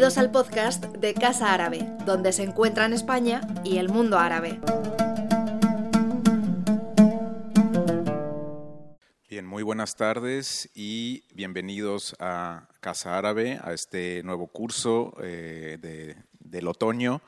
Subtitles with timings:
[0.00, 4.58] Bienvenidos al podcast de Casa Árabe, donde se encuentran España y el mundo árabe.
[9.28, 15.76] Bien, muy buenas tardes y bienvenidos a Casa Árabe, a este nuevo curso eh,
[16.38, 17.20] del otoño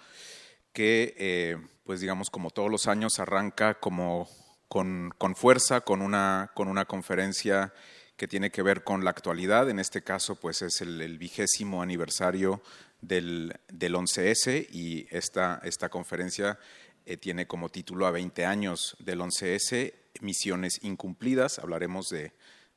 [0.73, 4.30] que, eh, pues digamos, como todos los años, arranca como
[4.69, 7.75] con, fuerza, con una, con una conferencia
[8.23, 9.69] que tiene que ver con la actualidad.
[9.69, 12.62] En este caso, pues es el, vigésimo aniversario
[13.01, 16.57] del, del 11S y esta, esta conferencia
[17.05, 21.59] eh, tiene como título a 20 años del 11S, misiones incumplidas.
[21.59, 22.31] Hablaremos de,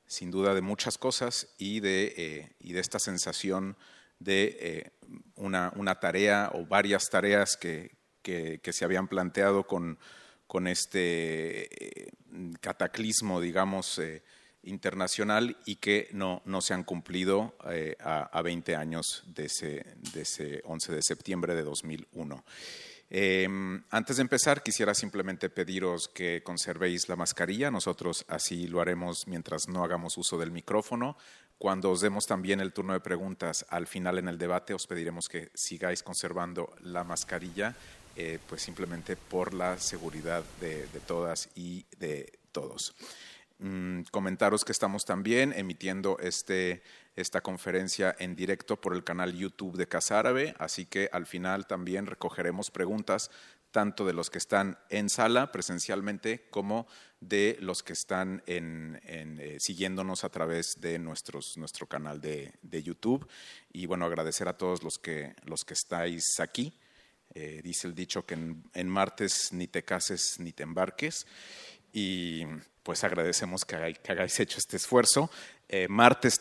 [0.08, 3.78] sin duda, de muchas cosas y de, eh, y de esta sensación
[4.18, 4.92] de eh,
[5.36, 7.92] una, una, tarea o varias tareas que,
[8.24, 10.00] que, se habían planteado con,
[10.48, 11.70] con este
[12.62, 14.02] cataclismo, digamos,
[14.66, 19.86] internacional y que no, no se han cumplido eh, a, a, 20 años de ese,
[20.14, 22.44] de ese 11 de septiembre de 2001.
[23.10, 27.70] Em, antes de empezar, quisiera simplemente pediros que conservéis la mascarilla.
[27.70, 31.18] Nosotros así lo haremos mientras no hagamos uso del micrófono.
[31.58, 35.30] Cuando os demos también el turno de preguntas al final en el debate, os pediremos
[35.30, 37.76] que sigáis conservando la mascarilla,
[38.16, 42.96] eh, pues simplemente por la seguridad de, de todas y de todos.
[43.58, 46.84] Mm, comentaros que estamos también emitiendo este,
[47.16, 51.66] esta conferencia en directo por el canal YouTube de Casa Árabe, así que al final
[51.66, 53.32] también recogeremos preguntas
[53.72, 56.88] tanto de los que están en sala presencialmente como
[57.20, 62.54] de los que están en, eh, siguiéndonos a través de nuestros, nuestro canal de,
[62.84, 63.28] YouTube.
[63.74, 66.78] Y bueno, agradecer a todos los que, los que estáis aquí.
[67.34, 71.26] Eh, dice el dicho que en, en martes ni te cases ni te embarques.
[71.98, 72.46] Y
[72.84, 75.32] pues agradecemos que, hagáis hecho este esfuerzo.
[75.70, 76.38] Eh, martes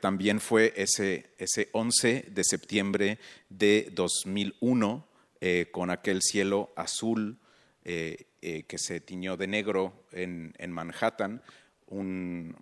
[0.00, 3.18] también fue ese, ese 11 de septiembre
[3.50, 5.06] de 2001,
[5.42, 7.38] eh, con aquel cielo azul
[7.84, 11.42] eh, que se tiñó de negro en, Manhattan,
[11.88, 12.56] un,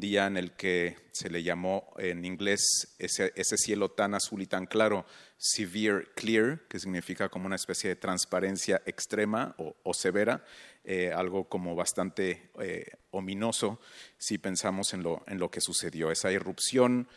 [0.00, 4.64] día en el que se le llamó en inglés ese, cielo tan azul y tan
[4.64, 5.04] claro,
[5.36, 10.42] severe clear, que significa como una especie de transparencia extrema o severa,
[10.86, 13.80] eh, algo como bastante eh, ominoso
[14.18, 16.10] si pensamos en lo, en lo, que sucedió.
[16.10, 17.08] Esa irrupción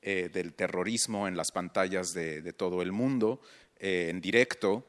[0.00, 3.40] eh, del terrorismo en las pantallas de, todo el mundo,
[3.78, 4.84] en directo,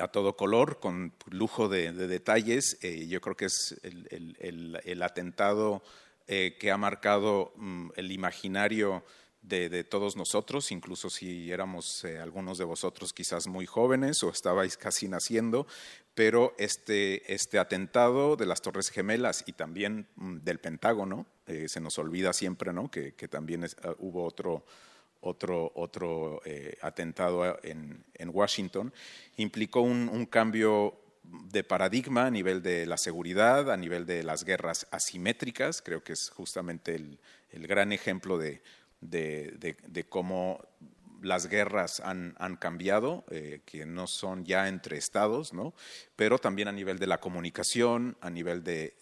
[0.00, 2.78] a todo color, con lujo de, detalles.
[2.80, 5.82] yo creo que es el, el atentado
[6.26, 9.04] que ha marcado mm, el imaginario
[9.48, 14.76] de, todos nosotros, incluso si éramos eh, algunos de vosotros quizás muy jóvenes o estabais
[14.76, 15.66] casi naciendo,
[16.14, 21.80] pero este, este atentado de las Torres Gemelas y también mm, del Pentágono, eh, se
[21.80, 22.90] nos olvida siempre ¿no?
[22.90, 24.64] que, también ah, hubo otro,
[25.20, 28.92] otro, otro eh, atentado en, en, Washington,
[29.36, 34.88] implicó un, cambio de paradigma a nivel de la seguridad, a nivel de las guerras
[34.90, 37.20] asimétricas, creo que es justamente el,
[37.50, 38.62] el gran ejemplo de
[39.10, 40.60] de, cómo
[41.22, 45.74] las guerras han, cambiado, eh, que no son ya entre estados, ¿no?
[46.14, 48.94] pero también a nivel de la comunicación, a nivel de,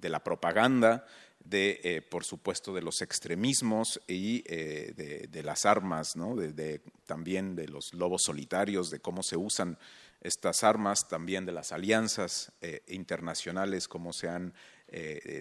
[0.00, 1.06] la propaganda,
[1.44, 6.34] de, eh, por supuesto, de los extremismos y eh, de, las armas, ¿no?
[6.34, 9.78] de, también de los lobos solitarios, de cómo se usan
[10.22, 12.50] estas armas, también de las alianzas
[12.88, 14.54] internacionales, cómo se han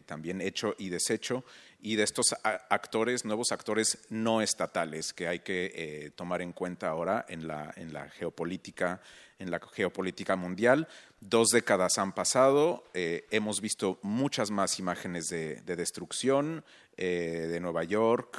[0.05, 1.43] también hecho y deshecho
[1.85, 6.89] y de estos actores, nuevos actores no estatales que hay que eh, tomar en cuenta
[6.89, 9.01] ahora en la, en la, geopolítica,
[9.37, 10.87] en la geopolítica mundial.
[11.21, 16.65] Dos décadas han pasado, eh, hemos visto muchas más imágenes de, destrucción
[16.97, 18.35] eh, de Nueva York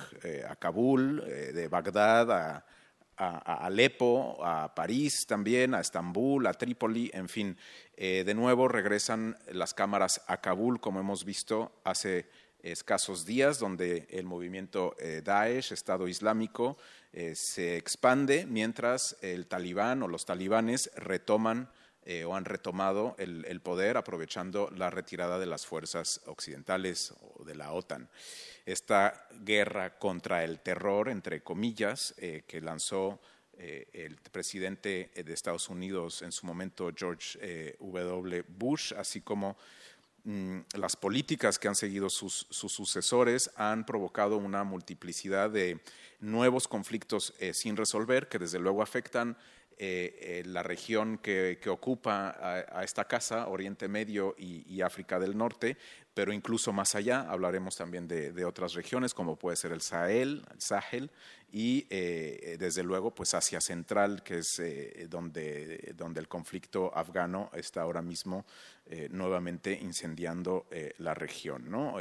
[0.48, 2.66] a Kabul, de Bagdad a,
[3.16, 7.56] a, Alepo, a París también, a Estambul, a Trípoli, en fin.
[7.96, 12.26] de nuevo regresan las cámaras a Kabul, como hemos visto hace
[12.72, 16.76] escasos días, donde el movimiento eh, Daesh, Estado Islámico,
[17.12, 21.70] eh, se expande, mientras el talibán o los talibanes retoman
[22.06, 27.54] eh, o han retomado el, poder aprovechando la retirada de las fuerzas occidentales o de
[27.54, 28.08] la OTAN.
[28.64, 33.20] Esta guerra contra el terror, entre comillas, que lanzó
[33.58, 38.44] el presidente de Estados Unidos en su momento, George W.
[38.48, 39.56] Bush, así como
[40.28, 45.78] Mm, las políticas que han seguido sus, sucesores han provocado una multiplicidad de
[46.18, 49.36] nuevos conflictos eh, sin resolver que desde luego afectan
[49.78, 55.76] eh, la región que, ocupa a, esta casa, Oriente Medio y, África del Norte,
[56.14, 60.60] pero incluso más allá hablaremos también de, otras regiones como puede ser el Sahel, el
[60.60, 61.10] Sahel
[61.52, 67.50] y eh, desde luego pues Asia Central, que es eh, donde, donde el conflicto afgano
[67.54, 68.46] está ahora mismo
[68.88, 70.66] eh, nuevamente incendiando
[70.98, 71.70] la región.
[71.70, 71.96] ¿no?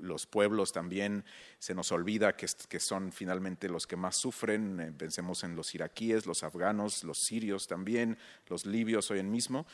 [0.00, 1.24] los pueblos también
[1.58, 6.42] se nos olvida que, son finalmente los que más sufren, pensemos en los iraquíes, los
[6.42, 9.66] afganos, los sirios también, los libios hoy en mismo.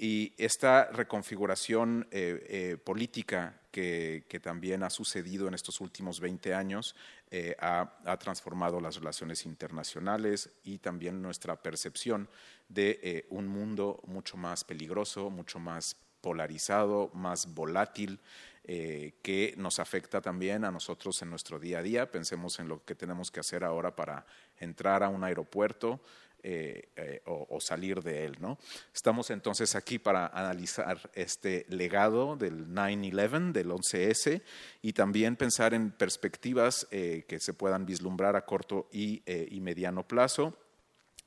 [0.00, 6.94] Y esta reconfiguración eh, eh, política que, también ha sucedido en estos últimos 20 años
[7.30, 12.28] eh, ha, transformado las relaciones internacionales y también nuestra percepción
[12.68, 18.20] de un mundo mucho más peligroso, mucho más polarizado, más volátil,
[18.64, 22.10] que nos afecta también a nosotros en nuestro día a día.
[22.10, 24.26] Pensemos en lo que tenemos que hacer ahora para
[24.58, 26.02] entrar a un aeropuerto,
[26.44, 28.36] eh, eh, o, salir de él.
[28.38, 28.58] ¿no?
[28.94, 34.42] Estamos entonces aquí para analizar este legado del 9-11, del 11S,
[34.80, 40.06] y también pensar en perspectivas eh, que se puedan vislumbrar a corto y, y mediano
[40.06, 40.56] plazo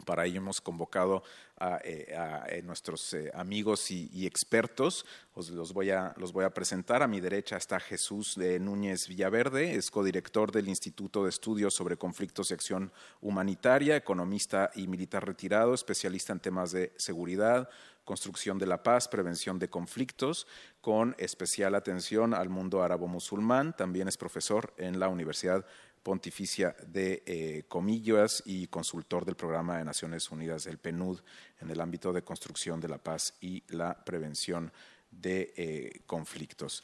[0.06, 1.24] para ello hemos convocado
[1.58, 2.08] a, eh,
[2.50, 5.06] eh, nuestros eh, amigos y, expertos.
[5.34, 7.04] Os los voy, a, los voy a presentar.
[7.04, 11.98] A mi derecha está Jesús de Núñez Villaverde, es codirector del Instituto de Estudios sobre
[11.98, 12.92] Conflictos y Acción
[13.22, 17.70] Humanitaria, economista y militar retirado, especialista en temas de seguridad,
[18.06, 20.48] construcción de la paz, prevención de conflictos,
[20.82, 23.76] con especial atención al mundo árabo-musulmán.
[23.76, 25.66] También es profesor en la Universidad
[26.04, 31.20] Pontificia de eh, Comillas y consultor del Programa de Naciones Unidas del PNUD
[31.60, 34.72] en el ámbito de construcción de la paz y la prevención
[35.12, 36.84] de eh, conflictos.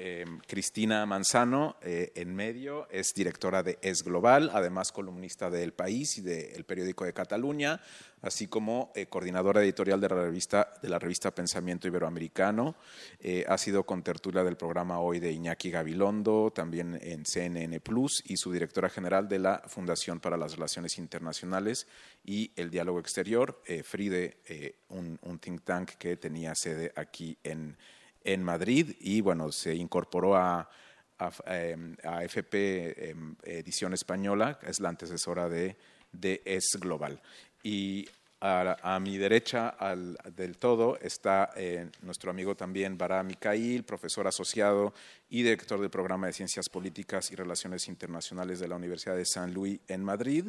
[0.00, 5.72] Em, Cristina Manzano, eh, en medio, es directora de Es Global, además columnista de El
[5.72, 7.80] País y del periódico de Cataluña,
[8.22, 12.76] así como eh, coordinadora editorial de la, revista, de la revista Pensamiento Iberoamericano.
[13.18, 18.36] Eh, ha sido contertulia del programa Hoy de Iñaki Gabilondo, también en CNN Plus, y
[18.36, 21.88] su directora general de la Fundación para las Relaciones Internacionales
[22.24, 27.76] y el Diálogo Exterior, FRIDE, un, un think tank que tenía sede aquí en
[28.28, 30.68] en Madrid y bueno, se incorporó a,
[31.18, 35.76] FP em, em, Edición Española, es la antecesora de,
[36.12, 37.20] de Es Global.
[37.62, 38.08] Y
[38.40, 39.74] a, mi derecha
[40.36, 44.94] del todo está eh, nuestro amigo también Bara Mikhail, profesor asociado
[45.28, 49.52] y director del programa de Ciencias Políticas y Relaciones Internacionales de la Universidad de San
[49.52, 50.44] Luis en Madrid.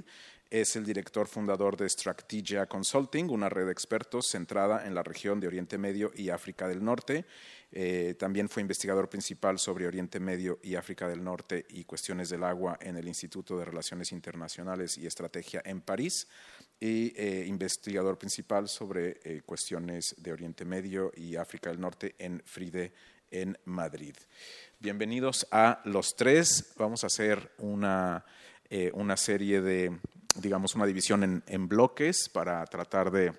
[0.52, 5.40] Es el director fundador de Strategia Consulting, una red de expertos centrada en la región
[5.40, 7.25] de Oriente Medio y África del Norte
[7.71, 12.44] eh, también fue investigador principal sobre Oriente Medio y África del Norte y cuestiones del
[12.44, 16.27] agua en el Instituto de Relaciones Internacionales y Estrategia en París
[16.80, 22.42] y eh, investigador principal sobre eh, cuestiones de Oriente Medio y África del Norte en
[22.44, 22.92] FRIDE
[23.30, 24.15] en Madrid.
[24.80, 26.74] Bienvenidos a los tres.
[26.75, 28.25] Vamos a hacer una,
[28.94, 29.95] una serie de,
[30.36, 33.33] digamos, una división en, bloques para tratar de,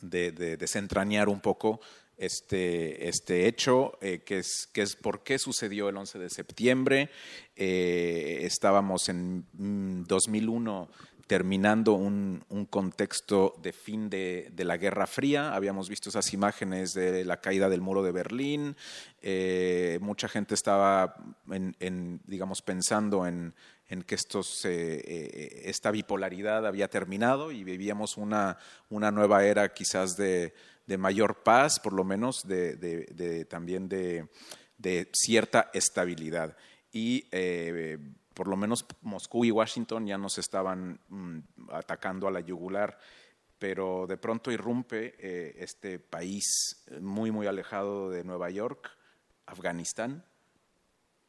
[0.00, 1.80] de desentrañar un poco
[2.16, 7.10] este, este hecho, eh, que, es, que es por qué sucedió el 11 de septiembre.
[7.56, 15.06] Eh, estábamos en 2001 mm, terminando un, un, contexto de fin de, de, la Guerra
[15.06, 15.54] Fría.
[15.54, 18.76] Habíamos visto esas imágenes de la caída del muro de Berlín.
[19.22, 21.16] Eh, mucha gente estaba,
[21.50, 23.54] en, digamos, pensando en,
[23.88, 28.58] en que estos, esta bipolaridad había terminado y vivíamos una,
[28.90, 30.52] una nueva era quizás de,
[30.86, 34.28] de mayor paz, por lo menos de, también de,
[35.12, 36.56] cierta estabilidad.
[36.90, 37.98] Y eh,
[38.34, 41.38] por lo menos Moscú y Washington ya nos estaban mm,
[41.70, 42.98] atacando a la yugular,
[43.58, 48.90] pero de pronto irrumpe eh, este país muy, muy alejado de Nueva York,
[49.46, 50.24] Afganistán.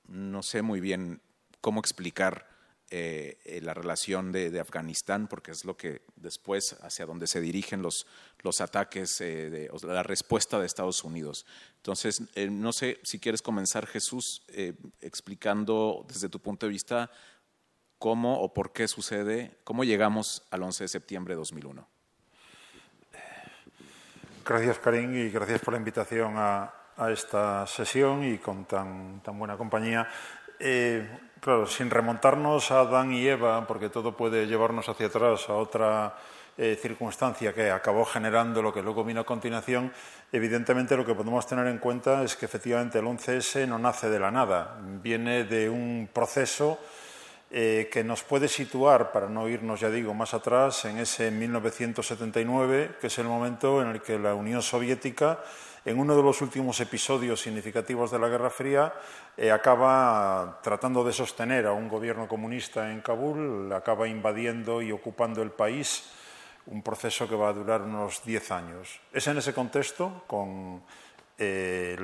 [0.07, 1.21] No sé muy bien
[1.61, 2.52] cómo explicar
[2.95, 7.81] eh, eh, la relación de, Afganistán, porque es lo que después hacia donde se dirigen
[7.81, 8.05] los,
[8.43, 11.47] los ataques, eh, de, la respuesta de Estados Unidos.
[11.77, 12.21] Entonces,
[12.51, 14.45] no sé si quieres comenzar, Jesús,
[15.01, 17.09] explicando desde tu punto de vista
[17.97, 21.87] cómo o por qué sucede, cómo llegamos al 11 de septiembre de 2001.
[24.45, 29.39] Gracias, Karim, y gracias por la invitación a, a esta sesión y con tan, tan
[29.39, 30.07] buena compañía.
[31.43, 36.15] Claro, sin remontarnos a Adán y Eva, porque todo puede llevarnos hacia atrás a otra
[36.57, 39.91] eh, circunstancia que acabó generando lo que luego vino a continuación,
[40.31, 44.19] evidentemente lo que podemos tener en cuenta es que efectivamente el 11S no nace de
[44.21, 46.79] la nada, viene de un proceso
[47.51, 52.95] eh, que nos puede situar, para no irnos, ya digo, más atrás, en ese 1979,
[53.01, 55.39] que es el momento en el que la Unión Soviética,
[55.85, 58.93] en uno de los últimos episodios significativos de la Guerra Fría,
[59.35, 65.41] eh, acaba tratando de sostener a un gobierno comunista en Kabul, acaba invadiendo y ocupando
[65.41, 66.09] el país,
[66.67, 69.01] un proceso que va a durar unos 10 años.
[69.11, 70.81] Es en ese contexto, con
[71.37, 71.97] eh,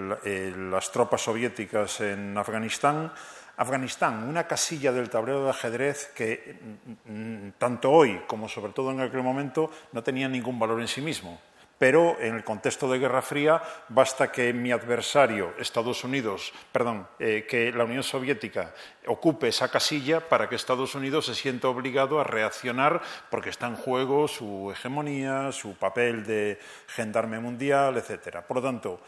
[0.58, 3.14] las tropas soviéticas en Afganistán,
[3.60, 6.60] Afganistán, una casilla del tablero de ajedrez que
[7.06, 10.88] mm, mm, tanto hoy como sobre todo en aquel momento no tenía ningún valor en
[10.88, 11.42] sí mismo.
[11.80, 17.48] Pero en el contexto de Guerra Fría basta que mi adversario, Estados Unidos, perdón, eh,
[17.50, 18.74] que la Unión Soviética
[19.08, 23.78] ocupe esa casilla para que Estados Unidos se sienta obligado a reaccionar porque está en
[23.78, 28.40] juego su hegemonía, su papel de gendarme mundial, etc.
[28.46, 29.00] Por lo tanto,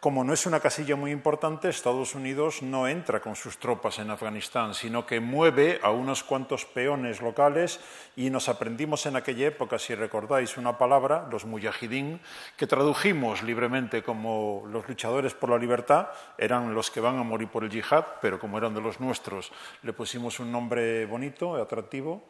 [0.00, 4.12] como no es una casilla muy importante, Estados Unidos no entra con sus tropas en
[4.12, 7.80] Afganistán, sino que mueve a unos cuantos peones locales.
[8.14, 12.20] Y nos aprendimos en aquella época, si recordáis una palabra, los mujahidín,
[12.56, 17.48] que tradujimos libremente como los luchadores por la libertad, eran los que van a morir
[17.48, 19.50] por el yihad, pero como eran de los nuestros,
[19.82, 22.22] le pusimos un nombre bonito, atractivo,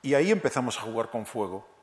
[0.00, 1.73] y ahí empezamos a jugar con fuego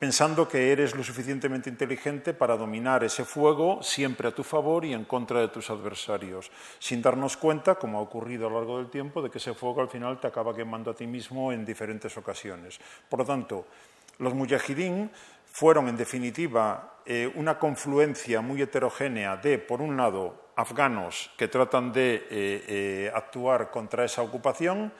[0.00, 4.94] pensando que eres lo suficientemente inteligente para dominar ese fuego siempre a tu favor y
[4.94, 8.88] en contra de tus adversarios, sin darnos cuenta, como ha ocurrido a lo largo del
[8.88, 12.16] tiempo, de que ese fuego al final te acaba quemando a ti mismo en diferentes
[12.16, 12.80] ocasiones.
[13.10, 13.66] Por lo tanto,
[14.20, 15.10] los mujahidín
[15.44, 21.92] fueron, en definitiva, eh, una confluencia muy heterogénea de, por un lado, afganos que tratan
[21.92, 24.94] de eh, eh, actuar contra esa ocupación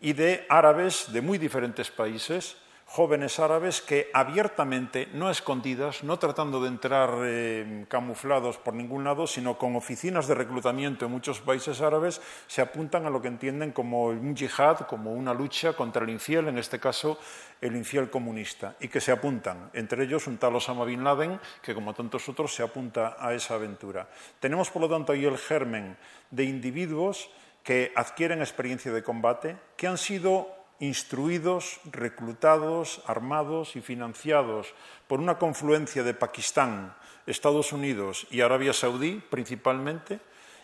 [0.00, 2.56] y de árabes de muy diferentes países
[2.90, 9.28] jóvenes árabes que abiertamente, no escondidas, no tratando de entrar eh, camuflados por ningún lado,
[9.28, 13.70] sino con oficinas de reclutamiento en muchos países árabes, se apuntan a lo que entienden
[13.70, 17.16] como un yihad, como una lucha contra el infiel, en este caso
[17.60, 21.74] el infiel comunista, y que se apuntan, entre ellos un tal Osama Bin Laden, que
[21.74, 24.08] como tantos otros se apunta a esa aventura.
[24.40, 25.96] Tenemos, por lo tanto, ahí el germen
[26.32, 27.30] de individuos
[27.62, 34.74] que adquieren experiencia de combate, que han sido instruidos, reclutados, armados y financiados
[35.06, 36.94] por una confluencia de Pakistán,
[37.26, 40.18] Estados Unidos y Arabia Saudí principalmente,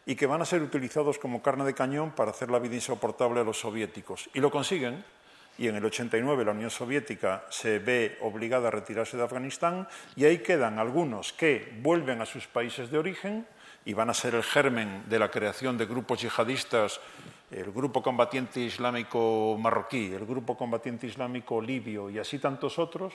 [0.06, 3.40] y que van a ser utilizados como carne de cañón para hacer la vida insoportable
[3.40, 4.30] a los soviéticos.
[4.35, 5.04] Y lo consiguen,
[5.58, 10.25] y en el 89 la Unión Soviética se ve obligada a retirarse de Afganistán, y
[10.25, 13.46] ahí quedan algunos que vuelven a sus países de origen
[13.87, 17.00] y van a ser el germen de la creación de grupos yihadistas
[17.50, 23.14] el grupo combatiente islámico marroquí, el grupo combatiente islámico libio y así tantos otros,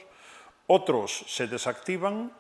[0.68, 2.32] otros se desactivan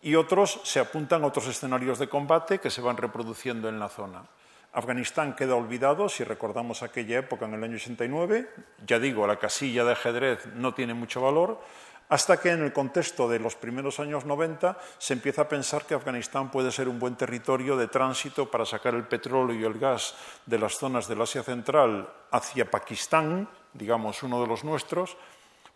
[0.00, 3.88] y otros se apuntan a otros escenarios de combate que se van reproduciendo en la
[3.88, 4.24] zona.
[4.72, 8.48] Afganistán queda olvidado, si recordamos aquella época en el año 89,
[8.86, 11.60] ya digo, la casilla de ajedrez no tiene mucho valor,
[12.08, 15.94] hasta que en el contexto de los primeros años 90 se empieza a pensar que
[15.94, 20.14] Afganistán puede ser un buen territorio de tránsito para sacar el petróleo y el gas
[20.46, 25.16] de las zonas del Asia Central hacia Pakistán, digamos uno de los nuestros,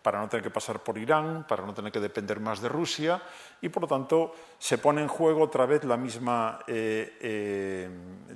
[0.03, 3.21] para no tener que pasar por Irán, para no tener que depender más de Rusia,
[3.61, 7.91] y por lo tanto se pone en juego otra vez la misma eh, eh,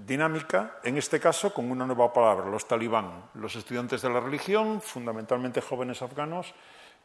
[0.04, 4.82] dinámica, en este caso con una nueva palabra, los talibán, los estudiantes de la religión,
[4.82, 6.54] fundamentalmente jóvenes afganos,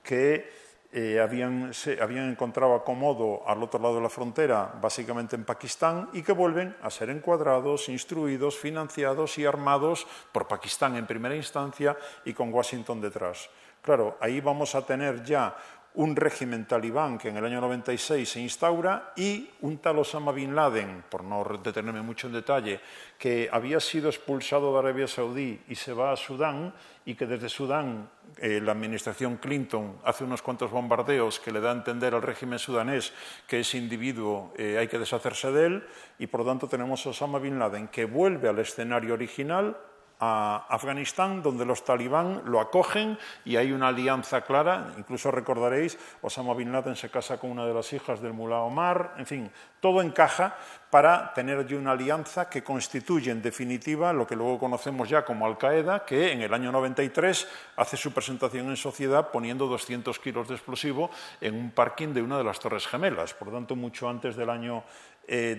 [0.03, 5.46] que eh, habían, se habían encontrado acomodo al otro lado de la frontera, básicamente en
[5.46, 11.36] Pakistán, y que vuelven a ser encuadrados, instruidos, financiados y armados por Pakistán en primera
[11.36, 13.50] instancia y con Washington detrás.
[13.81, 15.55] Claro, ahí vamos a tener ya
[16.00, 20.56] un régimen talibán que en el año 96 se instaura y un tal Osama Bin
[20.56, 22.79] Laden, por no detenerme mucho en detalle,
[23.18, 27.50] que había sido expulsado de Arabia Saudí y se va a Sudán y que desde
[27.50, 32.22] Sudán eh, la administración Clinton hace unos cuantos bombardeos que le da a entender al
[32.22, 33.12] régimen sudanés
[33.46, 35.84] que ese individuo eh, hay que deshacerse de él
[36.18, 39.75] y por lo tanto tenemos a Osama Bin Laden que vuelve al escenario original
[40.20, 44.94] a Afganistán, donde los talibán lo acogen y hay una alianza clara.
[44.98, 49.16] Incluso recordaréis, Osama Bin Laden se casa con una de las hijas del mulá Omar.
[49.18, 49.50] En fin,
[49.80, 50.58] todo encaja
[50.90, 55.46] para tener allí una alianza que constituye, en definitiva, lo que luego conocemos ya como
[55.46, 57.48] Al-Qaeda, que en el año 93
[57.78, 61.10] hace su presentación en sociedad poniendo 200 kilos de explosivo
[61.40, 64.50] en un parking de una de las Torres Gemelas, por lo tanto, mucho antes del
[64.50, 64.84] año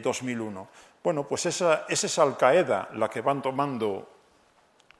[0.02, 0.60] 2001.
[0.60, 0.66] Eh,
[1.02, 4.19] bueno, pues esa, es esa Al-Qaeda la que van tomando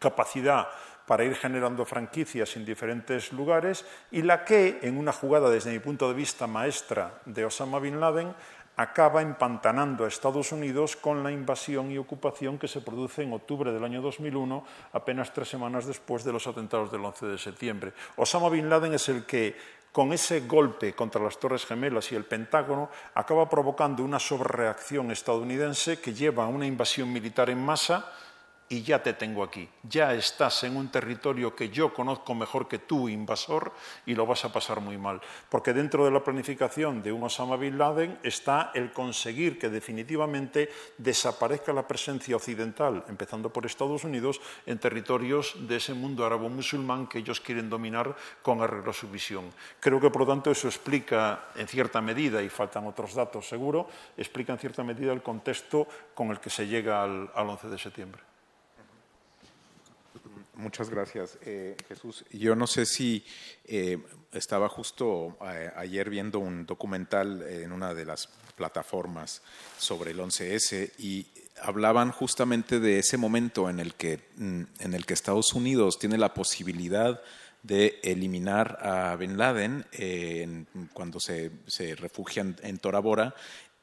[0.00, 0.68] capacidad
[1.06, 5.78] para ir generando franquicias en diferentes lugares y la que, en una jugada desde mi
[5.78, 8.34] punto de vista maestra de Osama Bin Laden,
[8.76, 13.72] acaba empantanando a Estados Unidos con la invasión y ocupación que se produce en octubre
[13.72, 17.92] del año 2001, apenas tres semanas después de los atentados del 11 de septiembre.
[18.16, 19.56] Osama Bin Laden es el que
[19.92, 26.00] con ese golpe contra las Torres Gemelas y el Pentágono acaba provocando una sobrereacción estadounidense
[26.00, 28.10] que lleva a una invasión militar en masa
[28.72, 29.68] y ya te tengo aquí.
[29.82, 33.72] Ya estás en un territorio que yo conozco mejor que tú, invasor,
[34.06, 35.20] y lo vas a pasar muy mal.
[35.48, 40.70] Porque dentro de la planificación de un Osama Bin Laden está el conseguir que definitivamente
[40.98, 47.18] desaparezca la presencia occidental, empezando por Estados Unidos, en territorios de ese mundo árabe-musulmán que
[47.18, 49.50] ellos quieren dominar con arreglo a su visión.
[49.80, 53.88] Creo que, por lo tanto, eso explica en cierta medida, y faltan otros datos seguro,
[54.16, 57.78] explica en cierta medida el contexto con el que se llega al, al 11 de
[57.78, 58.29] septiembre.
[60.60, 62.22] Muchas gracias, eh, Jesús.
[62.30, 63.24] Yo no sé si
[63.64, 63.96] eh,
[64.30, 69.40] estaba justo eh, ayer viendo un documental en una de las plataformas
[69.78, 71.26] sobre el 11S y
[71.62, 76.18] hablaban justamente de ese momento en el que, mm, en el que Estados Unidos tiene
[76.18, 77.22] la posibilidad
[77.62, 79.86] de eliminar a Bin Laden
[80.92, 81.50] cuando se,
[81.96, 83.34] refugian en Tora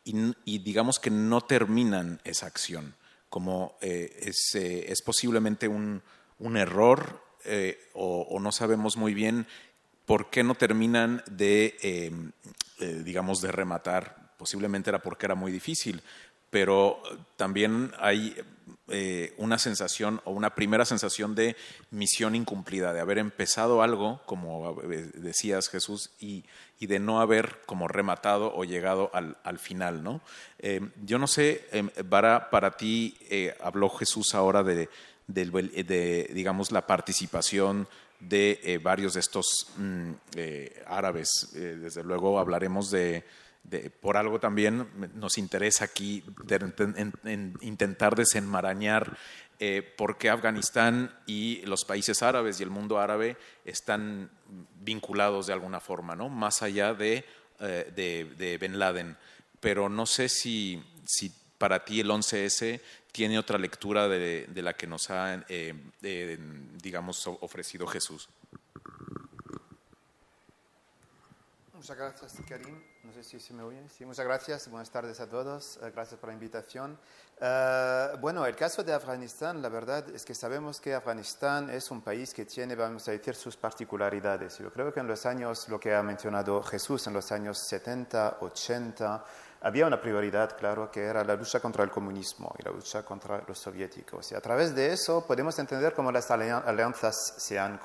[0.03, 0.15] y,
[0.45, 2.95] y, digamos que no terminan esa acción,
[3.29, 6.01] como es, es posiblemente un
[6.39, 9.47] un error eh, o, no sabemos muy bien
[10.05, 12.11] por qué no terminan de, eh,
[12.79, 14.33] eh, digamos, de rematar.
[14.37, 16.01] Posiblemente era porque era muy difícil,
[16.49, 17.01] pero
[17.35, 18.35] también hay
[19.37, 21.57] una sensación o una primera sensación de
[21.91, 24.81] misión incumplida, de haber empezado algo, como
[25.13, 26.45] decías Jesús, y,
[26.79, 30.03] de no haber como rematado o llegado al, final.
[30.03, 30.21] ¿no?
[31.03, 31.65] yo no sé,
[32.09, 33.17] para, para ti
[33.61, 34.89] habló Jesús ahora de,
[35.27, 37.87] de, digamos, la participación
[38.19, 41.51] de eh, varios de estos mm, eh, árabes.
[41.55, 43.23] Eh, desde luego hablaremos de,
[44.01, 46.23] por algo también nos interesa aquí
[47.59, 49.17] intentar desenmarañar
[49.97, 54.29] por qué Afganistán y los países árabes y el mundo árabe están
[54.79, 56.29] vinculados de alguna forma, ¿no?
[56.29, 57.25] más allá de,
[57.59, 59.17] de, Ben Laden.
[59.59, 62.79] Pero no sé si, si para ti el 11S
[63.17, 66.37] tiene otra lectura de, de la que nos ha, eh, eh,
[66.83, 68.29] digamos, ofrecido Jesús.
[71.73, 72.79] Muchas gracias, Karim.
[73.03, 73.81] No sé si se me oye.
[73.89, 74.69] Sí, muchas gracias.
[74.69, 75.79] Buenas tardes a todos.
[75.81, 76.99] Eh, gracias por la invitación.
[78.21, 82.35] bueno, el caso de Afganistán, la verdad es que sabemos que Afganistán es un país
[82.35, 84.59] que tiene, vamos a decir, sus particularidades.
[84.59, 88.37] Yo creo que en los años, lo que ha mencionado Jesús, en los años 70,
[88.41, 89.25] 80,
[89.67, 93.43] había una prioridad, claro, que era la lucha contra el comunismo y la lucha contra
[93.45, 94.31] los soviéticos.
[94.31, 97.77] Y a través de eso podemos entender cómo las alianzas se han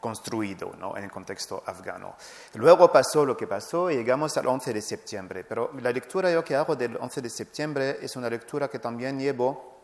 [0.00, 2.14] construido en el contexto afgano.
[2.54, 5.42] Luego pasó lo que pasó y llegamos al 11 de septiembre.
[5.42, 9.18] Pero la lectura yo que hago del 11 de septiembre es una lectura que también
[9.18, 9.77] llevo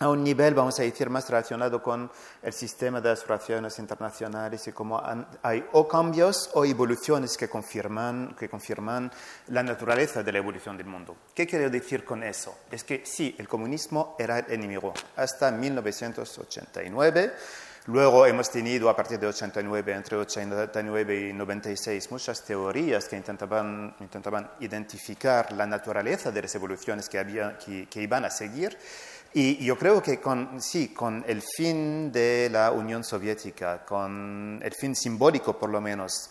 [0.00, 2.10] a un nivel, vamos a decir, más relacionado con
[2.42, 5.02] el sistema de las relaciones internacionales y cómo
[5.42, 9.10] hay o cambios o evoluciones que confirman, que confirman
[9.48, 11.16] la naturaleza de la evolución del mundo.
[11.34, 12.58] ¿Qué quiero decir con eso?
[12.70, 17.32] Es que sí, el comunismo era el enemigo hasta 1989.
[17.88, 23.96] Luego hemos tenido a partir de 89, entre 89 y 96, muchas teorías que intentaban,
[24.00, 28.76] intentaban identificar la naturaleza de las evoluciones que, había, que, que iban a seguir.
[29.34, 34.72] Y yo creo que con, sí, con el fin de la Unión Soviética, con el
[34.72, 36.30] fin simbólico por lo menos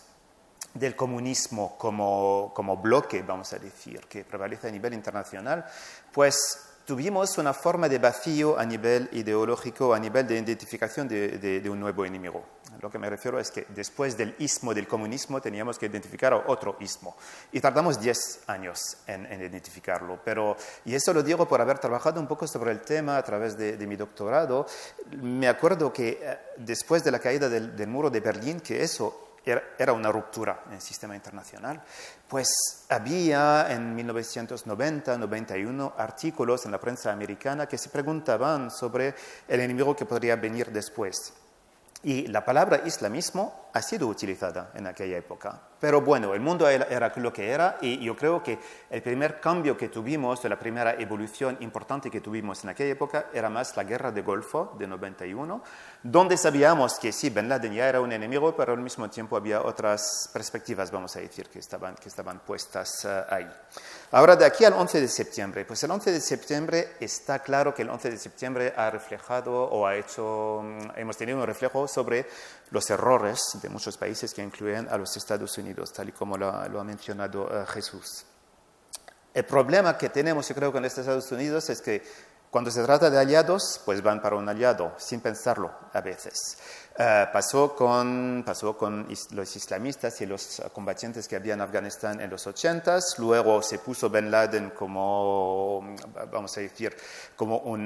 [0.74, 5.64] del comunismo como, como bloque, vamos a decir, que prevalece a nivel internacional,
[6.12, 11.78] pues tuvimos una forma de vacío a nivel ideológico, a nivel de identificación de, un
[11.78, 12.42] nuevo enemigo.
[12.80, 16.76] Lo que me refiero es que después del ismo del comunismo teníamos que identificar otro
[16.80, 17.16] ismo.
[17.50, 20.20] Y tardamos 10 años en, identificarlo.
[20.24, 23.56] Pero, y eso lo digo por haber trabajado un poco sobre el tema a través
[23.56, 24.66] de, mi doctorado.
[25.22, 29.28] Me acuerdo que eh, después de la caída del, del muro de Berlín, que eso
[29.78, 31.82] era una ruptura en el sistema internacional,
[32.28, 32.48] pues
[32.88, 39.14] había en 1990-91 artículos en la prensa americana que se preguntaban sobre
[39.46, 41.32] el enemigo que podría venir después.
[42.02, 45.60] Y la palabra islamismo ha sido utilizada en aquella época.
[45.80, 48.58] Pero bueno, el mundo era lo que era y yo creo que
[48.90, 53.48] el primer cambio que tuvimos, la primera evolución importante que tuvimos en aquella época era
[53.48, 55.62] más la guerra de Golfo de 91,
[56.02, 59.62] donde sabíamos que sí, Ben Laden ya era un enemigo, pero al mismo tiempo había
[59.62, 63.48] otras perspectivas, vamos a decir, que estaban, que estaban puestas eh, ahí.
[64.10, 67.82] Ahora, de aquí al 11 de septiembre, pues el 11 de septiembre está claro que
[67.82, 72.26] el 11 de septiembre ha reflejado o ha hecho, mm, hemos tenido un reflejo sobre
[72.70, 76.48] los errores de muchos países que incluyen a los Estados Unidos, tal y como lo,
[76.48, 78.24] ha mencionado eh, Jesús.
[79.34, 82.02] El problema que tenemos, yo creo, con los Estados Unidos es que
[82.50, 86.58] cuando se trata de aliados, pues van para un aliado, sin pensarlo a veces.
[87.00, 92.28] Eh, pasó con, pasó con los islamistas y los combatientes que había en Afganistán en
[92.28, 95.94] los 80 luego se puso Ben Laden como,
[96.32, 96.96] vamos a decir,
[97.38, 97.76] uh,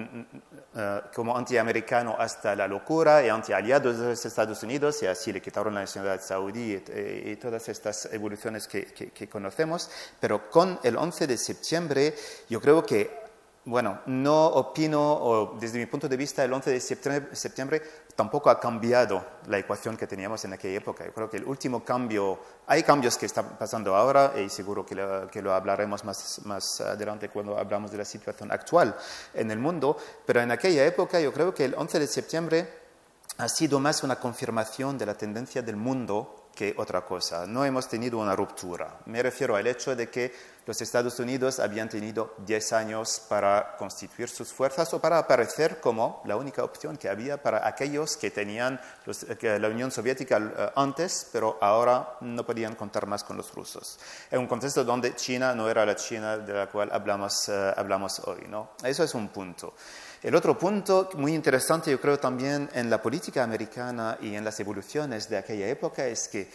[1.15, 5.75] como antiamericano hasta la locura y antialiado de los Estados Unidos y así le quitaron
[5.75, 9.91] la nacionalidad saudí y, todas estas evoluciones que, que conocemos.
[10.21, 12.15] Pero con el 11 de septiembre
[12.49, 13.22] yo creo que
[13.65, 17.83] bueno, no opino, o desde mi punto de vista, el 11 de septiembre,
[18.17, 21.05] tampoco ha cambiado la ecuación que teníamos en aquella época.
[21.05, 24.97] Yo creo que el último cambio, hay cambios que están pasando ahora y seguro que
[24.97, 28.97] lo, que lo hablaremos más, más adelante cuando hablamos de la situación actual
[29.33, 29.97] en el mundo,
[30.27, 32.69] pero en aquella época yo creo que el 11 de septiembre
[33.39, 37.47] ha sido más una confirmación de la tendencia del mundo que otra cosa.
[37.47, 39.01] No hemos tenido una ruptura.
[39.07, 40.33] Me refiero al hecho de que
[40.67, 46.23] los Estados Unidos habían tenido 10 años para constituir sus fuerzas o para aparecer como
[46.25, 48.81] la única opción que había para aquellos que tenían
[49.41, 53.99] la Unión Soviética eh, antes, pero ahora no podían contar más con los rusos.
[54.31, 58.21] En un contexto donde China no era la China de la cual hablamos, eh, hablamos
[58.21, 58.47] hoy.
[58.49, 58.71] ¿no?
[58.85, 59.75] Eso es un punto.
[60.23, 64.61] El otro punto muy interesante, yo creo también en la política americana y en las
[64.61, 66.49] evoluciones de aquella época, es que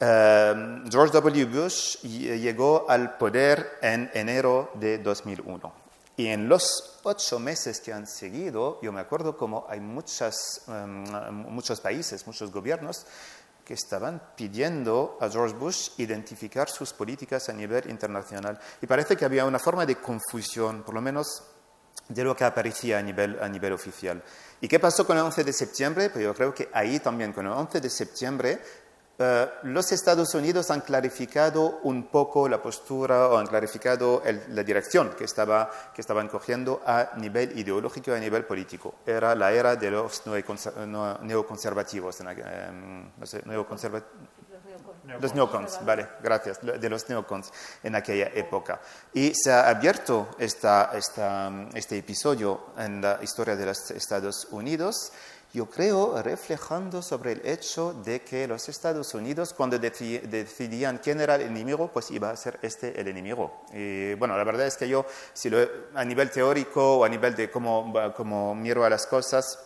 [0.00, 1.44] eh, George W.
[1.46, 5.86] Bush llegó al poder en enero de 2001.
[6.18, 11.04] Y en los ocho meses que han seguido, yo me acuerdo como hay muchas, em,
[11.30, 13.06] muchos países, muchos gobiernos
[13.64, 18.58] que estaban pidiendo a George Bush identificar sus políticas a nivel internacional.
[18.80, 21.42] Y parece que había una forma de confusión, por lo menos
[22.08, 24.22] de lo que aparecía a nivel, a nivel oficial.
[24.60, 26.10] ¿Y qué pasó con el 11 de septiembre?
[26.10, 28.62] Pues yo creo que ahí también, con el 11 de septiembre,
[29.18, 35.10] eh, los Estados Unidos han clarificado un poco la postura o han clarificado la dirección
[35.16, 38.96] que, estaba, que estaban cogiendo a nivel ideológico y a nivel político.
[39.06, 42.70] Era la era de los neoconservativos, eh,
[43.18, 44.36] no sé, neoconservativos
[45.20, 47.52] los neocons, vale, gracias, de los neocons
[47.82, 48.80] en aquella época.
[49.14, 55.12] Y se ha abierto esta, este episodio en la historia de los Estados Unidos,
[55.56, 61.36] yo creo, reflejando sobre el hecho de que los Estados Unidos, cuando decidían quién era
[61.36, 63.64] el enemigo, pues iba a ser este el enemigo.
[63.72, 65.58] Y bueno, la verdad es que yo, si lo,
[65.94, 69.58] a nivel teórico o a nivel de cómo, cómo miro a las cosas,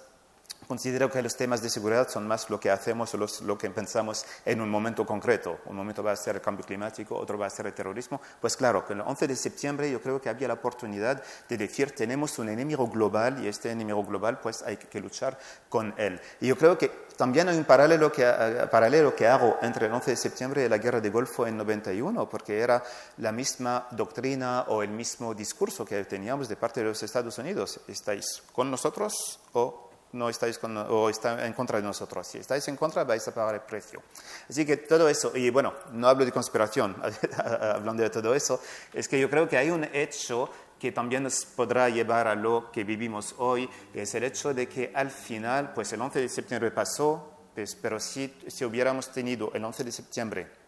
[0.70, 4.24] considero que los temas de seguridad son más lo que hacemos o lo que pensamos
[4.44, 5.58] en un momento concreto.
[5.66, 8.20] Un momento va a ser el cambio climático, otro va a ser el terrorismo.
[8.40, 11.90] Pues claro, que el 11 de septiembre yo creo que había la oportunidad de decir
[11.90, 15.36] tenemos un enemigo global y este enemigo global pues hay que luchar
[15.68, 16.20] con él.
[16.40, 19.92] Y yo creo que también hay un paralelo que, eh, paralelo que hago entre el
[19.92, 22.80] 11 de septiembre y la guerra de Golfo en 91, porque era
[23.16, 27.80] la misma doctrina o el mismo discurso que teníamos de parte de los Estados Unidos.
[27.88, 32.26] ¿Estáis con nosotros o no estáis o está en contra de nosotros.
[32.26, 34.02] Si estáis en contra, vais a pagar el precio.
[34.48, 36.96] Así que todo eso, y bueno, no hablo de conspiración,
[37.36, 38.60] hablando de todo eso,
[38.92, 42.70] es que yo creo que hay un hecho que también nos podrá llevar a lo
[42.72, 46.28] que vivimos hoy, que es el hecho de que al final, pues el 11 de
[46.28, 50.59] septiembre pasó, pues, pero si, si hubiéramos tenido el 11 de septiembre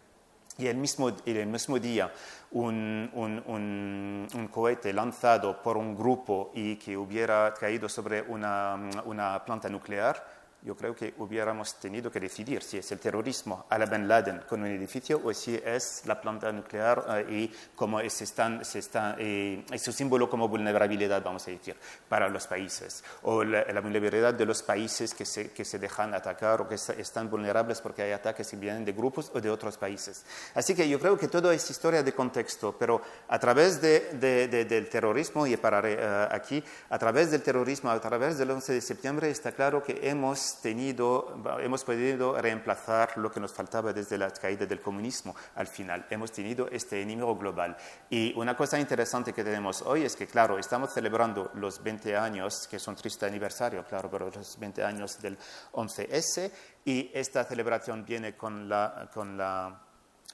[0.59, 2.13] y el mismo, el mismo día
[2.51, 9.45] un, un, un, cohete lanzado por un grupo y que hubiera caído sobre una, una
[9.45, 13.87] planta nuclear, yo creo que hubiéramos tenido que decidir si es el terrorismo a la
[13.87, 18.25] Ben Laden con un edificio o si es la planta nuclear eh, y cómo se
[18.25, 21.77] están, se está, eh, es su símbolo como vulnerabilidad, vamos a decir,
[22.09, 26.61] para los países, o la, vulnerabilidad de los países que se, que se, dejan atacar
[26.61, 30.25] o que están vulnerables porque hay ataques que vienen de grupos o de otros países.
[30.55, 34.65] Así que yo creo que todo es historia de contexto, pero a través de, de,
[34.65, 38.81] del terrorismo, y pararé uh, aquí, a través del terrorismo, a través del 11 de
[38.81, 44.31] septiembre, está claro que hemos tenido, hemos podido reemplazar lo que nos faltaba desde la
[44.31, 46.07] caída del comunismo al final.
[46.11, 47.77] Hemos tenido este enemigo global.
[48.11, 52.67] Y una cosa interesante que tenemos hoy es que, claro, estamos celebrando los 20 años,
[52.69, 55.39] que son triste aniversario, claro, pero los 20 años del
[55.73, 56.51] 11S,
[56.85, 59.81] y esta celebración viene con la, con la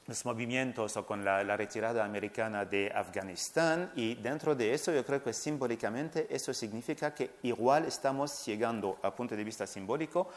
[0.08, 5.22] los movimientos o con la, retirada americana de Afganistán y dentro de eso yo creo
[5.22, 10.30] que simbólicamente eso significa que igual estamos llegando a punto de vista simbólico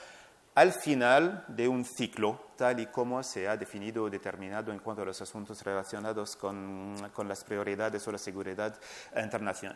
[0.55, 5.03] al final de un ciclo tal y como se ha definido o determinado en cuanto
[5.03, 8.77] a los asuntos relacionados con, con las prioridades o la seguridad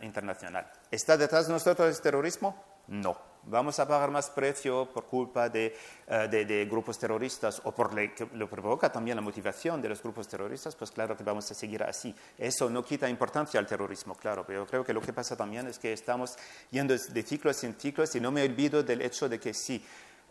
[0.03, 0.69] internacional.
[0.91, 2.81] ¿Está detrás de nosotros el terrorismo?
[2.89, 5.75] No vamos a pagar más precio por culpa de,
[6.07, 10.27] eh, grupos terroristas o por lo que lo provoca también la motivación de los grupos
[10.27, 12.13] terroristas, pues claro que vamos a seguir así.
[12.37, 15.79] Eso no quita importancia al terrorismo, claro, pero creo que lo que pasa también es
[15.79, 16.37] que estamos
[16.71, 19.83] yendo de ciclos en ciclos y no me olvido del hecho de que sí,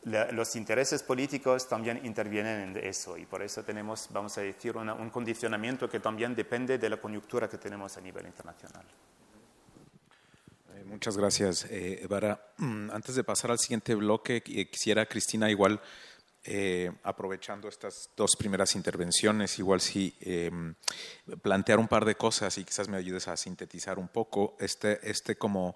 [0.04, 5.10] los intereses políticos también intervienen en eso y por eso tenemos, vamos a decir, un
[5.10, 8.84] condicionamiento que también depende de la coyuntura que tenemos a nivel internacional.
[10.94, 12.06] Eh, muchas gracias, eh,
[12.58, 15.80] mm, Antes de pasar al siguiente bloque, eh, quisiera, Cristina, igual,
[16.44, 20.74] eh, aprovechando estas dos primeras intervenciones, igual sí, em,
[21.42, 25.36] plantear un par de cosas y quizás me ayudes a sintetizar un poco este, este
[25.36, 25.74] como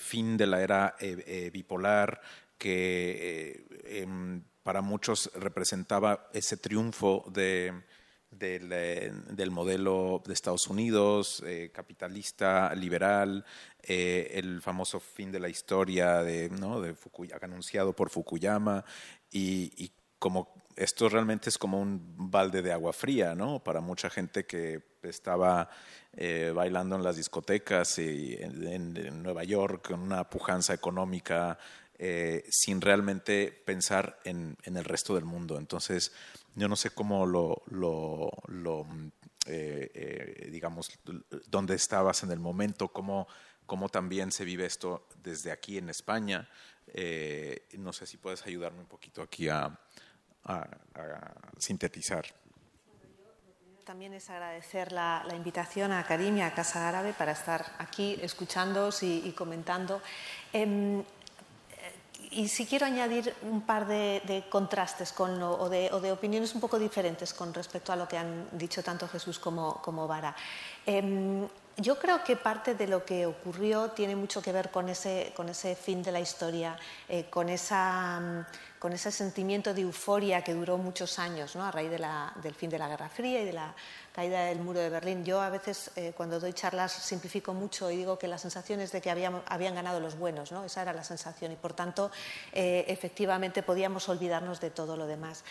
[0.00, 0.96] fin de la era
[1.52, 2.20] bipolar,
[2.58, 7.72] que eh, em, para muchos representaba ese triunfo de,
[8.32, 9.12] del, eh,
[9.50, 13.44] modelo de Estados Unidos, eh, capitalista, liberal,
[13.82, 16.80] el famoso fin de la historia de, ¿no?
[16.80, 16.94] de
[17.40, 18.84] anunciado por Fukuyama,
[19.30, 23.58] y, como esto realmente es como un balde de agua fría, ¿no?
[23.58, 25.68] Para mucha gente que estaba
[26.54, 31.58] bailando en las discotecas y en, Nueva York con una pujanza económica
[32.04, 35.56] eh, sin realmente pensar en, el resto del mundo.
[35.56, 36.10] Entonces,
[36.56, 37.62] yo no sé cómo lo,
[39.46, 40.90] eh, eh, digamos,
[41.46, 43.28] dónde estabas en el momento, cómo,
[43.66, 46.48] cómo también se vive esto desde aquí en España.
[47.78, 49.78] no sé si puedes ayudarme un poquito aquí a,
[51.56, 52.24] sintetizar.
[53.84, 59.04] También es agradecer la, invitación a Karim y a Casa Árabe para estar aquí escuchándoos
[59.04, 60.02] y, y comentando.
[60.52, 61.04] Em,
[62.32, 67.32] y si quiero añadir un par de, contrastes con o, de, opiniones un poco diferentes
[67.32, 70.34] con respecto a lo que han dicho tanto Jesús como, como Vara.
[70.86, 75.32] Em, yo creo que parte de lo que ocurrió tiene mucho que ver con ese,
[75.34, 76.76] con ese fin de la historia,
[77.08, 78.46] eh, con, esa,
[78.82, 81.64] con ese sentimiento de euforia que duró muchos años ¿no?
[81.64, 83.72] a raíz del fin de la Guerra Fría y de la
[84.12, 85.24] caída del muro de Berlín.
[85.24, 88.90] Yo a veces eh, cuando doy charlas simplifico mucho y digo que la sensación es
[88.90, 90.64] de que habían, habían ganado los buenos, ¿no?
[90.64, 92.10] esa era la sensación y por tanto
[92.52, 95.44] eh, efectivamente podíamos olvidarnos de todo lo demás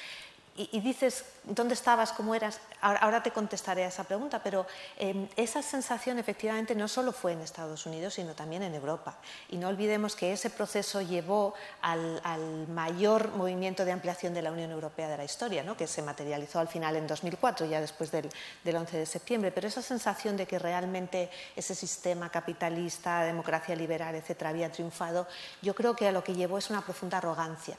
[0.57, 2.11] y, dices, ¿dónde estabas?
[2.11, 2.59] ¿Cómo eras?
[2.81, 7.39] Ahora, te contestaré a esa pregunta, pero em, esa sensación efectivamente no solo fue en
[7.39, 9.17] Estados Unidos, sino también en Europa.
[9.49, 12.21] Y no olvidemos que ese proceso llevó al,
[12.67, 15.77] mayor movimiento de ampliación de la Unión Europea de la historia, ¿no?
[15.77, 18.29] que se materializó al final en 2004, ya después del,
[18.65, 19.51] del 11 de septiembre.
[19.51, 25.27] Pero esa sensación de que realmente ese sistema capitalista, democracia liberal, etcétera, había triunfado,
[25.61, 27.77] yo creo que a lo que llevó es una profunda arrogancia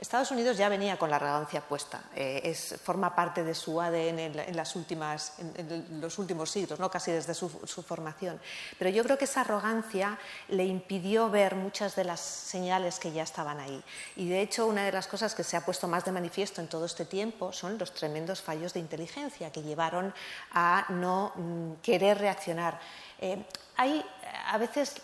[0.00, 4.56] Estados Unidos ya venía con la arrogancia puesta, eh, forma parte de su ADN en,
[4.56, 6.90] los últimos siglos, ¿no?
[6.90, 8.40] casi desde su, formación.
[8.78, 13.22] Pero yo creo que esa arrogancia le impidió ver muchas de las señales que ya
[13.22, 13.84] estaban ahí.
[14.16, 16.68] Y de hecho, una de las cosas que se ha puesto más de manifiesto en
[16.68, 20.14] todo este tiempo son los tremendos fallos de inteligencia que llevaron
[20.52, 22.80] a no mm, querer reaccionar.
[23.18, 23.44] Eh,
[23.76, 24.02] hay
[24.46, 25.02] a veces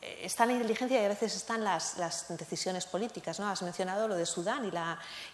[0.00, 1.96] está la inteligencia y a veces están las,
[2.28, 3.40] decisiones políticas.
[3.40, 3.48] ¿no?
[3.48, 4.70] Has mencionado lo de Sudán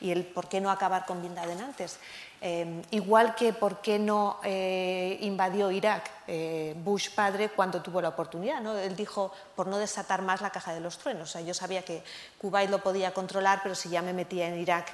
[0.00, 1.98] y, el por qué no acabar con Bin Laden antes.
[2.40, 8.08] Eh, igual que por qué no eh, invadió Irak eh, Bush padre cuando tuvo la
[8.08, 8.60] oportunidad.
[8.60, 8.76] ¿no?
[8.76, 11.30] Él dijo por no desatar más la caja de los truenos.
[11.30, 12.02] O sea, yo sabía que
[12.38, 14.92] Kuwait lo podía controlar, pero si ya me metía en Irak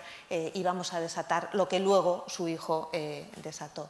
[0.54, 2.90] íbamos a desatar lo que luego su hijo
[3.42, 3.88] desató.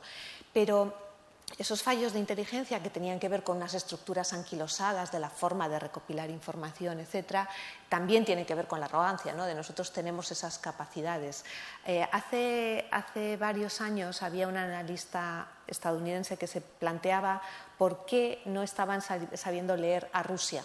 [0.53, 1.08] Pero
[1.57, 5.69] esos fallos de inteligencia que tenían que ver con unas estructuras anquilosadas de la forma
[5.69, 7.49] de recopilar información, etcétera,
[7.89, 9.45] también tienen que ver con la arrogancia, ¿no?
[9.45, 11.45] de nosotros tenemos esas capacidades.
[11.87, 17.43] Eh, hace, hace varios años había un analista estadounidense que se planteaba
[17.79, 20.63] por qué no estaban sabiendo leer a Rusia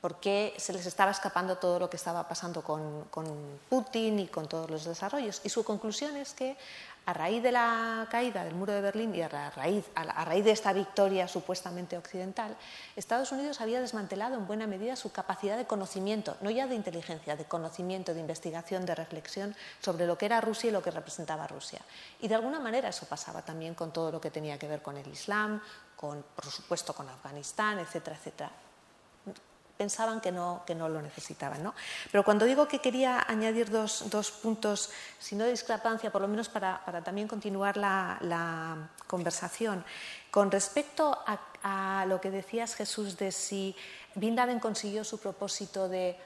[0.00, 4.28] por qué se les estaba escapando todo lo que estaba pasando con, con, Putin y
[4.28, 5.40] con todos los desarrollos.
[5.42, 6.56] Y su conclusión es que
[7.06, 10.50] a raíz de la caída del muro de Berlín y a raíz, a raíz de
[10.50, 12.56] esta victoria supuestamente occidental,
[12.96, 17.36] Estados Unidos había desmantelado en buena medida su capacidad de conocimiento, no ya de inteligencia,
[17.36, 21.46] de conocimiento, de investigación, de reflexión sobre lo que era Rusia y lo que representaba
[21.46, 21.80] Rusia.
[22.20, 24.96] Y de alguna manera eso pasaba también con todo lo que tenía que ver con
[24.96, 25.62] el Islam,
[25.94, 28.65] con, por supuesto con Afganistán, etcétera, etcétera
[29.76, 31.62] pensaban que no, que no lo necesitaban.
[31.62, 31.74] ¿no?
[32.10, 36.28] Pero cuando digo que quería añadir dos, dos puntos, si no de discrepancia, por lo
[36.28, 39.84] menos para, para también continuar la, la, conversación,
[40.30, 43.76] con respecto a, a, lo que decías Jesús de si
[44.14, 46.18] Bin Laden consiguió su propósito de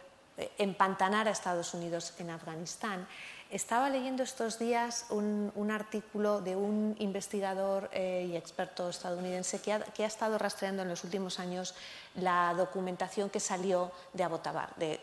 [0.59, 3.07] empantanar a Estados Unidos en Afganistán,
[3.51, 10.07] Estaba leyendo estos días un, artículo de un investigador eh, y experto estadounidense que ha,
[10.07, 11.75] estado rastreando en los últimos años
[12.15, 15.01] la documentación que salió de Abbottabad, del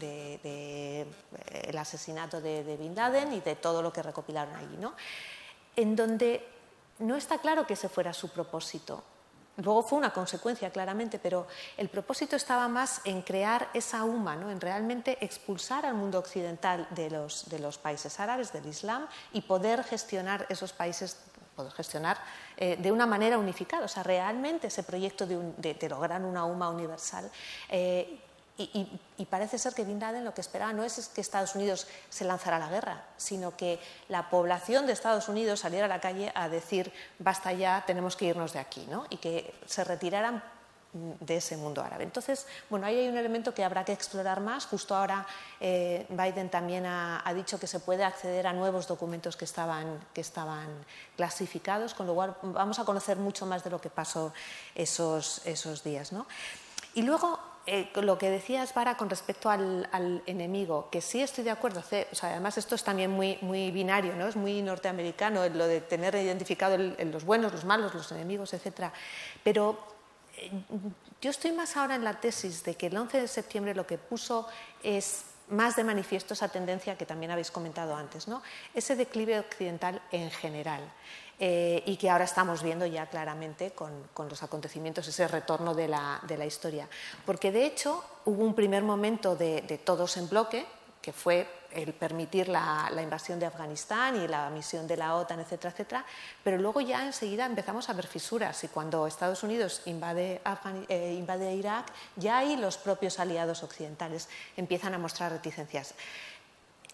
[0.00, 1.06] de, de,
[1.68, 4.94] el asesinato de, Bin Laden y de todo lo que recopilaron allí, ¿no?
[5.76, 6.46] en donde
[6.98, 9.02] no está claro que ese fuera su propósito.
[9.56, 14.50] Luego fue una consecuencia, claramente, pero el propósito estaba más en crear esa UMA, ¿no?
[14.50, 19.42] en realmente expulsar al mundo occidental de los, de los países árabes, del Islam, y
[19.42, 21.18] poder gestionar esos países
[21.54, 22.16] poder gestionar
[22.56, 23.84] eh, de una manera unificada.
[23.84, 27.30] O sea, realmente ese proyecto de, de, lograr una UMA universal
[27.68, 28.18] eh,
[28.58, 32.24] y, parece ser que Bin Laden lo que esperaba no es que Estados Unidos se
[32.24, 36.30] lanzara a la guerra, sino que la población de Estados Unidos saliera a la calle
[36.34, 39.06] a decir basta ya, tenemos que irnos de aquí, ¿no?
[39.08, 40.42] y que se retiraran
[40.92, 42.04] de ese mundo árabe.
[42.04, 44.66] Entonces, bueno, ahí hay un elemento que habrá que explorar más.
[44.66, 45.26] Justo ahora
[45.58, 50.20] eh, Biden también ha, dicho que se puede acceder a nuevos documentos que estaban, que
[50.20, 50.68] estaban
[51.16, 54.34] clasificados, con lo cual vamos a conocer mucho más de lo que pasó
[54.74, 56.12] esos, esos días.
[56.12, 56.26] ¿no?
[56.92, 61.50] Y luego eh, lo que decías, Vara, con respecto al, enemigo, que sí estoy de
[61.50, 61.82] acuerdo,
[62.22, 64.26] además esto es también muy, binario, ¿no?
[64.26, 68.90] es muy norteamericano, lo de tener identificado los buenos, los malos, los enemigos, etc.
[69.44, 69.78] Pero
[70.36, 70.50] eh,
[71.20, 73.96] yo estoy más ahora en la tesis de que el 11 de septiembre lo que
[73.96, 74.48] puso
[74.82, 78.42] es más de manifiesto esa tendencia que también habéis comentado antes, ¿no?
[78.74, 80.80] ese declive occidental en general.
[81.38, 86.46] Eh, y que ahora estamos viendo ya claramente con, los acontecimientos, ese retorno de la,
[86.46, 86.88] historia.
[87.26, 90.64] Porque de hecho hubo un primer momento de, todos en bloque,
[91.00, 95.72] que fue el permitir la, invasión de Afganistán y la misión de la OTAN, etcétera,
[95.72, 96.04] etcétera,
[96.44, 100.40] pero luego ya enseguida empezamos a ver fisuras y cuando Estados Unidos invade,
[100.88, 101.24] eh,
[101.56, 105.94] Irak, ya ahí los propios aliados occidentales empiezan a mostrar reticencias.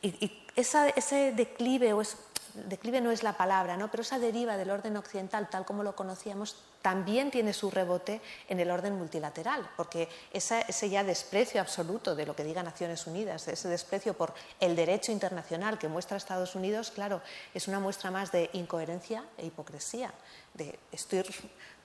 [0.01, 2.17] Y, ese declive o es,
[2.55, 3.91] declive no es la palabra, ¿no?
[3.91, 8.61] pero esa deriva del orden occidental, tal como lo conocíamos, también tiene su rebote en
[8.61, 13.69] el orden multilateral, porque ese, ya desprecio absoluto de lo que diga Naciones Unidas, ese
[13.69, 17.21] desprecio por el derecho internacional que muestra Estados Unidos, claro,
[17.55, 20.13] es una muestra más de incoherencia e hipocresía,
[20.55, 21.25] de estoy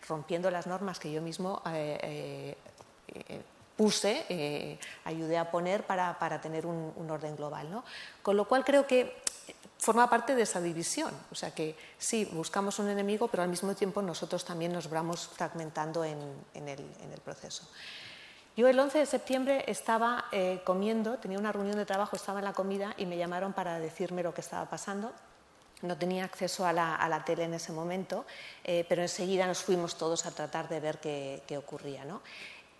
[0.08, 2.56] rompiendo las normas que yo mismo eh,
[3.08, 3.42] eh,
[3.76, 7.70] puse, eh, ayudé a poner para, tener un, un, orden global.
[7.72, 7.84] ¿no?
[8.22, 9.22] Con lo cual creo que
[9.84, 11.12] forma parte de esa división.
[11.30, 15.28] O sea que sí, buscamos un enemigo, pero al mismo tiempo nosotros también nos vamos
[15.28, 16.18] fragmentando en,
[16.56, 17.70] el, proceso.
[18.56, 22.46] Yo el 11 de septiembre estaba eh, comiendo, tenía una reunión de trabajo, estaba en
[22.46, 25.12] la comida y me llamaron para decirme lo que estaba pasando.
[25.82, 28.26] No tenía acceso a la, tele en ese momento,
[28.64, 32.06] eh, pero enseguida nos fuimos todos a tratar de ver qué, qué ocurría.
[32.06, 32.22] ¿no?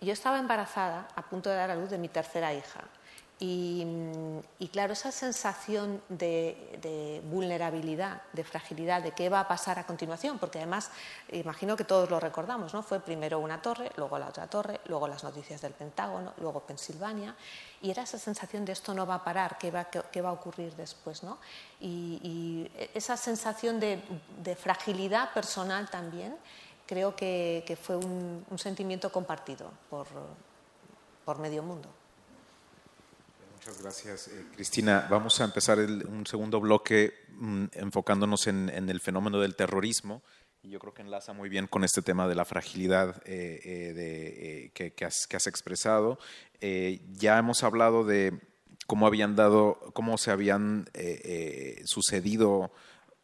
[0.00, 2.80] Yo estaba embarazada, a punto de dar a luz de mi tercera hija.
[3.40, 10.38] Y, claro, esa sensación de, vulnerabilidad, de fragilidad, de qué va a pasar a continuación,
[10.38, 10.90] porque además,
[11.32, 12.82] imagino que todos lo recordamos, ¿no?
[12.82, 17.34] Fue primero una torre, luego la otra torre, luego las noticias del Pentágono, luego Pensilvania,
[17.82, 20.32] y era esa sensación de esto no va a parar, qué va, qué, va a
[20.32, 21.38] ocurrir después, ¿no?
[21.80, 24.00] Y, esa sensación de,
[24.56, 26.36] fragilidad personal también,
[26.86, 31.88] creo que, fue un, sentimiento compartido por medio mundo.
[33.66, 35.06] Muchas gracias, eh, Cristina.
[35.08, 40.22] Vamos a empezar un segundo bloque mm, enfocándonos en, el fenómeno del terrorismo.
[40.62, 44.70] Y yo creo que enlaza muy bien con este tema de la fragilidad eh, eh,
[44.74, 46.18] de, que, has, expresado.
[46.60, 48.38] ya hemos hablado de
[48.86, 50.90] cómo habían dado, cómo se habían
[51.86, 52.70] sucedido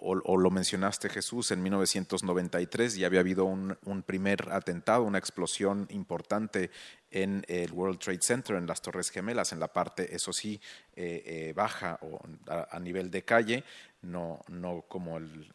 [0.00, 6.70] o, lo mencionaste Jesús, en 1993 ya había habido un, primer atentado, una explosión importante
[7.10, 10.60] en el World Trade Center, en las Torres Gemelas, en la parte, eso sí,
[10.96, 13.64] eh, eh, baja o a, nivel de calle,
[14.02, 15.52] no, no como el,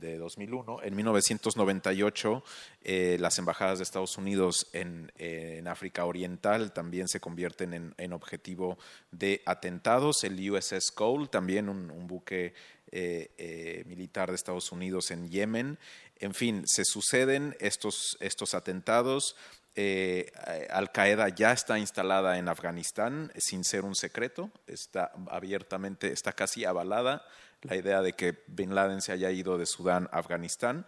[0.00, 0.82] de 2001.
[0.82, 2.42] En 1998,
[2.82, 5.12] eh, las embajadas de Estados Unidos en,
[5.68, 8.78] África Oriental también se convierten en, objetivo
[9.10, 10.24] de atentados.
[10.24, 12.54] El USS Cole, también un buque
[12.92, 15.76] eh, eh, militar de Estados Unidos en Yemen.
[16.20, 19.34] En fin, se suceden estos, estos atentados.
[19.74, 20.30] Eh,
[20.70, 26.64] Al Qaeda ya está instalada en Afganistán sin ser un secreto, está abiertamente, está casi
[26.64, 27.26] avalada
[27.62, 30.86] la idea de que Bin Laden se haya ido de Sudán a Afganistán.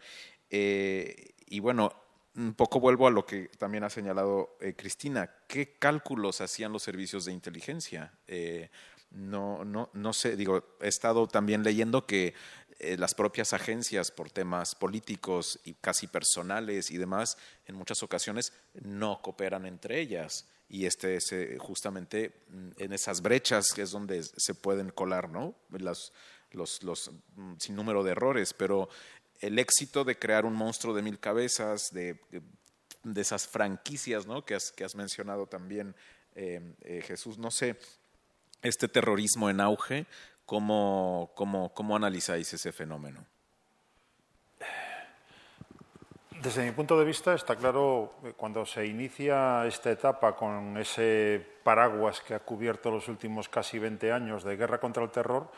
[0.50, 1.92] y bueno,
[2.36, 5.30] un poco vuelvo a lo que también ha señalado Cristina.
[5.48, 8.12] ¿Qué cálculos hacían los servicios de inteligencia?
[9.10, 12.34] No, no, no sé, digo, he estado también leyendo que
[12.78, 17.36] eh, las propias agencias por temas políticos y casi personales y demás,
[17.66, 20.46] en muchas ocasiones no cooperan entre ellas.
[20.68, 25.54] y este es justamente mm, en esas brechas que es donde se pueden colar ¿no?
[25.70, 26.12] los,
[26.52, 28.88] los mm, sin número de errores, pero
[29.40, 32.20] el éxito de crear un monstruo de mil cabezas, de,
[33.02, 34.44] de esas franquicias ¿no?
[34.44, 35.94] que, has, que has mencionado también,
[36.34, 37.76] eh, eh, Jesús, no sé,
[38.62, 40.06] este terrorismo en auge,
[40.46, 43.24] ¿cómo, cómo, cómo analizáis ese fenómeno?
[46.42, 51.44] Desde mi punto de vista está claro que cuando se inicia esta etapa con ese
[51.64, 55.50] paraguas que ha cubierto los últimos casi 20 años de guerra contra el terror,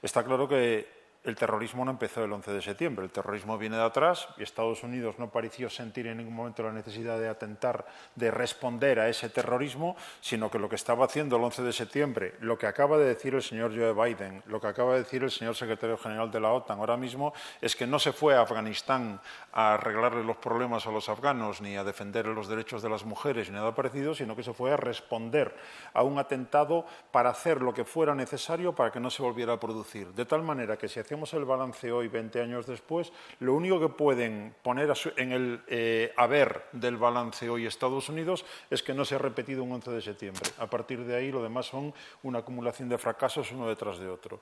[0.00, 3.82] está claro que el terrorismo no empezó el 11 de septiembre, el terrorismo viene de
[3.82, 8.30] atrás y Estados Unidos no pareció sentir en ningún momento la necesidad de atentar, de
[8.30, 12.56] responder a ese terrorismo, sino que lo que estaba haciendo el 11 de septiembre, lo
[12.56, 15.54] que acaba de decir el señor Joe Biden, lo que acaba de decir el señor
[15.54, 19.20] secretario general de la OTAN ahora mismo, es que no se fue a Afganistán
[19.52, 23.50] a arreglarle los problemas a los afganos ni a defender los derechos de las mujeres
[23.50, 25.54] ni nada parecido, sino que se fue a responder
[25.92, 29.60] a un atentado para hacer lo que fuera necesario para que no se volviera a
[29.60, 30.08] producir.
[30.14, 33.88] De tal manera que si hacemos el balance hoy, 20 años después, lo único que
[33.88, 39.16] pueden poner en el eh, haber del balance hoy Estados Unidos es que no se
[39.16, 40.48] ha repetido un 11 de septiembre.
[40.60, 41.92] A partir de ahí, lo demás son
[42.22, 44.40] una acumulación de fracasos uno detrás de otro.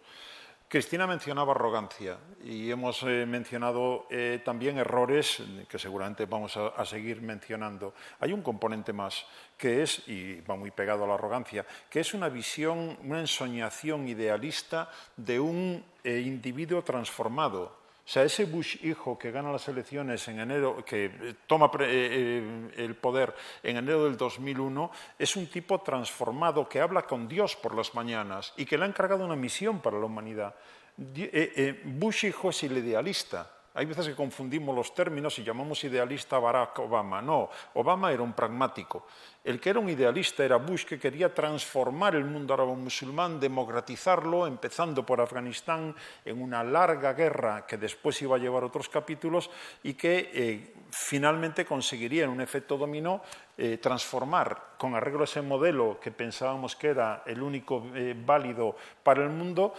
[0.69, 7.23] Cristina mencionaba arrogancia y hemos eh, mencionado eh, también errores que seguramente vamos a, seguir
[7.23, 7.95] mencionando.
[8.21, 9.25] Hay un componente más
[9.59, 14.09] que es, y va muy pegado a la arrogancia, que es una visión, una ensoñación
[14.09, 17.79] idealista de un eh, individuo transformado.
[18.09, 21.85] O sea, ese Bush hijo que gana las elecciones en enero, que eh, toma eh,
[21.85, 27.55] eh, el poder en enero del 2001, es un tipo transformado que habla con Dios
[27.55, 30.55] por las mañanas y que le ha encargado una misión para la humanidad.
[30.97, 33.51] Bush hijo es el idealista.
[33.75, 37.21] Hay veces que confundimos los términos y llamamos idealista a Barack Obama.
[37.21, 39.07] No, Obama era un pragmático.
[39.49, 45.07] El que era un idealista era Bush, que quería transformar el mundo árabe-musulmán, democratizarlo, empezando
[45.07, 49.51] por Afganistán, en una larga guerra que después iba a llevar otros capítulos
[49.83, 53.23] y que eh, finalmente conseguiría, en un efecto dominó,
[53.57, 58.77] eh, transformar con arreglo a ese modelo que pensábamos que era el único eh, válido
[59.03, 59.73] para el mundo,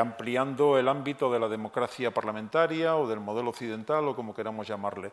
[0.00, 5.10] ampliando el ámbito de la democracia parlamentaria o del modelo occidental o como queramos llamarle.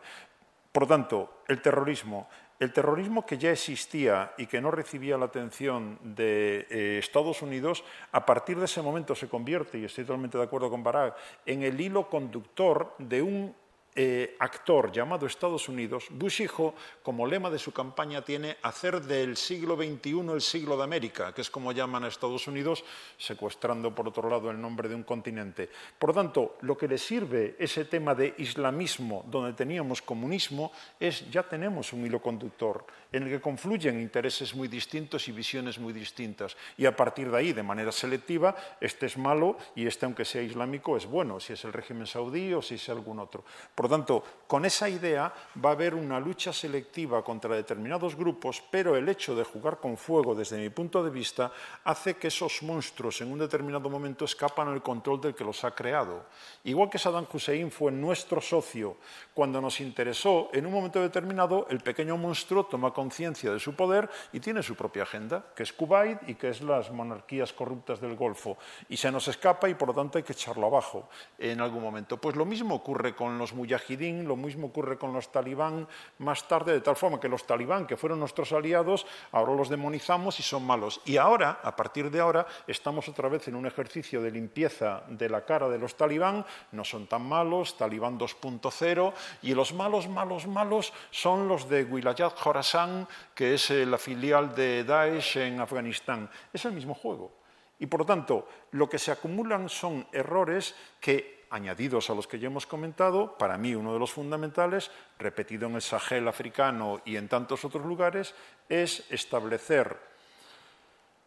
[0.74, 2.28] Por tanto, el terrorismo
[2.60, 7.84] el terrorismo que ya existía y que no recibía la atención de eh, Estados Unidos,
[8.12, 11.62] a partir de ese momento se convierte, y estoy totalmente de acuerdo con Barak, en
[11.62, 13.54] el hilo conductor de un
[13.96, 19.36] eh, actor llamado Estados Unidos, Bush hijo, como lema de su campaña, tiene hacer del
[19.36, 22.84] siglo XXI el siglo de América, que es como llaman a Estados Unidos,
[23.16, 25.70] secuestrando por otro lado el nombre de un continente.
[25.98, 31.42] Por tanto, lo que le sirve ese tema de islamismo, donde teníamos comunismo, es ya
[31.44, 32.84] tenemos un hilo conductor
[33.14, 36.56] en el que confluyen intereses muy distintos y visiones muy distintas.
[36.76, 40.42] Y a partir de ahí, de manera selectiva, este es malo y este, aunque sea
[40.42, 43.44] islámico, es bueno, si es el régimen saudí o si es algún otro.
[43.72, 45.32] Por lo tanto, con esa idea
[45.64, 49.96] va a haber una lucha selectiva contra determinados grupos, pero el hecho de jugar con
[49.96, 51.52] fuego, desde mi punto de vista,
[51.84, 55.72] hace que esos monstruos en un determinado momento escapan al control del que los ha
[55.72, 56.26] creado.
[56.64, 58.96] Igual que Saddam Hussein fue nuestro socio
[59.32, 64.08] cuando nos interesó, en un momento determinado, el pequeño monstruo toma conciencia de su poder
[64.32, 68.16] y tiene su propia agenda, que es Kuwait y que es las monarquías corruptas del
[68.16, 68.56] Golfo.
[68.88, 72.16] Y se nos escapa y por lo tanto hay que echarlo abajo en algún momento.
[72.16, 75.86] Pues lo mismo ocurre con los mujahidín, lo mismo ocurre con los talibán
[76.18, 80.40] más tarde, de tal forma que los talibán, que fueron nuestros aliados, ahora los demonizamos
[80.40, 81.02] y son malos.
[81.04, 85.28] Y ahora, a partir de ahora, estamos otra vez en un ejercicio de limpieza de
[85.28, 90.46] la cara de los talibán, no son tan malos, talibán 2.0, y los malos, malos,
[90.46, 92.93] malos son los de Wilayat Khorasan,
[93.34, 96.30] que es eh, la filial de Daesh en Afganistán.
[96.52, 97.32] Es el mismo juego.
[97.78, 102.38] Y por lo tanto, lo que se acumulan son errores que, añadidos a los que
[102.38, 107.16] ya hemos comentado, para mí uno de los fundamentales, repetido en el Sahel africano y
[107.16, 108.34] en tantos otros lugares,
[108.68, 109.98] es establecer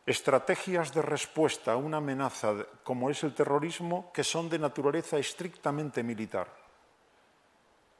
[0.05, 6.01] estrategias de respuesta a una amenaza como es el terrorismo que son de naturaleza estrictamente
[6.01, 6.66] militar.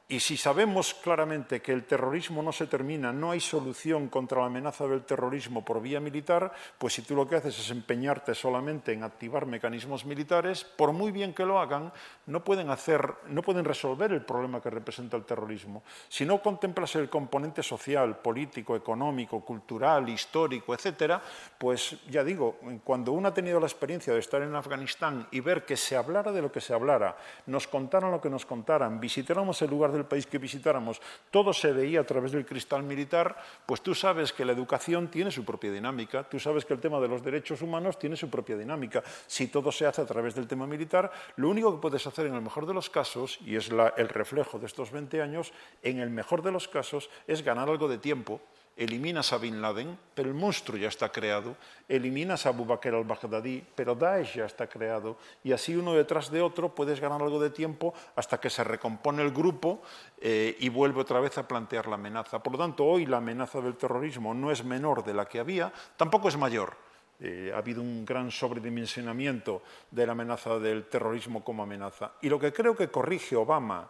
[0.09, 4.45] Y si sabemos claramente que el terrorismo no se termina, no hay solución contra la
[4.45, 8.93] amenaza del terrorismo por vía militar, pues si tú lo que haces es empeñarte solamente
[8.93, 11.91] en activar mecanismos militares, por muy bien que lo hagan,
[12.27, 15.83] no pueden, hacer, no pueden resolver el problema que representa el terrorismo.
[16.07, 21.21] Si no contemplas el componente social, político, económico, cultural, histórico, etcétera,
[21.57, 25.65] pues ya digo, cuando uno ha tenido la experiencia de estar en Afganistán y ver
[25.65, 29.61] que se hablara de lo que se hablara, nos contaran lo que nos contaran, visitáramos
[29.61, 33.37] el lugar de del país que visitáramos todo se veía a través del cristal militar,
[33.65, 36.99] pues tú sabes que la educación tiene su propia dinámica, tú sabes que el tema
[36.99, 39.03] de los derechos humanos tiene su propia dinámica.
[39.25, 42.35] Si todo se hace a través del tema militar, lo único que puedes hacer en
[42.35, 45.51] el mejor de los casos, y es el reflejo de estos 20 años,
[45.83, 48.41] en el mejor de los casos es ganar algo de tiempo
[48.77, 51.57] eliminas a Bin Laden, pero el monstruo ya está creado,
[51.89, 56.41] eliminas a Abu Bakr al-Baghdadi, pero Daesh ya está creado, y así uno detrás de
[56.41, 59.81] otro puedes ganar algo de tiempo hasta que se recompone el grupo
[60.21, 62.41] eh, y vuelve otra vez a plantear la amenaza.
[62.43, 65.73] Por lo tanto, hoy la amenaza del terrorismo no es menor de la que había,
[65.97, 66.75] tampoco es mayor.
[67.19, 72.11] Eh, ha habido un gran sobredimensionamiento de la amenaza del terrorismo como amenaza.
[72.21, 73.89] Y lo que creo que corrige Obama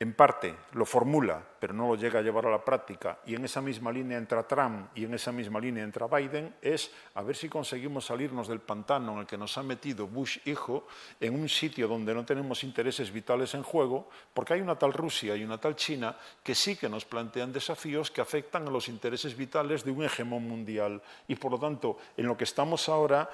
[0.00, 3.44] en parte lo formula, pero no lo llega a llevar a la práctica, y en
[3.44, 7.36] esa misma línea entra Trump y en esa misma línea entra Biden, es a ver
[7.36, 10.86] si conseguimos salirnos del pantano en el que nos ha metido Bush hijo,
[11.20, 15.36] en un sitio donde no tenemos intereses vitales en juego, porque hay una tal Rusia
[15.36, 19.36] y una tal China que sí que nos plantean desafíos que afectan a los intereses
[19.36, 21.02] vitales de un hegemón mundial.
[21.28, 23.28] Y por lo tanto, en lo que estamos ahora,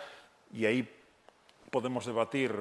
[0.52, 0.88] y ahí
[1.70, 2.52] podemos debatir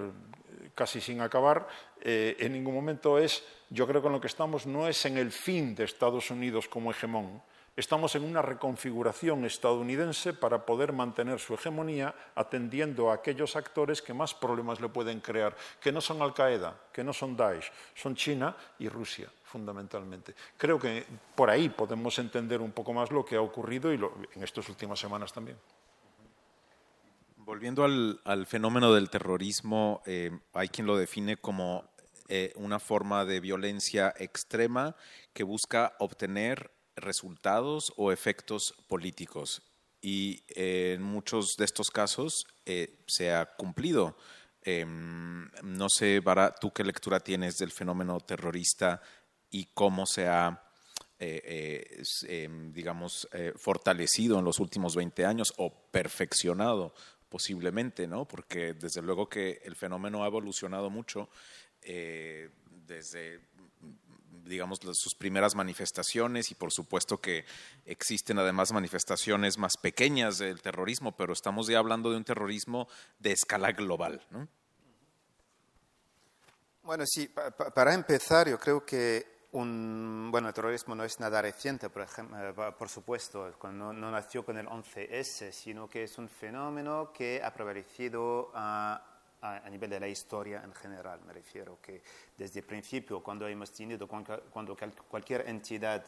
[0.75, 1.67] casi sin acabar,
[2.01, 5.17] eh, en ningún momento es, yo creo que en lo que estamos no es en
[5.17, 7.41] el fin de Estados Unidos como hegemón,
[7.75, 14.13] estamos en una reconfiguración estadounidense para poder mantener su hegemonía atendiendo a aquellos actores que
[14.13, 18.55] más problemas le pueden crear, que no son Al-Qaeda, que no son Daesh, son China
[18.79, 20.35] y Rusia, fundamentalmente.
[20.57, 21.05] Creo que
[21.35, 23.99] por ahí podemos entender un poco más lo que ha ocurrido y
[24.35, 25.57] en estas últimas semanas también.
[27.45, 31.87] Volviendo al, fenómeno del terrorismo, eh, hay quien lo define como
[32.27, 34.95] eh, una forma de violencia extrema
[35.31, 39.61] que busca obtener resultados o efectos políticos.
[40.01, 42.47] Y eh, en muchos de estos casos
[43.05, 44.17] se ha cumplido.
[44.63, 49.03] Em, no sé, Bara, tú qué lectura tienes del fenómeno terrorista
[49.51, 50.63] y cómo se ha
[51.19, 56.93] em, digamos, fortalecido en los últimos 20 años o perfeccionado
[57.29, 58.25] posiblemente, ¿no?
[58.25, 61.29] Porque desde luego que el fenómeno ha evolucionado mucho
[61.81, 62.49] eh,
[62.87, 63.41] desde
[64.45, 67.45] digamos, sus primeras manifestaciones y por supuesto que
[67.85, 72.87] existen además manifestaciones más pequeñas del terrorismo, pero estamos ya hablando de un terrorismo
[73.19, 74.21] de escala global.
[74.29, 74.47] ¿no?
[76.83, 77.27] Bueno, sí,
[77.73, 82.71] para empezar, yo creo que bueno, el terrorismo no es nada reciente, por, ejemplo, eh,
[82.77, 88.51] por supuesto, no, nació con el 11S, sino que es un fenómeno que ha prevalecido
[88.53, 89.01] a,
[89.41, 91.21] a, nivel de la historia en general.
[91.25, 92.03] Me refiero que
[92.37, 94.75] desde el principio, cuando hemos tenido, cuando
[95.07, 96.03] cualquier entidad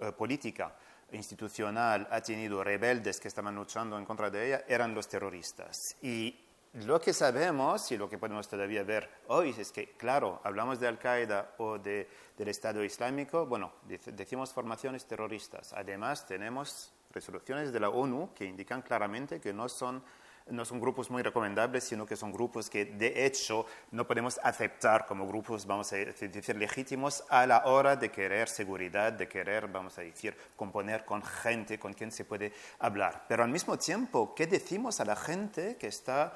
[0.00, 0.74] eh, política,
[1.12, 5.96] institucional ha tenido rebeldes que estaban luchando en contra de ella, eran los terroristas.
[6.02, 10.78] Y lo que sabemos y lo que podemos todavía ver hoy es que, claro, hablamos
[10.78, 15.72] de Al-Qaeda o de, del Estado Islámico, bueno, decimos formaciones terroristas.
[15.72, 20.02] Además, tenemos resoluciones de la ONU que indican claramente que no son
[20.50, 25.06] no son grupos muy recomendables, sino que son grupos que de hecho no podemos aceptar
[25.06, 29.98] como grupos, vamos a decir, legítimos a la hora de querer seguridad, de querer, vamos
[29.98, 33.26] a decir, componer con gente con quien se puede hablar.
[33.28, 36.32] Pero al mismo tiempo, ¿qué decimos a la gente que está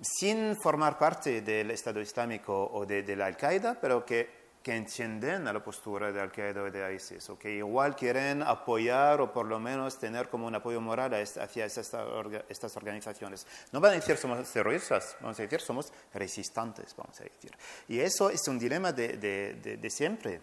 [0.00, 5.52] sin formar parte del Estado Islámico o de, la Al-Qaeda, pero que que entienden a
[5.54, 9.58] la postura de Al-Qaeda o de ISIS, o que igual quieren apoyar o por lo
[9.58, 13.46] menos tener como un apoyo moral hacia estas organizaciones.
[13.72, 17.56] No van a decir somos terroristas, vamos a decir somos resistentes, vamos a decir.
[17.88, 20.42] Y eso es un dilema de, de siempre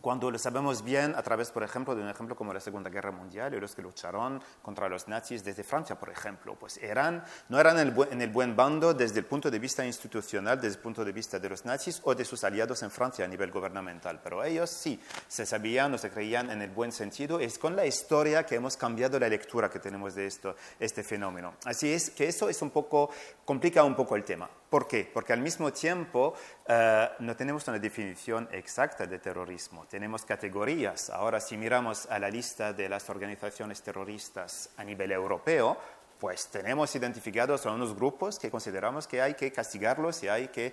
[0.00, 3.12] cuando lo sabemos bien a través, por ejemplo, de un ejemplo como la Segunda Guerra
[3.12, 7.60] Mundial y los que lucharon contra los nazis desde Francia, por ejemplo, pues eran, no
[7.60, 10.82] eran en el, en el, buen bando desde el punto de vista institucional, desde el
[10.82, 14.20] punto de vista de los nazis o de sus aliados en Francia a nivel gubernamental,
[14.22, 17.38] pero ellos sí se sabían o se creían en el buen sentido.
[17.38, 21.54] Es con la historia que hemos cambiado la lectura que tenemos de esto, este fenómeno.
[21.64, 23.10] Así es que eso es un poco,
[23.44, 24.50] complica un poco el tema.
[24.74, 25.08] ¿Por qué?
[25.12, 26.34] Porque al mismo tiempo
[26.66, 31.10] eh, no tenemos una definición exacta de terrorismo, tenemos categorías.
[31.10, 35.76] Ahora, si miramos a la lista de las organizaciones terroristas a nivel europeo,
[36.24, 40.72] pues tenemos identificados a unos grupos que consideramos que hay que castigarlos y hay que,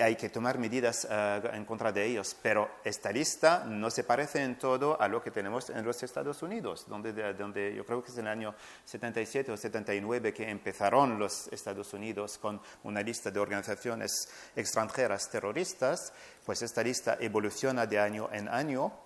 [0.00, 2.36] hay que tomar medidas eh, en contra de ellos.
[2.40, 6.40] Pero esta lista no se parece en todo a lo que tenemos en los Estados
[6.40, 11.18] Unidos, donde, donde yo creo que es en el año 77 o 79 que empezaron
[11.18, 16.12] los Estados Unidos con una lista de organizaciones extranjeras terroristas,
[16.44, 19.05] pues esta lista evoluciona de año en año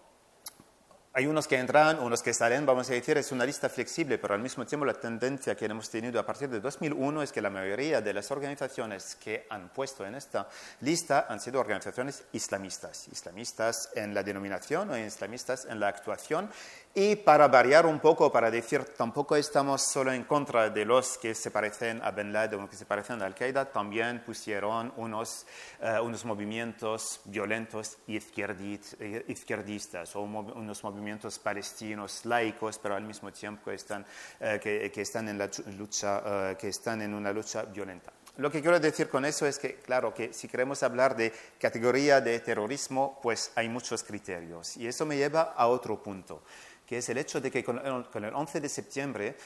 [1.12, 4.34] hay unos que entran, unos que salen, vamos a decir, es una lista flexible, pero
[4.34, 7.50] al mismo tiempo la tendencia que hemos tenido a partir de 2001 es que la
[7.50, 10.48] mayoría de las organizaciones que han puesto en esta
[10.82, 16.48] lista han sido organizaciones islamistas, islamistas en la denominación o islamistas en la actuación,
[16.94, 21.34] y para variar un poco, para decir, tampoco estamos solo en contra de los que
[21.34, 25.44] se parecen a Ben Laden o que se parecen a Al-Qaeda, también pusieron unos,
[25.80, 30.99] eh, unos movimientos violentos izquierdistas o unos movimientos
[31.38, 34.04] palestinos laicos, pero al mismo tiempo están,
[34.40, 38.12] eh, que, están en la lucha, eh, que están en una lucha violenta.
[38.36, 42.20] Lo que quiero decir con eso es que, claro, que si queremos hablar de categoría
[42.20, 44.76] de terrorismo, pues hay muchos criterios.
[44.76, 46.42] Y eso me lleva a otro punto
[46.90, 47.78] que es el hecho de que con
[48.24, 49.36] el 11 de septiembre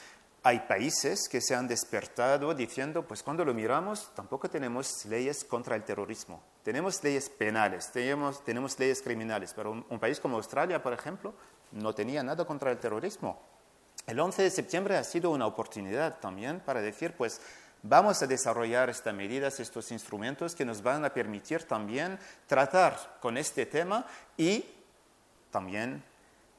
[0.45, 5.75] hay países que se han despertado diciendo, pues cuando lo miramos, tampoco tenemos leyes contra
[5.75, 6.39] el terrorismo.
[6.61, 8.43] Tenemos leyes penales, tenemos,
[8.77, 11.33] leyes criminales, pero un, país como Australia, por ejemplo,
[11.71, 13.41] no tenía nada contra el terrorismo.
[14.05, 17.41] El 11 de septiembre ha sido una oportunidad también para decir, pues
[17.81, 23.39] vamos a desarrollar estas medidas, estos instrumentos que nos van a permitir también tratar con
[23.39, 24.05] este tema
[24.37, 24.63] y
[25.49, 26.03] también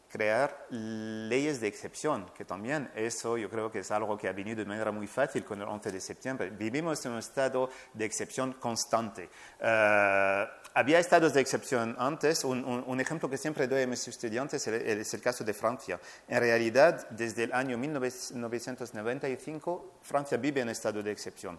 [0.09, 4.59] crear leyes de excepción, que también eso yo creo que es algo que ha venido
[4.59, 6.51] de manera muy fácil con el 11 de septiembre.
[6.51, 9.29] Vivimos en un estado de excepción constante.
[9.61, 10.45] Uh,
[10.75, 12.45] había estados de excepción antes.
[12.45, 16.01] Un, un, un, ejemplo que siempre doy a mis estudiantes es el caso de Francia.
[16.29, 21.59] En realidad, desde el año 1995, Francia vive en estado de excepción,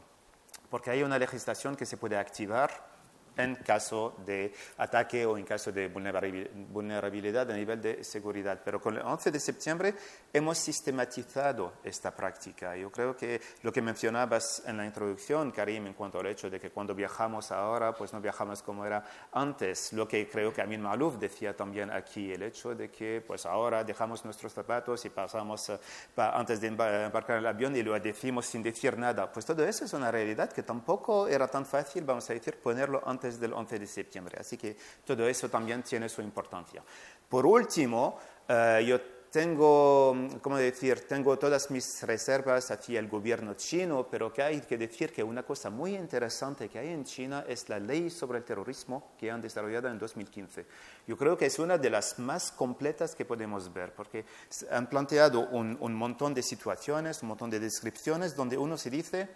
[0.69, 2.96] porque hay una legislación que se puede activar
[3.37, 8.59] en caso de ataque o en caso de vulnerabilidad a nivel de seguridad.
[8.63, 9.95] Pero con el 11 de septiembre
[10.33, 12.75] hemos sistematizado esta práctica.
[12.75, 16.59] Yo creo que lo que mencionabas en la introducción, Karim, en cuanto al hecho de
[16.59, 19.93] que cuando viajamos ahora, pues no viajamos como era antes.
[19.93, 23.83] Lo que creo que Amin Malouf decía también aquí, el hecho de que pues ahora
[23.83, 25.71] dejamos nuestros zapatos y pasamos
[26.15, 29.31] pa, antes de embarcar el avión y lo decimos sin decir nada.
[29.31, 33.01] Pues todo eso es una realidad que tampoco era tan fácil, vamos a decir, ponerlo
[33.05, 34.37] antes del 11 de septiembre.
[34.39, 36.83] Así que todo eso también tiene su importancia.
[37.27, 38.17] Por último,
[38.47, 38.99] uh, yo
[39.31, 41.07] tengo, ¿cómo decir?
[41.07, 45.43] Tengo todas mis reservas hacia el gobierno chino, pero que hay que decir que una
[45.43, 49.41] cosa muy interesante que hay en China es la ley sobre el terrorismo que han
[49.41, 50.65] desarrollado en 2015.
[51.07, 54.25] Yo creo que es una de las más completas que podemos ver, porque
[54.71, 59.29] han planteado un, un montón de situaciones, un montón de descripciones donde uno se dice,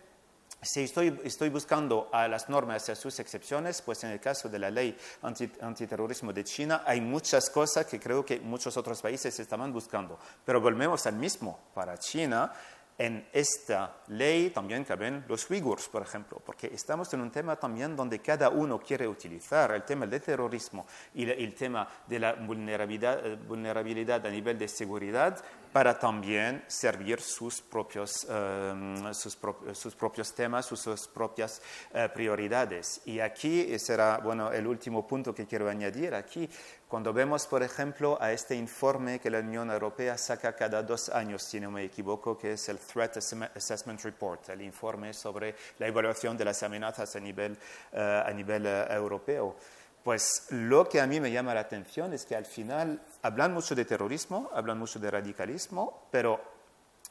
[0.61, 4.47] si estoy, estoy, buscando a las normas y a sus excepciones, pues en el caso
[4.47, 9.01] de la ley anti, antiterrorismo de China hay muchas cosas que creo que muchos otros
[9.01, 10.19] países estaban buscando.
[10.45, 11.59] Pero volvemos al mismo.
[11.73, 12.53] Para China,
[13.01, 17.95] en esta ley también caben los uigurs, por ejemplo, porque estamos en un tema también
[17.95, 20.85] donde cada uno quiere utilizar el tema del terrorismo
[21.15, 25.43] y el tema de la vulnerabilidad, eh, vulnerabilidad a nivel de seguridad
[25.73, 31.61] para también servir sus propios, um, sus, pro sus, propios temas, sus, propias
[31.93, 33.01] uh, prioridades.
[33.05, 36.13] Y aquí será, bueno, el último punto que quiero añadir.
[36.13, 36.47] Aquí,
[36.91, 41.41] cuando vemos, por ejemplo, a este informe que la Unión Europea saca cada dos años,
[41.41, 43.15] si no me equivoco, que es el Threat
[43.55, 47.53] Assessment Report, el informe sobre la evaluación de las amenazas a nivel,
[47.93, 49.55] uh, a nivel uh, europeo.
[50.03, 53.73] Pues lo que a mí me llama la atención es que al final hablan mucho
[53.73, 56.41] de terrorismo, hablan mucho de radicalismo, pero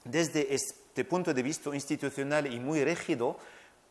[0.04, 3.38] desde este punto de vista institucional y muy rígido,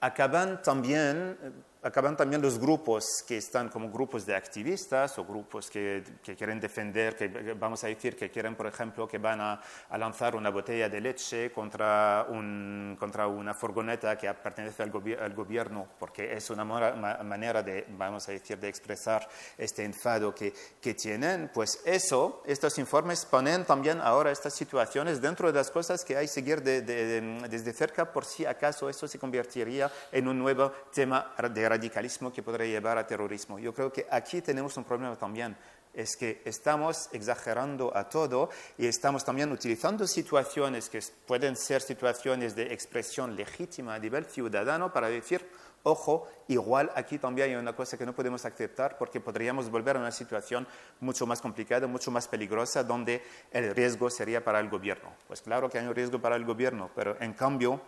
[0.02, 1.36] acaban también
[1.82, 6.60] acaban también los grupos que están como grupos de activistas o grupos que, que quieren
[6.60, 10.50] defender, que vamos a decir que quieren, por ejemplo, que van a, a lanzar una
[10.50, 16.34] botella de leche contra, un, contra una furgoneta que pertenece al, gobi al, gobierno, porque
[16.34, 19.28] es una manera de, vamos a decir, de expresar
[19.58, 25.52] este enfado que, que tienen, pues eso, estos informes ponen también ahora estas situaciones dentro
[25.52, 29.08] de las cosas que hay que seguir de, de, desde cerca por si acaso eso
[29.08, 33.60] se convertiría en un nuevo tema de radicalismo que podría llevar a terrorismo.
[33.60, 35.56] Yo creo que aquí tenemos un problema también,
[35.94, 42.56] es que estamos exagerando a todo y estamos también utilizando situaciones que pueden ser situaciones
[42.56, 45.46] de expresión legítima a nivel ciudadano para decir,
[45.84, 50.00] ojo, igual aquí también hay una cosa que no podemos aceptar porque podríamos volver a
[50.00, 50.68] una situación
[51.00, 55.12] mucho más complicada, mucho más peligrosa, donde el riesgo sería para el gobierno.
[55.28, 57.82] Pues claro que hay un riesgo para el gobierno, pero en cambio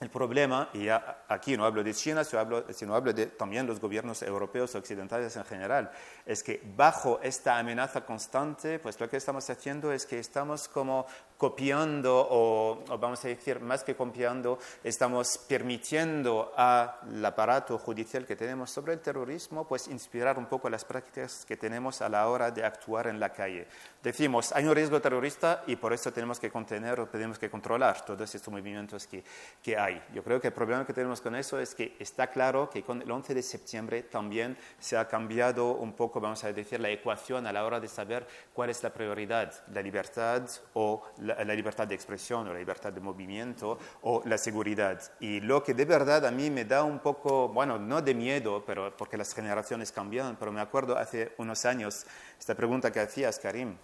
[0.00, 4.74] el problema, y aquí no hablo de China, sino hablo de también los gobiernos europeos
[4.74, 5.90] occidentales en general,
[6.24, 11.06] es que bajo esta amenaza constante, pues lo que estamos haciendo es que estamos como
[11.40, 18.70] copiando o, vamos a decir, más que copiando, estamos permitiendo al aparato judicial que tenemos
[18.70, 22.62] sobre el terrorismo, pues inspirar un poco las prácticas que tenemos a la hora de
[22.62, 23.66] actuar en la calle.
[24.02, 28.04] Decimos, hay un riesgo terrorista y por eso tenemos que contener o tenemos que controlar
[28.04, 29.24] todos estos movimientos que,
[29.62, 30.02] que hay.
[30.12, 33.00] Yo creo que el problema que tenemos con eso es que está claro que con
[33.00, 37.46] el 11 de septiembre también se ha cambiado un poco, vamos a decir, la ecuación
[37.46, 40.42] a la hora de saber cuál es la prioridad, la libertad
[40.74, 45.00] o la la, libertad de expresión o la libertad de movimiento o la seguridad.
[45.20, 48.64] Y lo que de verdad a mí me da un poco, bueno, no de miedo,
[48.66, 52.06] pero porque las generaciones cambian, pero me acuerdo hace unos años
[52.38, 53.76] esta pregunta que hacías, Karim,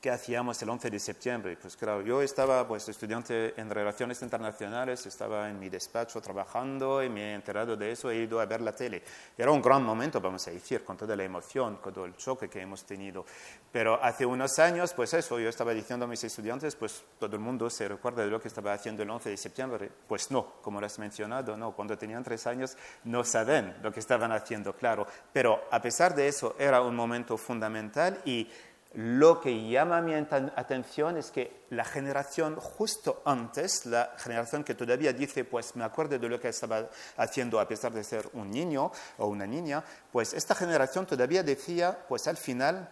[0.00, 1.58] ¿Qué hacíamos el 11 de septiembre?
[1.60, 7.10] Pues claro, yo estaba pues, estudiante en relaciones internacionales, estaba en mi despacho trabajando y
[7.10, 9.02] me he enterado de eso, he ido a ver la tele.
[9.36, 12.48] Era un gran momento, vamos a decir, con toda la emoción, con todo el choque
[12.48, 13.26] que hemos tenido.
[13.70, 17.42] Pero hace unos años, pues eso, yo estaba diciendo a mis estudiantes, pues todo el
[17.42, 19.90] mundo se recuerda de lo que estaba haciendo el 11 de septiembre.
[20.08, 22.74] Pues no, como lo has mencionado, no, cuando tenían tres años
[23.04, 25.06] no saben lo que estaban haciendo, claro.
[25.30, 28.48] Pero a pesar de eso, era un momento fundamental y
[28.94, 35.12] lo que llama mi atención es que la generación justo antes, la generación que todavía
[35.12, 38.90] dice, pues me acuerdo de lo que estaba haciendo a pesar de ser un niño
[39.18, 42.88] o una niña, pues esta generación todavía decía, pues al final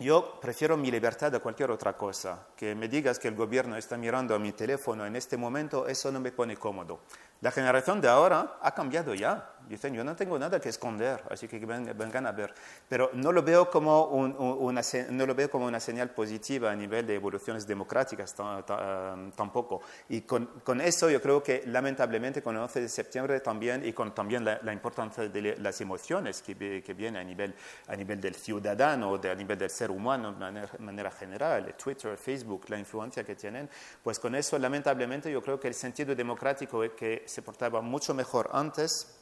[0.00, 2.46] yo prefiero mi libertad a cualquier otra cosa.
[2.56, 6.10] Que me digas que el gobierno está mirando a mi teléfono en este momento, eso
[6.10, 7.00] no me pone cómodo.
[7.40, 9.46] La generación de ahora ha cambiado ya.
[9.66, 12.52] Dicen, yo no tengo nada que esconder, así que vengan a ver.
[12.88, 17.06] Pero no lo veo como, una, no lo veo como una señal positiva a nivel
[17.06, 19.80] de evoluciones democráticas um, tampoco.
[20.08, 23.92] Y con, con, eso yo creo que lamentablemente con el 11 de septiembre también y
[23.92, 27.54] con también la, importancia de las emociones que, que vienen a nivel,
[27.86, 32.16] a nivel del ciudadano, de, a nivel del ser humano de manera, manera general, Twitter,
[32.16, 33.70] Facebook, la influencia que tienen,
[34.02, 38.50] pues con eso lamentablemente yo creo que el sentido democrático que se portaba mucho mejor
[38.52, 39.16] antes,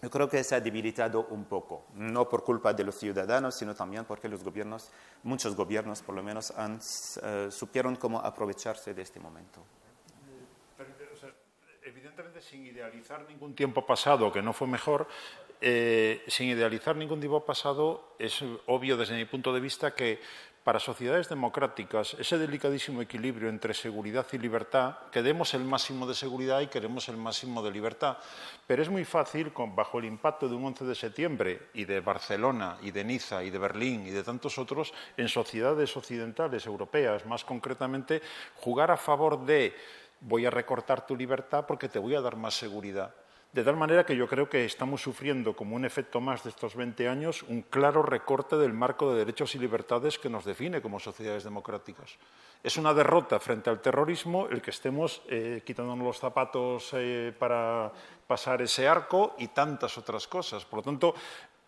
[0.00, 3.74] yo creo que se ha debilitado un poco, no por culpa de los ciudadanos, sino
[3.74, 4.90] también porque los gobiernos,
[5.24, 6.78] muchos gobiernos por lo menos, han,
[7.22, 9.60] eh, supieron cómo aprovecharse de este momento.
[11.82, 15.08] evidentemente, sin idealizar ningún tiempo pasado que no fue mejor,
[15.60, 20.20] eh, sin idealizar ningún tiempo pasado, es obvio desde mi punto de vista que
[20.68, 26.14] para sociedades democráticas ese delicadísimo equilibrio entre seguridad y libertad, que demos el máximo de
[26.14, 28.18] seguridad y queremos el máximo de libertad.
[28.66, 32.76] Pero es muy fácil, bajo el impacto de un 11 de septiembre y de Barcelona
[32.82, 37.46] y de Niza y de Berlín y de tantos otros, en sociedades occidentales, europeas más
[37.46, 38.20] concretamente,
[38.56, 39.74] jugar a favor de
[40.20, 43.14] voy a recortar tu libertad porque te voy a dar más seguridad.
[43.52, 46.76] De tal manera que yo creo que estamos sufriendo, como un efecto más de estos
[46.76, 51.00] 20 años, un claro recorte del marco de derechos y libertades que nos define como
[51.00, 52.18] sociedades democráticas.
[52.62, 57.90] Es una derrota frente al terrorismo el que estemos eh, quitándonos los zapatos eh, para
[58.26, 60.66] pasar ese arco y tantas otras cosas.
[60.66, 61.14] Por lo tanto,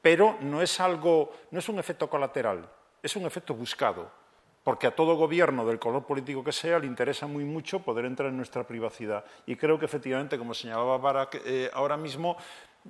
[0.03, 2.69] pero no es algo, no es un efecto colateral,
[3.03, 4.20] es un efecto buscado
[4.63, 8.29] porque a todo gobierno del color político que sea le interesa muy mucho poder entrar
[8.29, 9.25] en nuestra privacidad.
[9.47, 12.37] Y creo que efectivamente, como señalaba Barak eh, ahora mismo,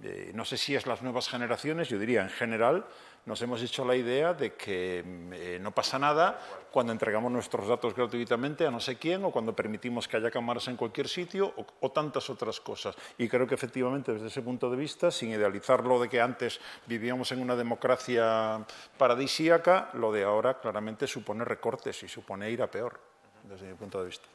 [0.02, 2.86] eh, no sé si es las nuevas generaciones, yo diría en general,
[3.26, 7.94] nos hemos hecho la idea de que eh, no pasa nada cuando entregamos nuestros datos
[7.94, 11.90] gratuitamente a no sé quién o cuando permitimos que haya cámaras en cualquier sitio o,
[11.90, 12.94] tantas otras cosas.
[13.18, 16.60] Y creo que efectivamente desde ese punto de vista, sin idealizar lo de que antes
[16.86, 18.64] vivíamos en una democracia
[18.96, 22.98] paradisíaca, lo de ahora claramente supone recortes y supone ir a peor,
[23.44, 24.28] desde mi punto de vista.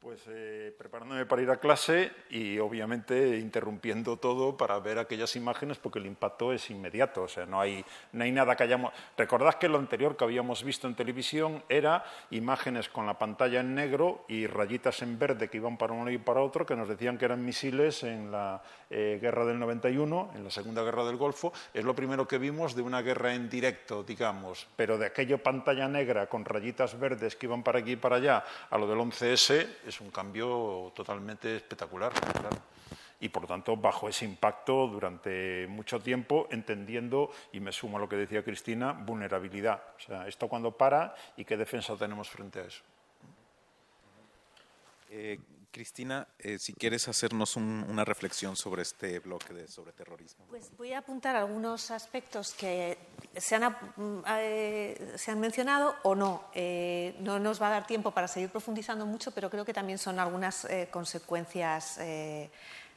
[0.00, 5.76] Pues eh, preparándome para ir a clase y obviamente interrumpiendo todo para ver aquellas imágenes
[5.76, 7.24] porque el impacto es inmediato.
[7.24, 8.94] O sea, no hay, no hay nada que hayamos.
[9.18, 13.74] Recordad que lo anterior que habíamos visto en televisión era imágenes con la pantalla en
[13.74, 17.18] negro y rayitas en verde que iban para uno y para otro que nos decían
[17.18, 21.52] que eran misiles en la eh, guerra del 91, en la Segunda Guerra del Golfo.
[21.74, 24.66] Es lo primero que vimos de una guerra en directo, digamos.
[24.76, 28.44] Pero de aquello pantalla negra con rayitas verdes que iban para aquí y para allá
[28.70, 32.12] a lo del 11S es un cambio totalmente espectacular.
[33.20, 38.00] Y por lo tanto, bajo ese impacto durante mucho tiempo, entendiendo, y me sumo a
[38.00, 39.82] lo que decía Cristina, vulnerabilidad.
[39.98, 42.82] O sea, esto cuando para y qué defensa tenemos frente a eso.
[45.10, 45.38] Eh,
[45.70, 50.46] Cristina, eh, si quieres hacernos una reflexión sobre este bloque de, sobre terrorismo.
[50.48, 52.98] Pues voy a apuntar algunos aspectos que
[53.36, 53.76] se han,
[54.28, 56.44] eh, se han mencionado o no.
[56.54, 59.98] Eh, no nos va a dar tiempo para seguir profundizando mucho, pero creo que también
[59.98, 61.98] son algunas consecuencias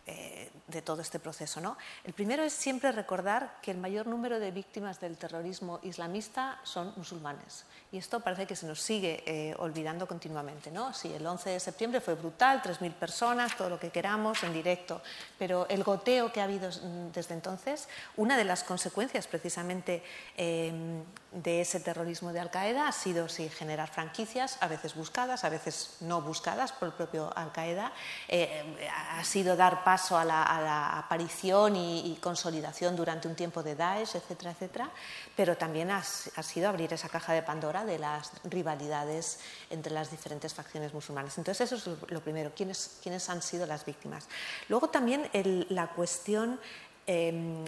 [0.06, 1.62] eh, de todo este proceso.
[1.62, 1.78] ¿no?
[2.04, 6.94] El primero es siempre recordar que el mayor número de víctimas del terrorismo islamista son
[6.96, 7.66] musulmanes.
[7.92, 10.72] Y esto parece que se nos sigue eh, olvidando continuamente.
[10.72, 10.94] ¿no?
[10.94, 15.02] Sí, el 11 de septiembre fue brutal, 3.000 personas, todo lo que queramos, en directo.
[15.38, 16.70] Pero el goteo que ha habido
[17.14, 17.88] desde entonces,
[18.18, 20.04] una de las consecuencias precisamente
[20.38, 25.50] em, de ese terrorismo de Al-Qaeda ha sido sí, generar franquicias, a veces buscadas, a
[25.50, 27.94] veces no buscadas por el propio Al-Qaeda.
[28.28, 29.84] Eh, ha sido dar
[30.18, 34.92] a la, aparición y, consolidación durante un tiempo de Daesh, etcétera, etcétera.
[35.36, 39.40] Pero también ha, ha sido abrir esa caja de Pandora de las rivalidades
[39.70, 41.38] entre las diferentes facciones musulmanas.
[41.38, 44.28] Entonces, eso es lo primero, ¿quiénes, quiénes han sido las víctimas?
[44.70, 45.30] Luego también
[45.70, 46.60] la cuestión...
[47.06, 47.66] Em,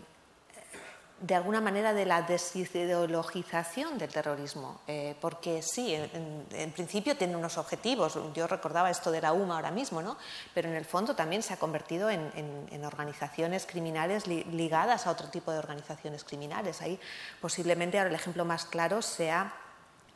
[1.20, 7.58] de alguna manera de la desideologización del terrorismo, eh, porque sí, en, principio tiene unos
[7.58, 10.18] objetivos, yo recordaba esto de la UMA ahora mismo, ¿no?
[10.54, 12.26] pero en el fondo también se ha convertido en,
[12.86, 16.82] organizaciones criminales ligadas a otro tipo de organizaciones criminales.
[16.82, 17.00] Ahí
[17.42, 19.54] posiblemente ahora el ejemplo más claro sea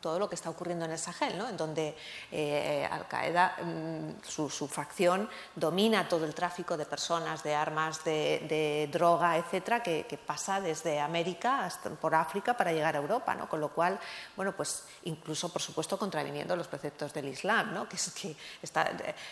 [0.00, 1.48] todo lo que está ocurriendo en el Sahel, ¿no?
[1.48, 1.96] en donde
[2.30, 9.36] eh, Al-Qaeda, mm, su, facción, domina todo el tráfico de personas, de armas, de, droga,
[9.36, 13.48] etcétera, que, pasa desde América hasta por África para llegar a Europa, ¿no?
[13.48, 13.98] con lo cual,
[14.36, 17.88] bueno, pues incluso, por supuesto, contraviniendo los preceptos del Islam, ¿no?
[17.88, 18.90] que es que está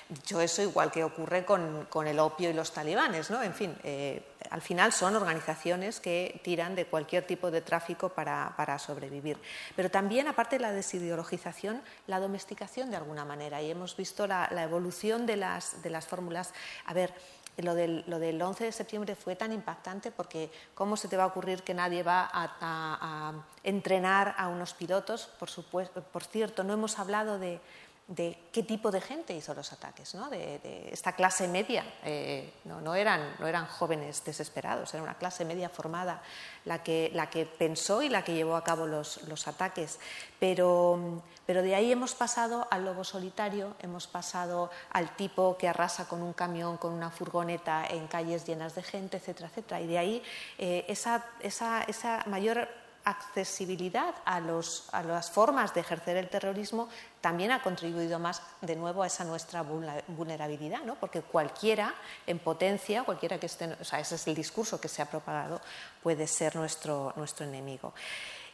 [0.09, 3.43] dicho eso igual que ocurre con, con el opio y los talibanes, ¿no?
[3.43, 3.77] en fin.
[3.85, 9.39] Eh, al final son organizaciones que tiran de cualquier tipo de tráfico para, sobrevivir.
[9.75, 13.63] Pero también, aparte la desideologización, la domesticación de alguna manera.
[13.63, 16.53] Y hemos visto la, evolución de las, de las fórmulas.
[16.87, 17.15] A ver,
[17.59, 21.25] lo del, lo del, 11 de septiembre fue tan impactante porque ¿cómo se te va
[21.25, 23.33] a ocurrir que nadie va a,
[23.65, 25.27] entrenar a unos pilotos?
[25.39, 27.61] Por, supuesto, por cierto, no hemos hablado de,
[28.09, 30.31] de qué tipo de gente hizo los ataques, ¿no?
[30.31, 31.85] de, esta clase media.
[32.05, 36.23] Eh, no, eran, no eran jóvenes desesperados, era una clase media formada
[36.65, 40.01] la que, la que pensó y la que llevó a cabo los, los ataques.
[40.41, 46.09] Pero, pero, de ahí hemos pasado al lobo solitario, hemos pasado al tipo que arrasa
[46.09, 49.81] con un camión, con una furgoneta en calles llenas de gente, etcétera, etcétera.
[49.83, 50.23] Y de ahí
[50.57, 52.69] eh, esa, esa, esa mayor
[53.09, 56.89] accesibilidad a, las formas de ejercer el terrorismo
[57.21, 60.95] también ha contribuido más de nuevo a esa nuestra vulnerabilidad, ¿no?
[60.95, 61.95] porque cualquiera
[62.27, 65.61] en potencia, cualquiera que esté, o sea, ese es el discurso que se ha propagado,
[66.03, 67.93] puede ser nuestro, nuestro enemigo.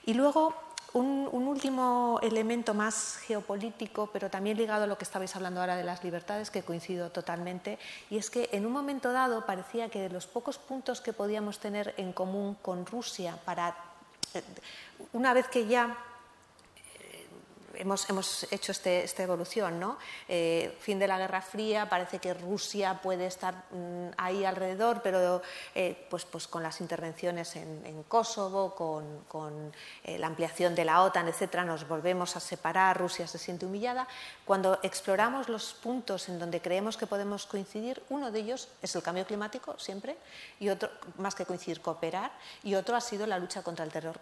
[0.07, 0.55] Y luego
[0.95, 5.85] un, último elemento más geopolítico, pero también ligado a lo que estabais hablando ahora de
[5.85, 7.79] las libertades, que coincido totalmente,
[8.11, 11.59] y es que en un momento dado parecía que de los pocos puntos que podíamos
[11.59, 13.77] tener en común con Rusia para
[15.12, 15.97] una vez que ya
[17.77, 19.99] hemos, hemos hecho este, esta evolución, ¿no?
[20.29, 25.43] Eh, fin de la Guerra Fría, parece que Rusia puede estar mm, ahí alrededor, pero
[25.75, 29.72] eh, pues, pues con las intervenciones en, Kosovo, con, con
[30.03, 34.07] eh, la ampliación de la OTAN, etcétera, nos volvemos a separar, Rusia se siente humillada.
[34.45, 39.03] Cuando exploramos los puntos en donde creemos que podemos coincidir, uno de ellos es el
[39.03, 40.18] cambio climático, siempre,
[40.61, 42.30] y otro, más que coincidir, cooperar,
[42.62, 44.18] y otro ha sido la lucha contra el terror,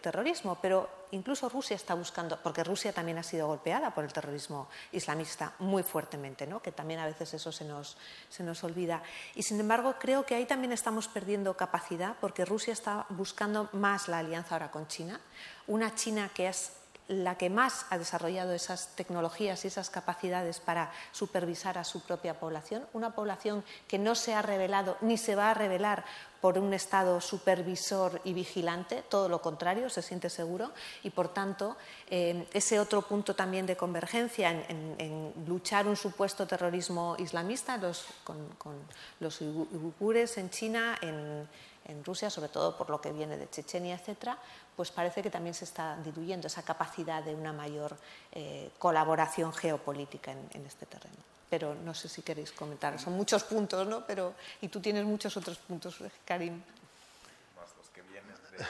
[0.00, 0.58] terrorismo.
[0.62, 5.52] Pero incluso Rusia está buscando, porque Rusia también ha sido golpeada por el terrorismo islamista
[5.58, 6.62] muy fuertemente, ¿no?
[6.62, 7.98] que también a veces eso se nos,
[8.30, 9.02] se nos olvida.
[9.34, 14.08] Y sin embargo, creo que ahí también estamos perdiendo capacidad porque Rusia está buscando más
[14.08, 15.20] la alianza ahora con China,
[15.66, 16.72] una China que es
[17.08, 22.40] la que más ha desarrollado esas tecnologías y esas capacidades para supervisar a su propia
[22.40, 26.04] población, una población que no se ha revelado ni se va a revelar
[26.40, 30.70] por un Estado supervisor y vigilante, todo lo contrario, se siente seguro
[31.02, 31.76] y, por tanto,
[32.10, 37.80] eh, ese otro punto también de convergencia en, luchar un supuesto terrorismo islamista
[38.24, 38.74] con, con
[39.20, 41.48] los uigures en China, en,
[41.86, 44.38] en Rusia, sobre todo por lo que viene de Chechenia, etcétera,
[44.76, 47.96] pues parece que también se está diluyendo esa capacidad de una mayor
[48.32, 51.16] eh, colaboración geopolítica en, este terreno.
[51.48, 54.06] Pero no sé si queréis comentar, son muchos puntos, ¿no?
[54.06, 56.60] Pero, y tú tienes muchos otros puntos, Karim.
[57.56, 58.66] Más los que vienen de,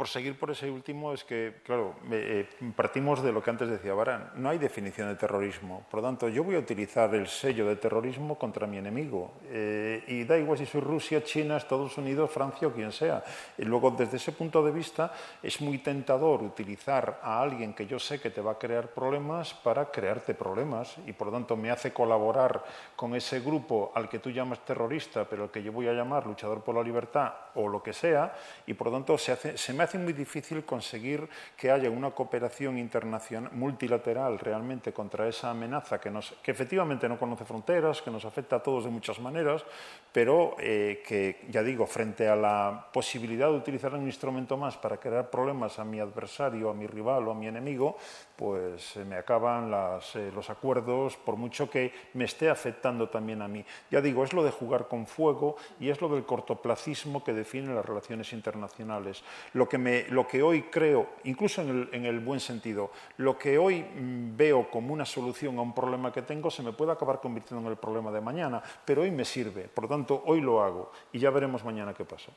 [0.00, 3.92] por seguir por ese último, es que, claro, eh, partimos de lo que antes decía
[3.92, 4.30] Barán.
[4.36, 5.84] No hay definición de terrorismo.
[5.90, 9.32] Por lo tanto, yo voy a utilizar el sello de terrorismo contra mi enemigo.
[9.50, 13.22] Eh, y da igual si soy Rusia, China, Estados Unidos, Francia o quien sea.
[13.58, 17.98] Y luego, desde ese punto de vista, es muy tentador utilizar a alguien que yo
[17.98, 20.96] sé que te va a crear problemas para crearte problemas.
[21.06, 22.64] Y por lo tanto, me hace colaborar
[22.96, 26.26] con ese grupo al que tú llamas terrorista, pero al que yo voy a llamar
[26.26, 28.34] luchador por la libertad o lo que sea.
[28.66, 29.32] Y por lo tanto, se,
[29.74, 35.50] me hace hace muy difícil conseguir que haya una cooperación internacional, multilateral realmente contra esa
[35.50, 39.18] amenaza que, nos, que efectivamente no conoce fronteras, que nos afecta a todos de muchas
[39.18, 39.64] maneras,
[40.12, 44.98] pero eh, que, ya digo, frente a la posibilidad de utilizar un instrumento más para
[44.98, 47.96] crear problemas a mi adversario, a mi rival o a mi enemigo,
[48.40, 49.70] pues me acaban
[50.14, 53.62] eh, los acuerdos, por mucho que me esté afectando también a mí.
[53.90, 57.74] Ya digo, es lo de jugar con fuego y es lo del cortoplacismo que define
[57.74, 59.22] las relaciones internacionales.
[59.52, 63.36] Lo que, me, lo que hoy creo, incluso en el, en el buen sentido, lo
[63.36, 66.92] que hoy mm, veo como una solución a un problema que tengo se me puede
[66.92, 70.40] acabar convirtiendo en el problema de mañana, pero hoy me sirve, por lo tanto, hoy
[70.40, 72.32] lo hago y ya veremos mañana qué pasa.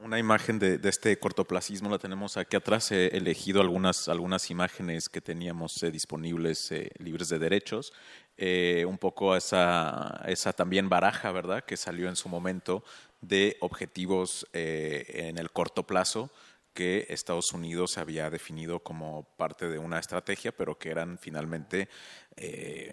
[0.00, 2.92] Una, imagen de, este cortoplacismo la tenemos aquí atrás.
[2.92, 7.92] He elegido algunas, algunas imágenes que teníamos eh, disponibles eh, libres de derechos.
[8.36, 12.84] Eh, un poco esa, esa también baraja, ¿verdad?, que salió en su momento
[13.20, 16.30] de objetivos en el corto plazo
[16.72, 21.88] que Estados Unidos había definido como parte de una estrategia, pero que eran finalmente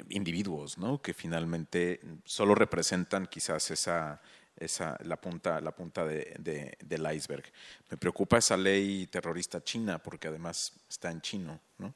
[0.10, 1.00] individuos, ¿no?
[1.00, 4.20] que finalmente solo representan quizás esa,
[4.58, 7.44] esa, la punta, la punta de, del iceberg.
[7.90, 11.94] Me preocupa esa ley terrorista china, porque además está en chino, ¿no?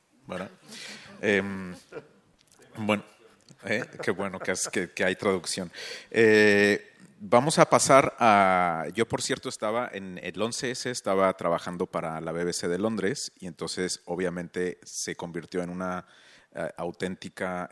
[1.21, 1.75] Em,
[2.77, 3.03] bueno,
[3.65, 4.53] eh, qué bueno que,
[4.93, 5.71] que, hay traducción.
[6.11, 8.85] Eh, vamos a pasar a.
[8.93, 13.47] Yo, por cierto, estaba en el 11S, estaba trabajando para la BBC de Londres y
[13.47, 16.05] entonces, obviamente, se convirtió en una
[16.53, 17.67] eh, auténtica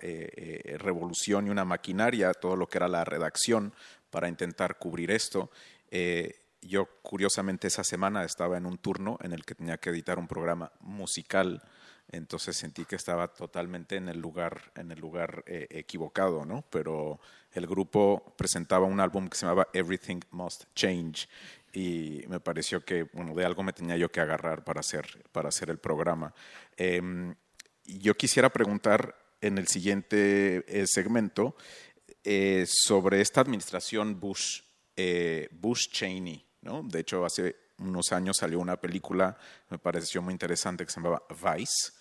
[0.77, 3.71] revolución y una maquinaria, todo lo que era la redacción
[4.17, 5.51] para intentar cubrir esto.
[5.91, 10.17] Eh, yo, curiosamente, esa semana estaba en un turno en el que tenía que editar
[10.17, 11.61] un programa musical,
[12.11, 16.65] entonces sentí que estaba totalmente en el lugar, en el lugar eh, equivocado, ¿no?
[16.71, 17.19] Pero
[17.51, 21.29] el grupo presentaba un álbum que se llamaba Everything Must Change
[21.71, 25.49] y me pareció que, bueno, de algo me tenía yo que agarrar para hacer, para
[25.49, 26.33] hacer el programa.
[26.75, 27.35] Em,
[27.85, 31.55] yo quisiera preguntar en el siguiente eh, segmento
[32.23, 34.61] eh, sobre esta administración Bush,
[34.95, 36.45] eh, Bush Cheney.
[36.61, 36.83] ¿no?
[36.83, 39.37] De hecho, hace unos años salió una película,
[39.69, 41.93] me pareció muy interesante, que se llamaba Vice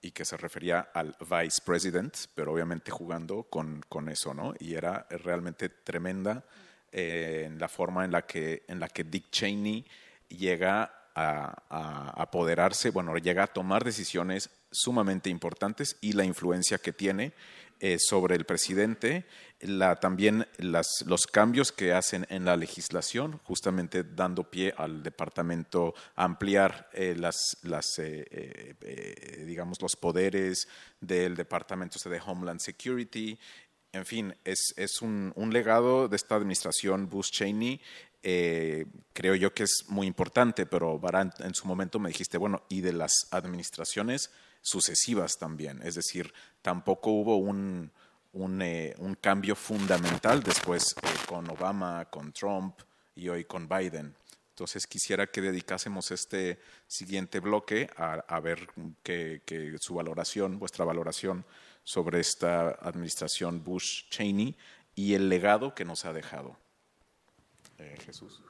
[0.00, 4.54] y que se refería al Vice President, pero obviamente jugando con, con eso, ¿no?
[4.58, 6.44] Y era realmente tremenda
[6.92, 9.84] eh, la forma en la, que, en la que Dick Cheney
[10.28, 16.92] llega a, a, apoderarse, bueno, llega a tomar decisiones sumamente importantes y la influencia que
[16.92, 17.32] tiene
[17.80, 19.24] eh, sobre el presidente,
[19.60, 25.94] la, también las, los cambios que hacen en la legislación, justamente dando pie al departamento
[26.16, 28.74] a ampliar eh, las, las eh,
[29.80, 30.66] los poderes
[31.00, 33.38] del departamento de Homeland Security.
[33.92, 37.80] En fin, es, un, legado de esta administración Bush-Cheney
[38.20, 42.80] creo yo que es muy importante, pero Barán en su momento me dijiste, bueno, y
[42.80, 44.30] de las administraciones
[44.68, 45.80] sucesivas también.
[45.82, 47.90] Es decir, tampoco hubo un,
[48.32, 52.78] un, eh, cambio fundamental después eh, con Obama, con Trump
[53.14, 54.14] y hoy con Biden.
[54.50, 56.58] Entonces quisiera que dedicásemos este
[56.88, 58.68] siguiente bloque a, ver
[59.04, 61.44] que, su valoración, vuestra valoración
[61.84, 64.56] sobre esta administración Bush-Cheney
[64.96, 66.56] y el legado que nos ha dejado.
[67.78, 68.42] Eh, Jesús.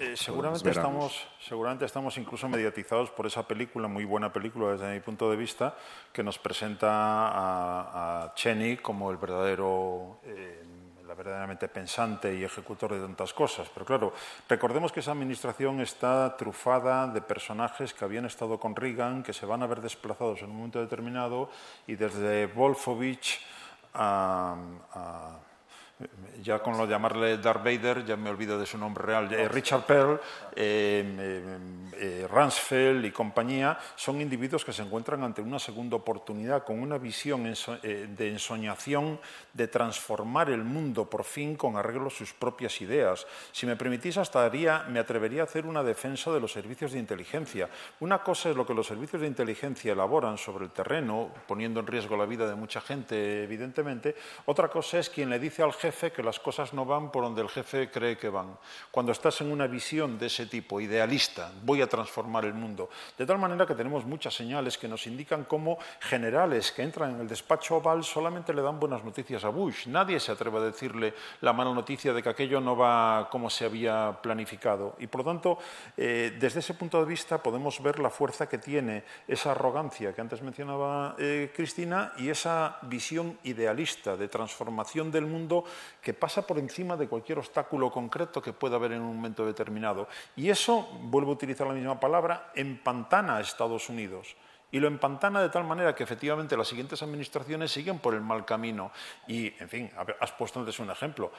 [0.00, 5.00] Eh, seguramente, estamos, seguramente estamos incluso mediatizados por esa película, muy buena película desde mi
[5.00, 5.74] punto de vista,
[6.12, 10.62] que nos presenta a, Cheney como el verdadero, eh,
[11.04, 13.68] la verdaderamente pensante y ejecutor de tantas cosas.
[13.74, 14.12] Pero claro,
[14.48, 19.46] recordemos que esa administración está trufada de personajes que habían estado con Reagan, que se
[19.46, 21.50] van a ver desplazados en un momento determinado,
[21.88, 23.40] y desde Wolfowitz
[23.94, 24.54] a
[26.42, 29.48] ya con lo de llamarle Darth Vader, ya me olvido de su nombre real, eh,
[29.48, 30.20] Richard Pearl,
[30.54, 31.58] eh,
[31.94, 36.98] eh, Ransfeld y compañía, son individuos que se encuentran ante una segunda oportunidad con una
[36.98, 39.18] visión de ensoñación
[39.52, 43.26] de transformar el mundo por fin con arreglo a sus propias ideas.
[43.50, 46.98] Si me permitís, hasta haría, me atrevería a hacer una defensa de los servicios de
[46.98, 47.68] inteligencia.
[48.00, 51.86] Una cosa es lo que los servicios de inteligencia elaboran sobre el terreno, poniendo en
[51.86, 54.14] riesgo la vida de mucha gente, evidentemente.
[54.46, 57.42] Otra cosa es quien le dice al jefe que las cosas no van por donde
[57.42, 58.58] el jefe cree que van.
[58.90, 62.90] Cuando estás en una visión de ese tipo, idealista, voy a transformar el mundo.
[63.16, 67.20] De tal manera que tenemos muchas señales que nos indican cómo generales que entran en
[67.20, 69.86] el despacho oval solamente le dan buenas noticias a Bush.
[69.86, 73.64] Nadie se atreve a decirle la mala noticia de que aquello no va como se
[73.64, 74.94] había planificado.
[74.98, 75.58] Y por lo tanto,
[75.96, 80.20] eh, desde ese punto de vista podemos ver la fuerza que tiene esa arrogancia que
[80.20, 85.64] antes mencionaba eh, Cristina y esa visión idealista de transformación del mundo
[86.02, 90.08] que pasa por encima de cualquier obstáculo concreto que pueda haber en un momento determinado.
[90.36, 94.36] Y eso, vuelvo a utilizar la misma palabra, empantana a Estados Unidos
[94.70, 98.44] y lo empantana de tal manera que efectivamente las siguientes administraciones siguen por el mal
[98.44, 98.90] camino.
[99.26, 101.32] Y, en fin, has puesto antes un ejemplo.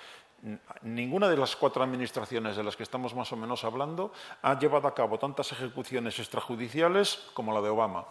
[0.81, 4.11] Ninguna de las cuatro administraciones de las que estamos más o menos hablando
[4.41, 8.05] ha llevado a cabo tantas ejecuciones extrajudiciales como la de Obama.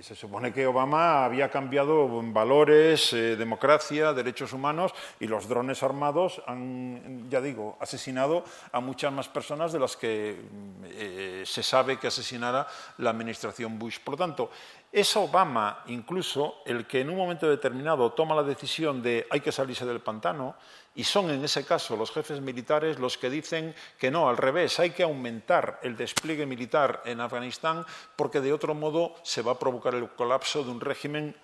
[0.00, 6.42] Se supone que Obama había cambiado valores, eh, democracia, derechos humanos y los drones armados
[6.46, 10.40] han, ya digo, asesinado a muchas más personas de las que
[10.84, 12.66] eh, se sabe que asesinara
[12.98, 13.98] la administración Bush.
[14.04, 14.50] Por lo tanto,
[14.92, 19.50] es Obama incluso el que en un momento determinado toma la decisión de hay que
[19.50, 20.54] salirse del pantano
[20.94, 24.78] y son en ese caso los jefes militares los que dicen que no, al revés,
[24.78, 27.84] hay que aumentar el despliegue militar en Afganistán
[28.16, 31.34] porque de otro modo se va a provocar el colapso de un régimen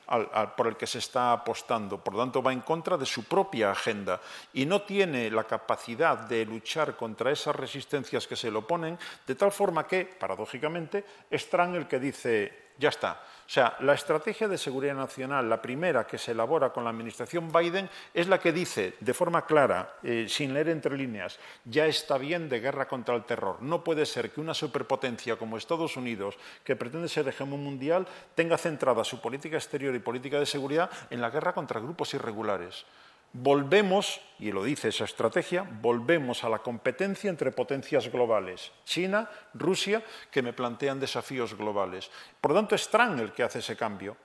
[0.57, 2.03] por el que se está apostando.
[2.03, 4.21] Por lo tanto, va en contra de su propia agenda
[4.53, 9.35] y no tiene la capacidad de luchar contra esas resistencias que se le oponen, de
[9.35, 14.47] tal forma que, paradójicamente, es Trump el que dice, ya está, o sea, la estrategia
[14.47, 18.53] de seguridad nacional, la primera que se elabora con la administración Biden, es la que
[18.53, 23.15] dice de forma clara, eh, sin leer entre líneas, ya está bien de guerra contra
[23.15, 23.63] el terror.
[23.63, 28.59] No puede ser que una superpotencia como Estados Unidos, que pretende ser hegemón mundial, tenga
[28.59, 32.85] centrada su política exterior y política de seguridad en la guerra contra grupos irregulares
[33.33, 40.03] volvemos, y lo dice esa estrategia, volvemos a la competencia entre potencias globales, China, Rusia,
[40.31, 42.11] que me plantean desafíos globales.
[42.41, 44.17] Por lo tanto, es Trump el que hace ese cambio.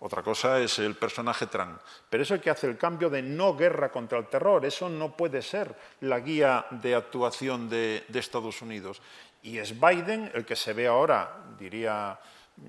[0.00, 3.56] Otra cosa es el personaje Trump, pero es el que hace el cambio de no
[3.56, 4.64] guerra contra el terror.
[4.64, 9.02] Eso no puede ser la guía de actuación de, de Estados Unidos.
[9.42, 12.18] Y es Biden el que se ve ahora, diría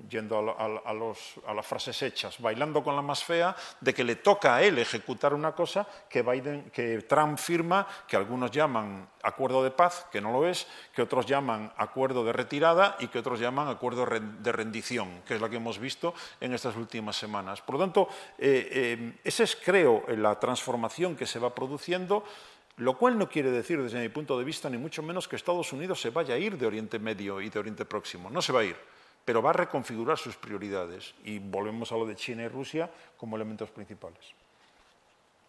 [0.08, 4.62] yendo a, las frases hechas, bailando con la más fea, de que le toca a
[4.62, 10.06] él ejecutar una cosa que, Biden, que Trump firma, que algunos llaman acuerdo de paz,
[10.10, 14.06] que no lo es, que otros llaman acuerdo de retirada y que otros llaman acuerdo
[14.06, 17.60] de rendición, que es la que hemos visto en estas últimas semanas.
[17.60, 22.24] Por lo tanto, eh, eh, esa es, creo, la transformación que se va produciendo.
[22.76, 25.70] Lo cual no quiere decir, desde mi punto de vista, ni mucho menos que Estados
[25.70, 28.30] Unidos se vaya a ir de Oriente Medio y de Oriente Próximo.
[28.30, 28.76] No se va a ir
[29.24, 33.36] pero va a reconfigurar sus prioridades y volvemos a lo de China y Rusia como
[33.36, 34.34] elementos principales.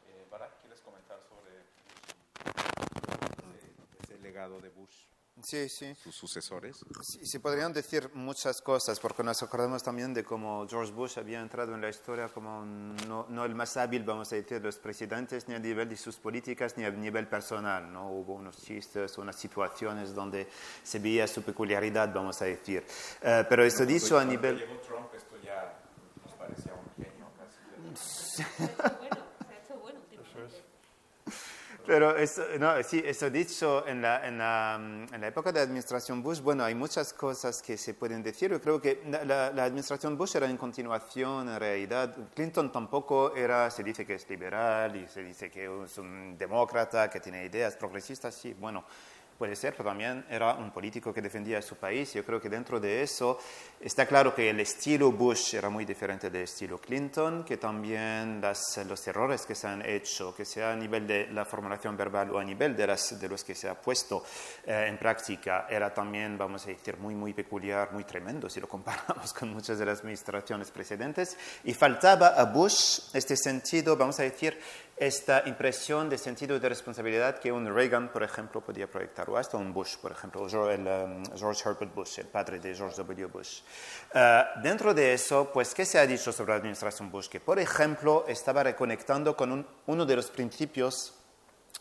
[0.08, 0.26] Eh,
[0.62, 1.52] ¿quieres comentar sobre
[4.04, 5.11] ese legado de Bush?
[5.44, 5.96] Sí, sí.
[5.96, 6.84] sus sucesores.
[7.02, 11.42] Sí, se podrían decir muchas cosas, porque nos acordamos también de cómo George Bush había
[11.42, 12.66] entrado en la historia como
[13.08, 15.98] no, no, el más hábil, vamos a decir, de los presidentes, ni a nivel de
[15.98, 17.92] sus políticas, ni a nivel personal.
[17.92, 18.12] ¿no?
[18.12, 20.48] Hubo unos chistes, unas situaciones donde
[20.84, 22.86] se veía su peculiaridad, vamos a decir.
[23.22, 24.58] Uh, pero esto dicho a nivel...
[24.58, 25.74] Llegó Trump, esto ya
[26.24, 28.98] nos parecía un genio casi.
[31.92, 34.80] Pero eso, no, sí, eso dicho, en la, en, la,
[35.12, 38.50] en la, época de la administración Bush, bueno, hay muchas cosas que se pueden decir.
[38.50, 42.16] Yo creo que la, la, administración Bush era en continuación, en realidad.
[42.34, 47.10] Clinton tampoco era, se dice que es liberal y se dice que es un demócrata,
[47.10, 48.86] que tiene ideas progresistas, sí, bueno
[49.42, 52.14] puede ser, pero también era un político que defendía a su país.
[52.14, 53.40] Yo creo que dentro de eso
[53.80, 58.80] está claro que el estilo Bush era muy diferente del estilo Clinton, que también las,
[58.86, 62.38] los errores que se han hecho, que sea a nivel de la formulación verbal o
[62.38, 64.24] a nivel de, las, de los que se ha puesto
[64.64, 68.68] eh, en práctica, era también, vamos a decir, muy, muy peculiar, muy tremendo si lo
[68.68, 71.36] comparamos con muchas de las administraciones precedentes.
[71.64, 74.60] Y faltaba a Bush este sentido, vamos a decir,
[75.02, 79.58] esta impresión de sentido de responsabilidad que un Reagan, por ejemplo, podía proyectar, o hasta
[79.58, 83.26] un Bush, por ejemplo, el, um, George Herbert Bush, el padre de George W.
[83.26, 83.62] Bush.
[84.14, 87.30] Uh, dentro de eso, pues, ¿qué se ha dicho sobre la administración Bush?
[87.30, 91.16] Que, por ejemplo, estaba reconectando con uno de los principios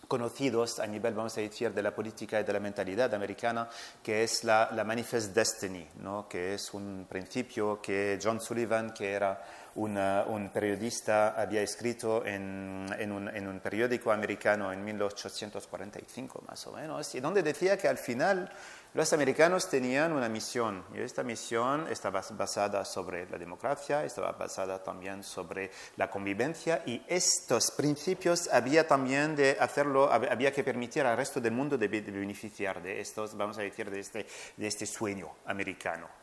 [0.09, 3.69] conocidos a nivel, vamos a decir, de la política y de la mentalidad americana,
[4.03, 6.27] que es la, la Manifest Destiny, ¿no?
[6.27, 9.41] que es un principio que John Sullivan, que era
[9.85, 17.43] un periodista había escrito en, un, periódico americano en 1845 más o menos, y donde
[17.43, 18.51] decía que al final
[18.93, 24.83] los americanos tenían una misión, y esta misión estaba basada sobre la democracia, estaba basada
[24.83, 31.17] también sobre la convivencia, y estos principios había también de hacerlo, había que permitir al
[31.17, 34.27] resto del mundo de, beneficiar de estos, vamos a decir, de este,
[34.57, 36.20] de este sueño americano.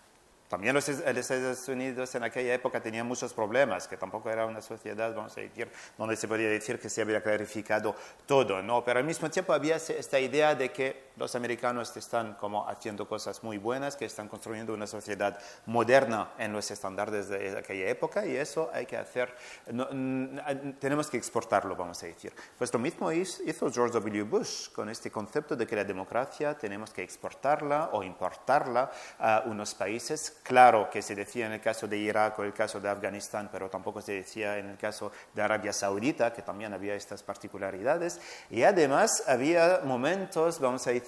[0.47, 5.13] También los Estados Unidos en aquella época tenían muchos problemas, que tampoco era una sociedad,
[5.13, 7.95] vamos a decir, donde se podía decir que se había clarificado
[8.25, 8.83] todo, ¿no?
[8.83, 13.43] Pero al mismo tiempo había esta idea de que los americanos están como haciendo cosas
[13.43, 18.35] muy buenas, que están construyendo una sociedad moderna en los estándares de aquella época y
[18.35, 19.35] eso hay que hacer,
[20.79, 22.33] tenemos que exportarlo, vamos a decir.
[22.57, 24.23] Pues lo mismo hizo George W.
[24.23, 29.73] Bush con este concepto de que la democracia tenemos que exportarla o importarla a unos
[29.73, 30.37] países.
[30.43, 33.69] Claro que se decía en el caso de Irak o el caso de Afganistán, pero
[33.69, 38.21] tampoco se decía en el caso de Arabia Saudita, que también había estas particularidades.
[38.51, 41.06] Y además había momentos, vamos a decir,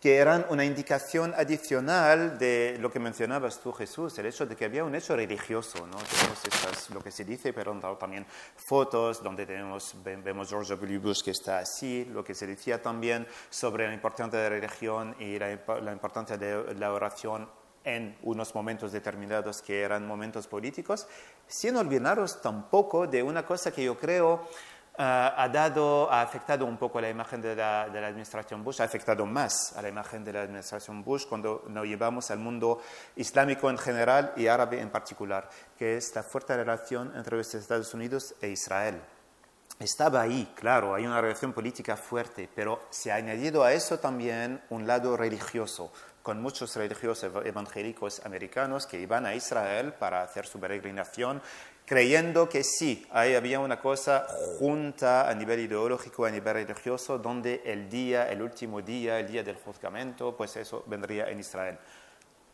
[0.00, 4.64] que eran una indicación adicional de lo que mencionabas tú, Jesús, el hecho de que
[4.64, 5.86] había un hecho religioso.
[5.86, 5.96] ¿no?
[5.98, 10.98] Tenemos estas, lo que se dice, pero también fotos donde tenemos, vemos George W.
[10.98, 15.16] Bush que está así, lo que se decía también sobre la importancia de la religión
[15.18, 17.48] y la, la importancia de la oración
[17.84, 21.06] en unos momentos determinados que eran momentos políticos,
[21.46, 24.48] sin olvidaros tampoco de una cosa que yo creo
[24.98, 28.84] ha, dado, ha afectado un poco la imagen de la, de la, administración Bush, ha
[28.84, 32.80] afectado más a la imagen de la administración Bush cuando nos llevamos al mundo
[33.16, 35.48] islámico en general y árabe en particular,
[35.78, 39.00] que es la fuerte relación entre los Estados Unidos e Israel.
[39.78, 44.62] Estaba ahí, claro, hay una relación política fuerte, pero se ha añadido a eso también
[44.70, 45.90] un lado religioso,
[46.22, 51.42] con muchos religiosos evangélicos americanos que iban a Israel para hacer su peregrinación,
[51.92, 54.26] creyendo que sí, ahí había una cosa
[54.58, 59.42] junta a nivel ideológico, a nivel religioso, donde el día, el último día, el día
[59.42, 61.76] del juzgamiento, pues eso vendría en Israel.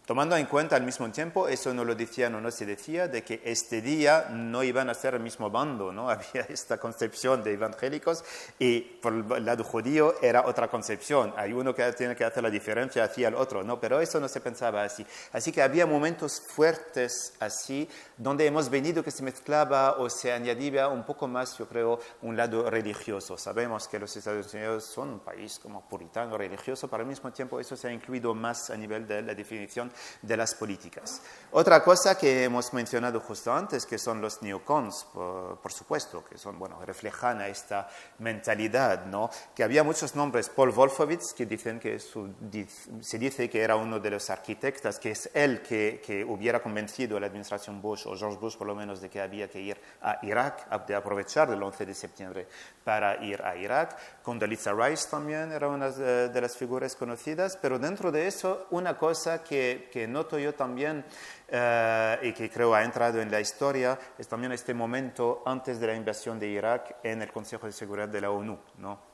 [0.08, 3.22] Tomando en cuenta al mismo tiempo, eso no lo decía, no, no se decía, de
[3.22, 6.08] que este día no iban a ser el mismo bando, ¿no?
[6.10, 8.24] Había esta concepción de evangélicos
[8.58, 11.34] y por el lado judío era otra concepción.
[11.36, 13.78] Hay uno que tiene que hacer la diferencia hacia el otro, ¿no?
[13.78, 15.04] Pero eso no se pensaba así.
[15.30, 17.86] Así que había momentos fuertes así,
[18.16, 22.34] donde hemos venido que se mezclaba o se añadía un poco más, yo creo, un
[22.34, 23.36] lado religioso.
[23.36, 27.60] Sabemos que los Estados Unidos son un país como puritano, religioso, pero al mismo tiempo
[27.60, 29.92] eso se ha incluido más a nivel de la definición
[30.22, 31.20] de las políticas.
[31.50, 36.58] Otra cosa que hemos mencionado justo antes, que son los neocons, por, supuesto, que son,
[36.58, 37.88] bueno, reflejan a esta
[38.18, 39.30] mentalidad, ¿no?
[39.54, 44.10] Que había muchos nombres, Paul Wolfowitz, que dicen que se dice que era uno de
[44.10, 48.38] los arquitectos, que es él que, que hubiera convencido a la administración Bush, o George
[48.38, 51.86] Bush por lo menos, de que había que ir a Irak, de aprovechar el 11
[51.86, 52.48] de septiembre
[52.84, 54.22] para ir a Irak.
[54.22, 59.42] Condoleezza Rice también era una de las figuras conocidas, pero dentro de eso, una cosa
[59.42, 61.04] que que, noto yo también
[61.48, 65.86] eh, y que creo ha entrado en la historia es también este momento antes de
[65.86, 69.08] la invasión de Irak en el Consejo de Seguridad de la ONU, ¿no?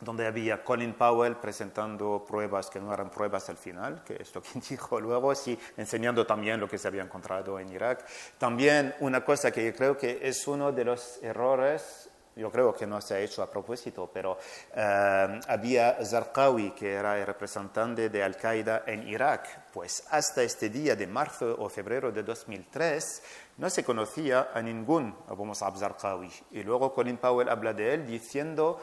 [0.00, 4.42] donde había Colin Powell presentando pruebas que no eran pruebas al final, que es lo
[4.42, 8.06] que dijo luego, sí, enseñando también lo que se había encontrado en Irak.
[8.38, 12.09] También una cosa que yo creo que es uno de los errores
[12.40, 14.38] yo creo que no se ha hecho a propósito, pero
[14.74, 20.96] eh, había Zarqawi, que era el representante de Al-Qaeda en Irak, pues hasta este día
[20.96, 23.22] de marzo o febrero de 2003
[23.58, 26.32] no se conocía a ningún Abu Musab Zarqawi.
[26.52, 28.80] Y luego Colin Powell habla de él diciendo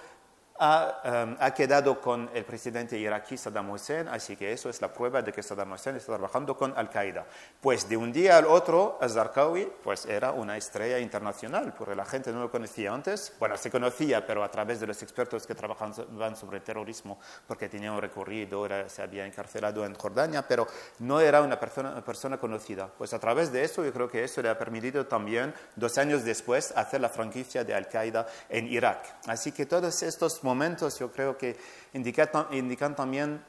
[0.59, 5.21] Em, ha, quedado con el presidente iraquí Saddam Hussein, así que eso es la prueba
[5.21, 7.27] de que Saddam Hussein está trabajando con Al-Qaeda.
[7.61, 12.31] Pues de un día al otro, Zarqawi pues era una estrella internacional, porque la gente
[12.31, 13.33] no lo conocía antes.
[13.39, 17.91] Bueno, se conocía, pero a través de los expertos que trabajaban sobre terrorismo, porque tenía
[17.91, 20.65] un recorrido, era, se había encarcelado en Jordania, pero
[20.99, 22.87] no era una persona, una persona conocida.
[22.97, 26.23] Pues a través de eso, yo creo que eso le ha permitido también, dos años
[26.23, 29.17] después, hacer la franquicia de Al-Qaeda en Irak.
[29.27, 31.55] Así que todos estos momentos yo creo que
[31.93, 33.43] indican, indican también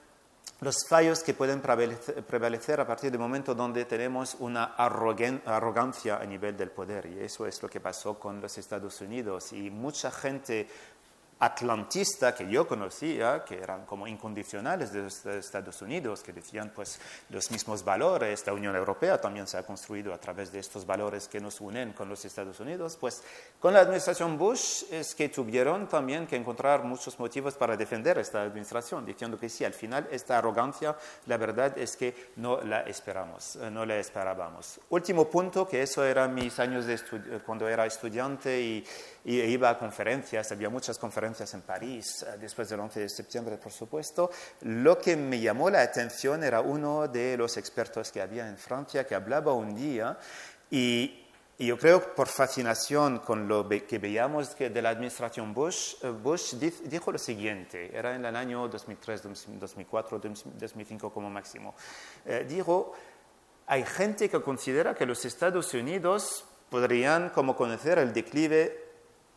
[0.60, 6.56] los fallos que pueden prevalecer a partir del momento donde tenemos una arrogancia a nivel
[6.56, 7.06] del poder.
[7.06, 9.52] Y eso es lo que pasó con los Estados Unidos.
[9.52, 10.66] Y mucha gente
[11.40, 17.00] atlantista que yo conocía, que eran como incondicionales de los Estados Unidos, que decían pues
[17.30, 21.28] los mismos valores, la Unión Europea también se ha construido a través de estos valores
[21.28, 23.22] que nos unen con los Estados Unidos, pues
[23.60, 28.42] con la administración Bush es que tuvieron también que encontrar muchos motivos para defender esta
[28.42, 30.96] administración, diciendo que sí, al final esta arrogancia,
[31.26, 34.80] la verdad es que no la esperamos, eh, no la esperábamos.
[34.90, 36.98] Último punto, que eso era mis años de
[37.46, 38.84] cuando era estudiante y
[39.24, 43.72] iba a conferencias, había muchas conferencias en París eh, después del 11 de septiembre, por
[43.72, 44.30] supuesto,
[44.62, 49.06] lo que me llamó la atención era uno de los expertos que había en Francia
[49.06, 50.18] que hablaba un día
[50.70, 51.24] y,
[51.60, 57.10] yo creo por fascinación con lo que veíamos de la administración Bush, eh, Bush dijo
[57.10, 59.22] lo siguiente, era en el año 2003,
[59.58, 61.74] 2004, 2005 como máximo.
[62.24, 62.92] Eh, dijo,
[63.66, 68.84] hay gente que considera que los Estados Unidos podrían como conocer el declive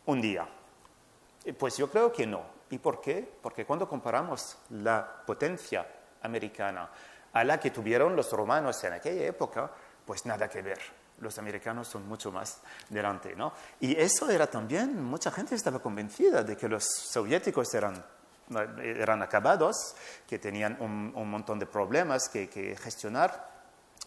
[0.06, 0.48] un día.
[1.58, 2.42] Pues yo creo que no.
[2.70, 3.28] ¿Y por qué?
[3.42, 5.86] Porque cuando comparamos la potencia
[6.22, 6.90] americana
[7.32, 9.70] a la que tuvieron los romanos en aquella época,
[10.06, 10.78] pues nada que ver.
[11.18, 13.52] Los americanos son mucho más delante, ¿no?
[13.80, 18.02] Y eso era también, mucha gente estaba convencida de que los soviéticos eran
[18.82, 19.94] eran acabados,
[20.28, 23.51] que tenían un, montón de problemas que, que gestionar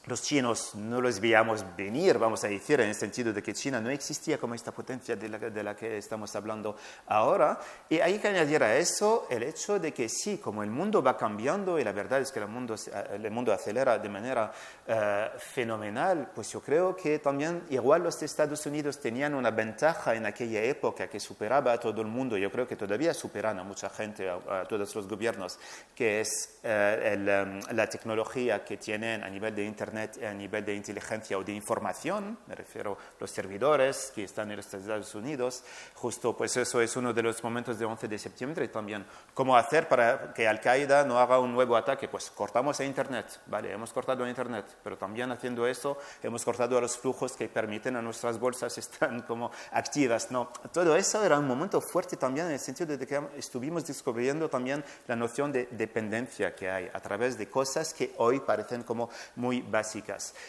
[0.06, 3.82] los chinos no los veíamos venir, vamos a decir, en el sentido de que China
[3.82, 6.76] no existía como esta potencia de la, que estamos hablando
[7.08, 7.60] ahora.
[7.90, 11.18] Y hay que añadir a eso el hecho de que sí, como el mundo va
[11.18, 12.76] cambiando y la verdad es que el mundo,
[13.14, 14.52] el mundo acelera de manera
[14.88, 20.26] eh, fenomenal, pues yo creo que también igual los Estados Unidos tenían una ventaja en
[20.26, 23.90] aquella época que superaba a todo el mundo, yo creo que todavía superan a mucha
[23.90, 25.58] gente, a, todos los gobiernos,
[25.96, 30.76] que es eh, em, la tecnología que tienen a nivel de Internet a nivel de
[30.76, 35.64] inteligencia o de información, me refiero a los servidores que están en los Estados Unidos,
[35.94, 39.06] justo pues eso es uno de los momentos de 11 de septiembre también.
[39.34, 42.08] ¿Cómo hacer para que Al-Qaeda no haga un nuevo ataque?
[42.08, 46.78] Pues cortamos a Internet, vale, hemos cortado a Internet, pero también haciendo eso hemos cortado
[46.78, 50.32] a los flujos que permiten a nuestras bolsas estar como activas.
[50.32, 54.50] No, todo eso era un momento fuerte también en el sentido de que estuvimos descubriendo
[54.50, 59.10] también la noción de dependencia que hay a través de cosas que hoy parecen como
[59.36, 59.85] muy básicas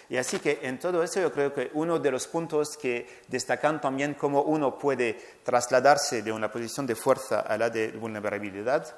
[0.08, 3.80] y así que en todo eso yo creo que uno de los puntos que destacan
[3.80, 8.96] también cómo uno puede trasladarse de una posición de fuerza a la de vulnerabilidad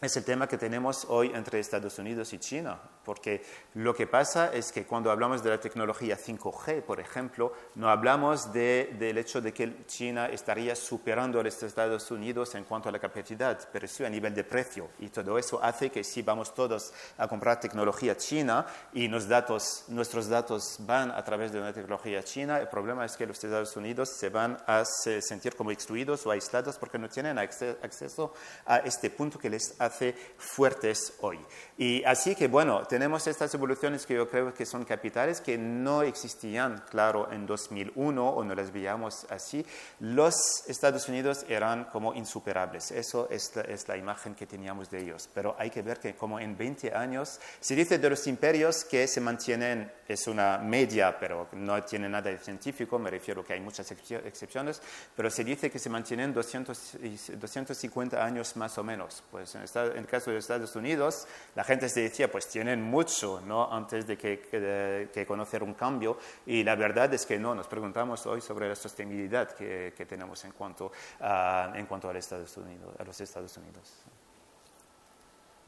[0.00, 3.44] es el tema que tenemos hoy entre Estados Unidos y China, porque
[3.74, 8.50] lo que pasa es que cuando hablamos de la tecnología 5G, por ejemplo, no hablamos
[8.50, 12.98] del hecho de que China estaría superando a los Estados Unidos en cuanto a la
[12.98, 14.88] capacidad, pero sí a nivel de precio.
[15.00, 18.64] Y todo eso hace que si vamos todos a comprar tecnología china
[18.94, 23.26] y datos, nuestros datos van a través de una tecnología china, el problema es que
[23.26, 28.32] los Estados Unidos se van a sentir como excluidos o aislados porque no tienen acceso
[28.64, 31.38] a este punto que les hace hace fuertes hoy.
[31.80, 36.02] Y así que, bueno, tenemos estas evoluciones que yo creo que son capitales, que no
[36.02, 39.64] existían, claro, en 2001 o no las veíamos así.
[39.98, 42.90] Los Estados Unidos eran como insuperables.
[42.90, 45.30] Eso es la, es la imagen que teníamos de ellos.
[45.32, 49.08] Pero hay que ver que como en 20 años, se dice de los imperios que
[49.08, 53.60] se mantienen, es una media, pero no tiene nada de científico, me refiero que hay
[53.60, 54.82] muchas excepciones,
[55.16, 56.98] pero se dice que se mantienen 200,
[57.38, 59.22] 250 años más o menos.
[59.30, 59.62] Pues en
[59.96, 63.72] el caso de Estados Unidos, la gente se decía, pues tienen mucho ¿no?
[63.72, 66.18] antes de que, conocer un cambio.
[66.44, 70.50] Y la verdad es que no, nos preguntamos hoy sobre la sostenibilidad que, tenemos en
[70.50, 70.90] cuanto,
[71.20, 74.02] a, en cuanto Estados Unidos, a los Estados Unidos.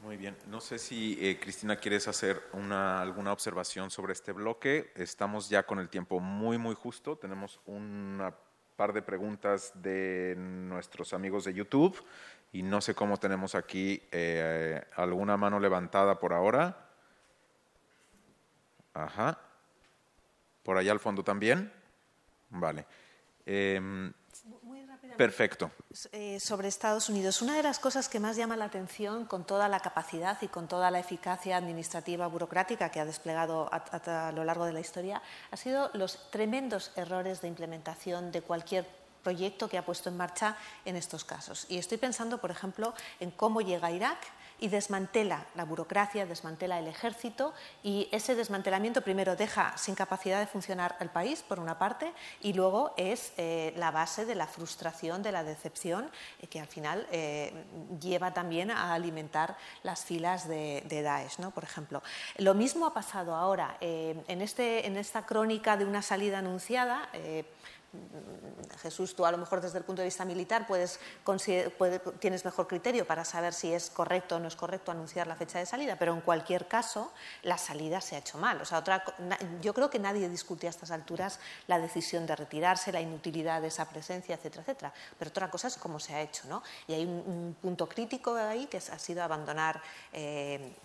[0.01, 0.35] Muy bien.
[0.47, 4.91] No sé si, eh, Cristina, quieres hacer una, alguna observación sobre este bloque.
[4.95, 7.15] Estamos ya con el tiempo muy, muy justo.
[7.15, 8.35] Tenemos una
[8.75, 12.03] par de preguntas de nuestros amigos de YouTube
[12.53, 16.77] y no sé cómo tenemos aquí eh, alguna mano levantada por ahora.
[18.93, 19.39] Ajá.
[20.61, 21.73] Por allá al fondo también.
[22.51, 22.85] Vale.
[23.43, 24.13] Em,
[25.17, 25.71] perfecto.
[26.11, 29.67] Eh, sobre Estados Unidos, una de las cosas que más llama la atención con toda
[29.67, 34.65] la capacidad y con toda la eficacia administrativa burocrática que ha desplegado a lo largo
[34.65, 39.85] de la historia ha sido los tremendos errores de implementación de cualquier proyecto que ha
[39.85, 41.65] puesto en marcha en estos casos.
[41.69, 44.19] Y estoy pensando, por ejemplo, en cómo llega a Irak
[44.59, 50.47] y desmantela la burocracia, desmantela el ejército y ese desmantelamiento primero deja sin capacidad de
[50.47, 55.21] funcionar al país, por una parte, y luego es eh, la base de la frustración,
[55.21, 56.09] de la decepción,
[56.41, 57.65] eh, que al final eh,
[57.99, 61.51] lleva también a alimentar las filas de, Daesh, ¿no?
[61.51, 62.01] por ejemplo.
[62.37, 67.09] Lo mismo ha pasado ahora en, este, en esta crónica de una salida anunciada.
[68.81, 70.99] Jesús, tú a lo mejor desde el punto de vista militar puedes,
[72.19, 75.59] tienes mejor criterio para saber si es correcto o no es correcto anunciar la fecha
[75.59, 77.11] de salida, pero en cualquier caso
[77.43, 78.59] la salida se ha hecho mal.
[78.61, 79.03] O sea, otra,
[79.61, 83.67] yo creo que nadie discute a estas alturas la decisión de retirarse, la inutilidad de
[83.67, 84.93] esa presencia, etcétera, etcétera.
[85.17, 86.63] Pero otra cosa es cómo se ha hecho, ¿no?
[86.87, 90.75] Y hay un, punto crítico ahí que ha sido abandonar eh,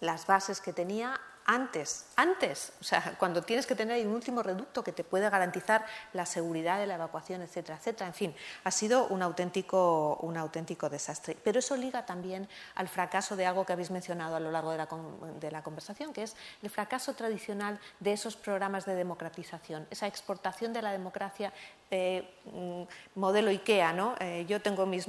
[0.00, 4.82] las bases que tenía antes, antes, o sea, cuando tienes que tener un último reducto
[4.82, 8.08] que te puede garantizar la seguridad de la evacuación, etcétera, etcétera.
[8.08, 11.36] En fin, ha sido un auténtico, un auténtico desastre.
[11.42, 14.78] Pero eso liga también al fracaso de algo que habéis mencionado a lo largo de
[14.78, 14.88] la,
[15.40, 20.72] de la conversación, que es el fracaso tradicional de esos programas de democratización, esa exportación
[20.72, 21.52] de la democracia
[21.90, 22.82] eh, mm,
[23.18, 24.14] modelo IKEA, ¿no?
[24.18, 25.06] Eh, yo tengo mis,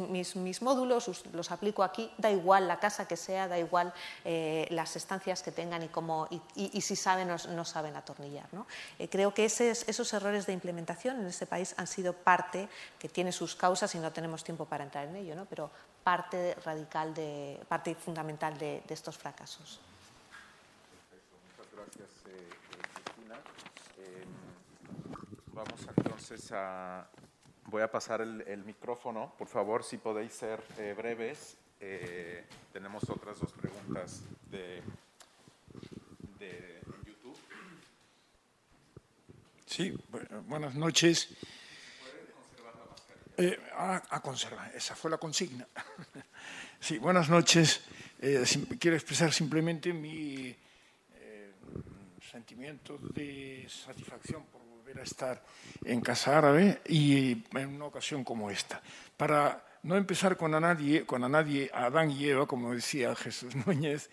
[0.62, 3.94] módulos, los aplico aquí, da igual la casa que sea, da igual
[4.24, 8.48] eh, las estancias que tengan y, cómo, y, si saben o no saben atornillar.
[8.52, 8.68] ¿no?
[9.10, 13.56] creo que esos errores de implementación en este país han sido parte, que tiene sus
[13.56, 15.45] causas y no tenemos tiempo para entrar en ello, ¿no?
[15.45, 15.72] pero
[16.08, 19.82] parte radical, de, parte fundamental de, estos fracasos.
[21.58, 22.49] Muchas gracias, eh,
[23.04, 23.36] Cristina.
[23.98, 24.48] Em,
[25.58, 27.10] vamos entonces a...
[27.66, 29.34] Voy a pasar el, micrófono.
[29.38, 31.58] Por favor, si podéis ser eh, breves.
[31.82, 34.82] Eh, tenemos otras dos preguntas de,
[36.40, 37.38] de YouTube.
[39.66, 39.94] Sí,
[40.46, 41.36] buenas noches.
[43.36, 45.68] Eh, a, conservar, esa fue la consigna.
[46.80, 47.82] sí, buenas noches.
[48.22, 48.46] Eh,
[48.80, 50.56] quiero expresar simplemente mi
[52.32, 54.57] sentimiento de satisfacción por
[54.95, 55.43] a estar
[55.84, 58.81] en Casa Árabe y en una ocasión como esta.
[59.18, 63.55] Para no empezar con a nadie, con a nadie, Adán y Eva, como decía Jesús
[63.65, 64.09] Núñez,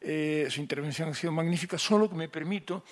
[0.00, 2.84] su intervención ha sido magnífica, solo que me permito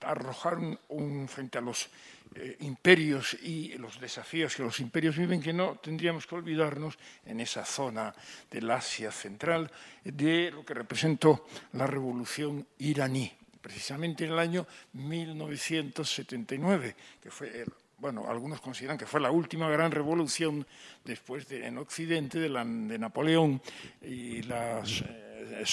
[0.00, 1.88] arrojar un, frente a los
[2.34, 7.40] eh, imperios y los desafíos que los imperios viven, que no tendríamos que olvidarnos en
[7.40, 8.14] esa zona
[8.50, 9.70] del Asia central
[10.04, 17.64] de lo que representó la revolución iraní, precisamente en el año 1979, que fue
[18.00, 20.66] bueno, algunos consideran que fue la última gran revolución
[21.04, 23.60] después de, en Occidente de, la, de Napoleón
[24.00, 25.64] y eh,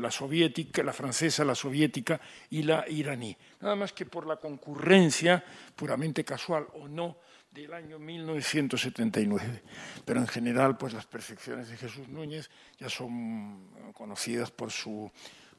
[0.00, 2.18] la soviética, la francesa, la soviética
[2.48, 3.36] y la iraní.
[3.60, 5.44] Nada más que por la concurrencia
[5.76, 7.18] puramente casual o no
[7.50, 9.62] del año 1979.
[10.04, 15.10] Pero en general, pues las perfecciones de Jesús Núñez ya son conocidas por su,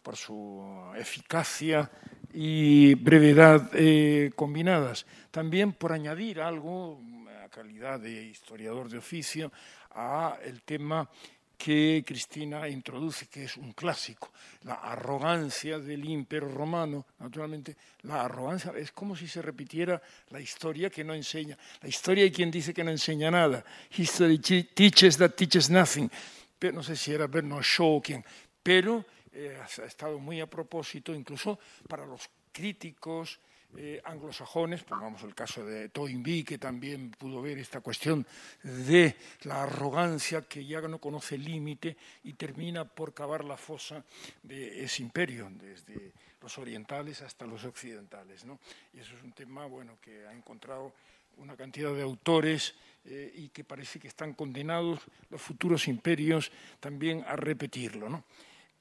[0.05, 0.63] por su
[0.95, 1.89] eficacia
[2.31, 5.03] y brevedad eh, combinadas.
[5.31, 7.01] También por añadir algo,
[7.43, 9.51] a calidad de historiador de oficio,
[9.95, 11.09] a el tema
[11.57, 17.07] que Cristina introduce, que es un clásico, la arrogancia del imperio romano.
[17.17, 19.99] Naturalmente, la arrogancia es como si se repitiera
[20.29, 21.57] la historia que no enseña.
[21.81, 23.65] La historia hay quien dice que no enseña nada.
[23.97, 26.11] History teaches that teaches nothing.
[26.59, 28.23] Pero, no sé si era Bernard Shaw quien,
[28.61, 29.03] pero
[29.35, 33.39] eh, ha estado muy a propósito, incluso para los críticos
[33.77, 38.25] eh, anglosajones, pongamos el caso de Toynbee, que también pudo ver esta cuestión
[38.63, 44.03] de la arrogancia que ya no conoce límite y termina por cavar la fosa
[44.43, 48.45] de ese imperio, desde los orientales hasta los occidentales.
[48.45, 48.59] ¿no?
[48.93, 50.93] Y eso es un tema bueno, que ha encontrado
[51.37, 54.99] una cantidad de autores eh, y que parece que están condenados
[55.29, 56.49] los futuros imperios
[56.79, 58.07] también a repetirlo.
[58.07, 58.23] ¿no?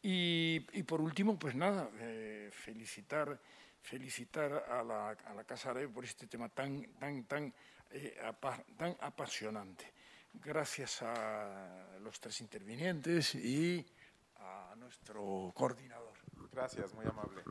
[0.07, 3.41] Y, por último, pues nada, eh, felicitar,
[3.81, 7.55] felicitar a la, a la Casa Árabe por este tema tan, tan, tan,
[7.91, 8.15] eh,
[8.77, 9.91] tan apasionante.
[10.35, 13.87] Gracias a los tres intervinientes y
[14.41, 16.13] a nuestro coordinador.
[16.53, 17.43] Gracias, muy amable.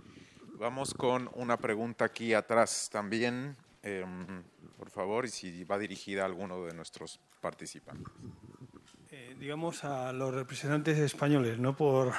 [0.60, 4.44] Vamos con una pregunta aquí atrás también, em,
[4.78, 8.14] por favor, y si va dirigida a alguno de nuestros participantes.
[9.16, 12.14] Eh, digamos, a los representantes españoles, no por,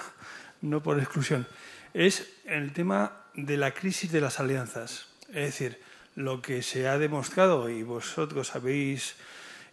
[0.63, 1.45] no por exclusión,
[1.93, 5.09] es el tema de la crisis de las alianzas.
[5.27, 5.81] Es decir,
[6.15, 9.17] lo que se ha demostrado y vosotros habéis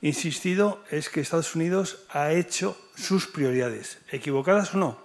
[0.02, 4.98] insistido es que Estados Unidos ha hecho sus prioridades, equivocadas o no.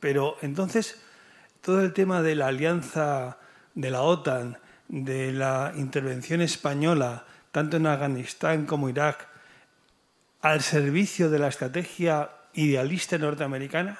[0.00, 1.00] Pero entonces,
[1.60, 3.38] todo el tema de la alianza
[3.76, 4.58] de la OTAN,
[4.88, 9.28] de la intervención española, tanto en Afganistán como Irak,
[10.42, 13.98] al servicio de la estrategia idealista norteamericana,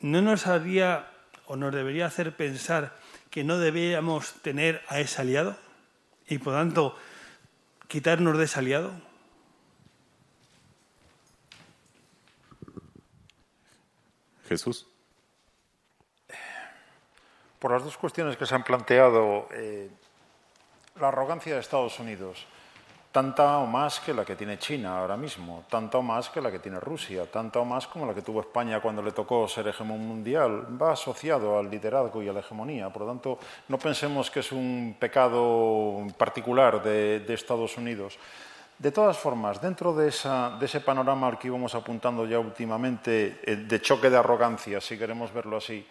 [0.00, 1.06] ¿no nos haría
[1.46, 2.96] o nos debería hacer pensar
[3.30, 5.56] que no deberíamos tener a ese aliado
[6.26, 6.96] y por tanto
[7.88, 8.92] quitarnos de ese aliado?
[14.48, 14.86] Jesús.
[17.58, 19.90] Por las dos cuestiones que se han planteado, eh,
[20.96, 22.46] la arrogancia de Estados Unidos
[23.14, 26.50] tanta o más que la que tiene China ahora mismo, tanta o más que la
[26.50, 29.68] que tiene Rusia, tanta o más como la que tuvo España cuando le tocó ser
[29.68, 32.90] hegemón mundial, va asociado al liderazgo y a la hegemonía.
[32.90, 33.38] Por lo tanto,
[33.68, 38.18] no pensemos que es un pecado particular de, Estados Unidos.
[38.76, 40.06] De todas formas, dentro de,
[40.58, 44.98] de, ese panorama al que íbamos apuntando ya últimamente, eh, de choque de arrogancia, si
[44.98, 45.86] queremos verlo así,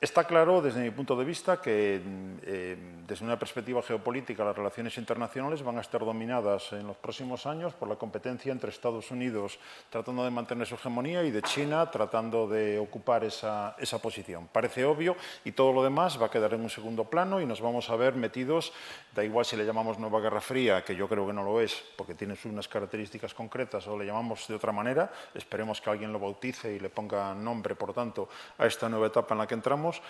[0.00, 2.00] Está claro, desde mi punto de vista, que
[2.42, 7.46] eh, desde una perspectiva geopolítica las relaciones internacionales van a estar dominadas en los próximos
[7.46, 9.58] años por la competencia entre Estados Unidos
[9.90, 14.48] tratando de mantener su hegemonía y de China tratando de ocupar esa, esa posición.
[14.52, 17.60] Parece obvio y todo lo demás va a quedar en un segundo plano y nos
[17.60, 18.72] vamos a ver metidos,
[19.16, 21.74] da igual si le llamamos nueva guerra fría, que yo creo que no lo es,
[21.96, 26.20] porque tiene unas características concretas, o le llamamos de otra manera, esperemos que alguien lo
[26.20, 29.87] bautice y le ponga nombre, por tanto, a esta nueva etapa en la que entramos
[29.90, 30.02] estamos,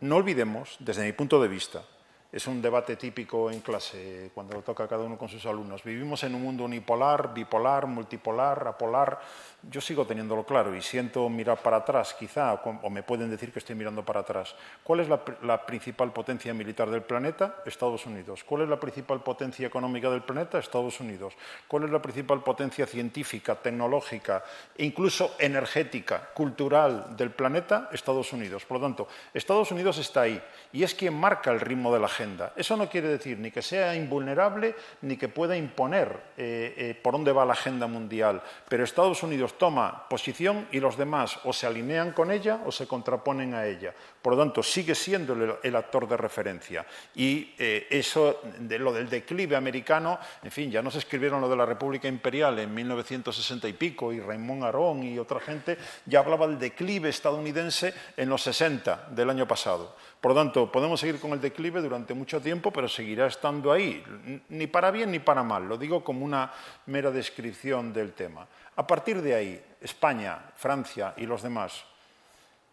[0.00, 1.82] no olvidemos, desde mi punto de vista,
[2.30, 5.82] es un debate típico en clase, cuando lo toca cada uno con sus alumnos.
[5.82, 9.20] Vivimos en un mundo unipolar, bipolar, multipolar, apolar,
[9.68, 13.58] Yo sigo teniéndolo claro y siento mirar para atrás, quizá, o me pueden decir que
[13.58, 14.54] estoy mirando para atrás.
[14.84, 17.62] ¿Cuál es la, principal potencia militar del planeta?
[17.66, 18.44] Estados Unidos.
[18.44, 20.58] ¿Cuál es la principal potencia económica del planeta?
[20.58, 21.34] Estados Unidos.
[21.66, 24.44] ¿Cuál es la principal potencia científica, tecnológica,
[24.78, 27.88] incluso energética, cultural del planeta?
[27.92, 28.64] Estados Unidos.
[28.64, 30.40] Por lo tanto, Estados Unidos está ahí
[30.72, 32.52] y es quien marca el ritmo de la agenda.
[32.54, 37.14] Eso no quiere decir ni que sea invulnerable ni que pueda imponer eh, eh, por
[37.14, 41.66] dónde va la agenda mundial, pero Estados Unidos toma posición y los demás o se
[41.66, 43.94] alinean con ella o se contraponen a ella.
[44.22, 46.86] Por lo tanto, sigue siendo el, actor de referencia.
[47.14, 51.56] Y eh, eso, de lo del declive americano, en fin, ya nos escribieron lo de
[51.56, 56.46] la República Imperial en 1960 y pico, y Raymond Aron y otra gente ya hablaba
[56.46, 59.94] del declive estadounidense en los 60 del año pasado.
[60.20, 64.02] Por lo tanto, podemos seguir con el declive durante mucho tiempo, pero seguirá estando ahí,
[64.48, 65.68] ni para bien ni para mal.
[65.68, 66.52] Lo digo como una
[66.86, 68.46] mera descripción del tema.
[68.76, 71.84] A partir de ahí, España, Francia y los demás,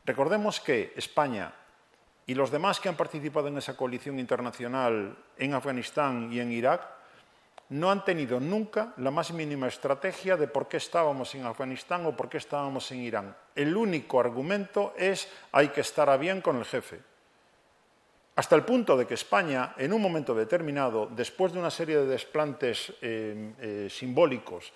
[0.06, 1.54] recordemos que España
[2.26, 6.82] y los demás que han participado en esa coalición internacional en Afganistán y en Irak
[7.70, 12.16] no han tenido nunca la más mínima estrategia de por qué estábamos en Afganistán o
[12.16, 13.36] por qué estábamos en Irán.
[13.56, 17.00] El único argumento es hay que estar a bien con el jefe
[18.36, 22.08] hasta el punto de que España, en un momento determinado, después de una serie de
[22.08, 24.74] desplantes eh, eh, simbólicos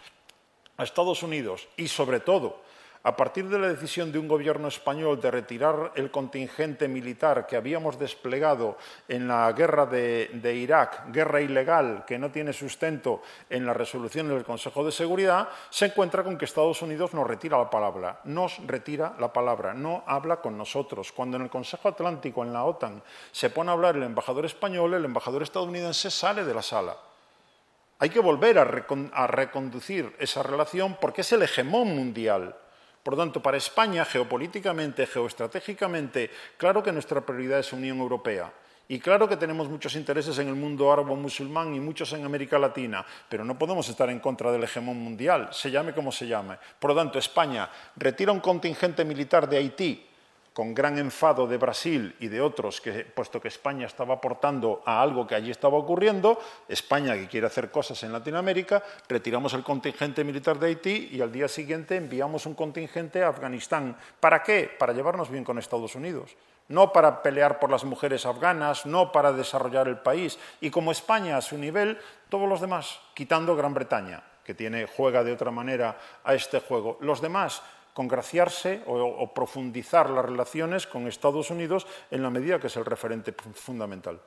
[0.77, 2.61] a Estados Unidos y, sobre todo,
[3.07, 7.55] a partir de la decisión de un gobierno español de retirar el contingente militar que
[7.55, 8.77] habíamos desplegado
[9.07, 14.43] en la guerra de, Irak, guerra ilegal que no tiene sustento en la resolución del
[14.43, 19.15] Consejo de Seguridad, se encuentra con que Estados Unidos nos retira la palabra, nos retira
[19.19, 21.13] la palabra, no habla con nosotros.
[21.13, 23.01] Cuando en el Consejo Atlántico, en la OTAN,
[23.31, 27.06] se pone a hablar el embajador español, el embajador estadounidense sale de la sala.
[27.99, 32.55] Hay que volver a reconducir esa relación porque es el hegemón mundial.
[33.01, 38.51] Por lo tanto, para España, geopolíticamente, geoestratégicamente, claro que nuestra prioridad es Unión Europea.
[38.89, 43.05] Y claro que tenemos muchos intereses en el mundo árabe-musulmán y muchos en América Latina,
[43.27, 46.57] pero no podemos estar en contra del hegemón mundial, se llame como se llame.
[46.79, 50.06] Por lo tanto, España retira un contingente militar de Haití
[50.57, 55.03] con gran enfado de Brasil y de otros, que, puesto que España estaba aportando a
[55.03, 60.23] algo que allí estaba ocurriendo, España que quiere hacer cosas en Latinoamérica, retiramos el contingente
[60.23, 63.97] militar de Haití y al día siguiente enviamos un contingente a Afganistán.
[64.19, 64.67] ¿Para qué?
[64.79, 66.35] Para llevarnos bien con Estados Unidos
[66.69, 70.37] no para pelear por las mujeres afganas, no para desarrollar el país.
[70.59, 71.97] Y como España a su nivel,
[72.27, 76.97] todos los demás, quitando Gran Bretaña, que tiene, juega de otra manera a este juego.
[76.99, 77.61] Los demás
[77.97, 83.33] congraciarse o, profundizar las relaciones con Estados Unidos en la medida que es el referente
[83.55, 84.21] fundamental.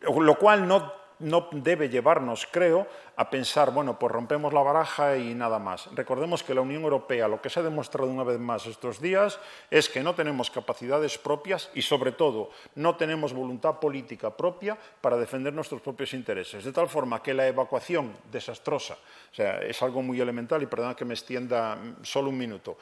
[0.00, 2.86] Lo cual no no debe llevarnos, creo,
[3.16, 5.88] a pensar, bueno, pues rompemos la baraja y nada más.
[5.94, 9.38] Recordemos que la Unión Europea, lo que se ha demostrado una vez más estos días,
[9.70, 15.16] es que no tenemos capacidades propias y, sobre todo, no tenemos voluntad política propia para
[15.16, 16.64] defender nuestros propios intereses.
[16.64, 20.96] De tal forma que la evacuación desastrosa, o sea, es algo muy elemental y perdona
[20.96, 22.76] que me extienda solo un minuto.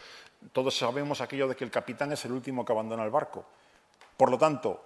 [0.52, 3.44] Todos sabemos aquello de que el capitán es el último que abandona el barco.
[4.16, 4.84] Por lo tanto,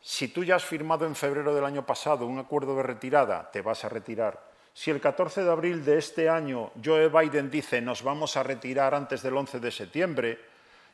[0.00, 3.60] si tú ya has firmado en febrero del año pasado un acuerdo de retirada, te
[3.60, 4.50] vas a retirar.
[4.72, 8.94] Si el 14 de abril de este año Joe Biden dice nos vamos a retirar
[8.94, 10.38] antes del 11 de septiembre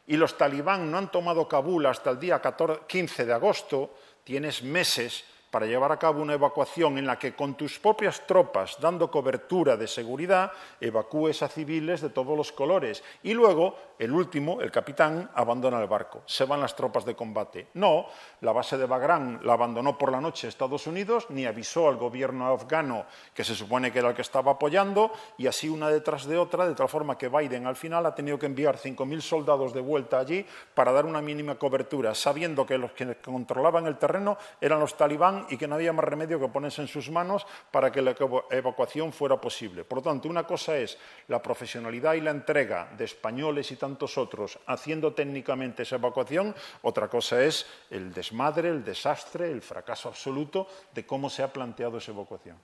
[0.06, 2.40] y los talibán no han tomado Kabul hasta el día
[2.86, 7.54] 15 de agosto, tienes meses para llevar a cabo una evacuación en la que con
[7.54, 13.02] tus propias tropas, dando cobertura de seguridad, evacúes a civiles de todos los colores.
[13.22, 16.22] Y luego, el último, el capitán, abandona el barco.
[16.26, 17.68] Se van las tropas de combate.
[17.74, 18.06] No,
[18.40, 22.46] la base de Bagrán la abandonó por la noche Estados Unidos, ni avisó al gobierno
[22.46, 26.36] afgano, que se supone que era el que estaba apoyando, y así una detrás de
[26.38, 29.80] otra, de tal forma que Biden al final ha tenido que enviar 5.000 soldados de
[29.80, 30.44] vuelta allí
[30.74, 35.46] para dar una mínima cobertura, sabiendo que los que controlaban el terreno eran los talibán
[35.48, 38.14] y que no había más remedio que ponerse en sus manos para que la
[38.50, 39.84] evacuación fuera posible.
[39.84, 40.98] Por lo tanto, una cosa es
[41.28, 46.52] la profesionalidad y la entrega de españoles y tantos otros haciendo técnicamente esa evacuación,
[46.82, 51.98] otra cosa es el desmadre, el desastre, el fracaso absoluto de cómo se ha planteado
[51.98, 52.56] esa evacuación.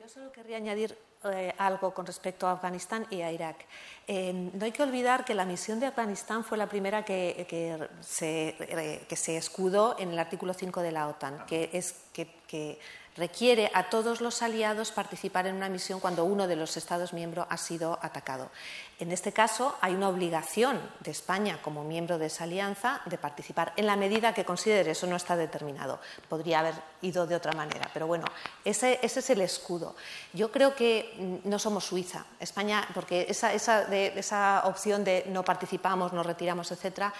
[0.00, 3.66] Yo solo querría añadir eh, algo con respecto a Afganistán y a Irak.
[4.08, 7.88] Eh, no hay que olvidar que la misión de Afganistán fue la primera que, que,
[8.00, 8.56] se,
[9.08, 12.78] que se, escudó en el artículo 5 de la OTAN, que es que
[13.16, 17.46] requiere a todos los aliados participar en una misión cuando uno de los Estados miembros
[17.50, 18.50] ha sido atacado.
[18.98, 23.72] En este caso, hay una obligación de España como miembro de esa alianza de participar
[23.76, 27.90] en la medida que considere, eso no está determinado, podría haber ido de otra manera,
[27.92, 28.24] pero bueno,
[28.64, 29.96] ese, es el escudo.
[30.32, 36.12] Yo creo que mm, no somos Suiza, España, porque esa, esa opción de no participamos,
[36.12, 37.12] nos retiramos, etcétera,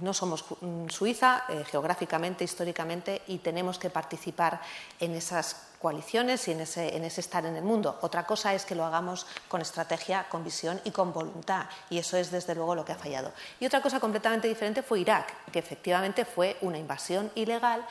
[0.00, 4.60] no somos mm, Suiza eh, geográficamente, históricamente, y tenemos que participar
[5.00, 7.98] en esas coaliciones y en ese, estar en el mundo.
[8.02, 12.16] Otra cosa es que lo hagamos con estrategia, con visión y con voluntad, y eso
[12.16, 13.32] es desde luego lo que ha fallado.
[13.58, 17.84] Y otra cosa completamente diferente fue Irak, que efectivamente fue una invasión ilegal,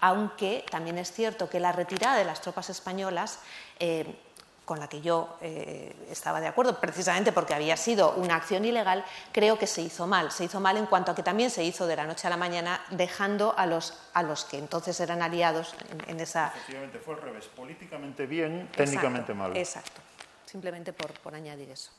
[0.00, 3.38] aunque también es cierto que la retirada de las tropas españolas
[3.78, 4.18] eh,
[4.66, 9.04] con la que yo eh, estaba de acuerdo, precisamente porque había sido una acción ilegal,
[9.32, 10.32] creo que se hizo mal.
[10.32, 12.36] Se hizo mal en cuanto a que también se hizo de la noche a la
[12.36, 15.76] mañana, dejando a los, a los que entonces eran aliados
[16.08, 16.48] en, esa.
[16.48, 17.46] Efectivamente, fue al revés.
[17.46, 19.56] Políticamente bien, técnicamente mal.
[19.56, 20.00] Exacto.
[20.44, 21.92] Simplemente por, por añadir eso.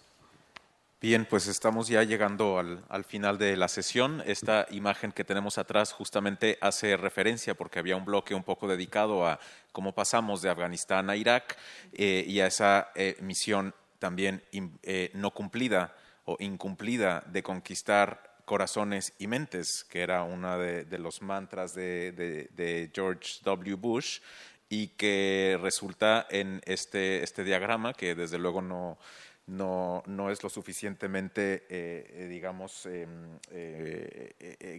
[0.99, 4.23] Bien, pues estamos ya llegando al, final de la sesión.
[4.25, 9.27] Esta imagen que tenemos atrás justamente hace referencia, porque había un bloque un poco dedicado
[9.27, 9.39] a
[9.77, 11.55] cómo pasamos de Afganistán a Irak
[11.93, 15.95] eh, y a esa eh, misión también eh, no cumplida
[16.25, 23.35] o incumplida de conquistar corazones y mentes, que era uno de, los mantras de, George
[23.43, 23.75] W.
[23.75, 24.19] Bush
[24.67, 28.97] y que resulta en este, este diagrama que desde luego no
[29.45, 33.39] no, no es lo suficientemente, digamos, em,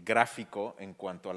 [0.05, 1.35] gráfico en cuanto a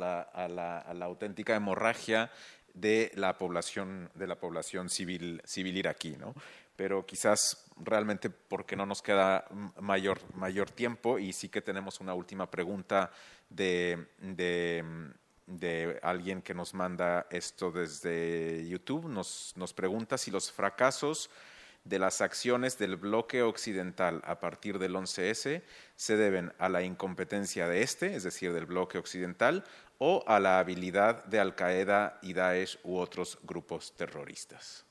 [0.49, 2.29] la, auténtica hemorragia
[2.73, 6.15] de la población, de la población civil, civil iraquí.
[6.17, 6.33] ¿no?
[6.75, 9.45] Pero quizás realmente porque no nos queda
[9.79, 13.11] mayor, mayor tiempo y sí que tenemos una última pregunta
[13.49, 19.07] de, de, alguien que nos manda esto desde YouTube.
[19.07, 21.29] Nos, nos pregunta si los fracasos
[21.83, 25.63] de las acciones del bloque occidental a partir del 11S
[25.95, 29.63] se deben a la incompetencia de este, es decir, del bloque occidental,
[30.03, 34.83] o a la habilidad de Al Qaeda y Daesh u otros grupos terroristas.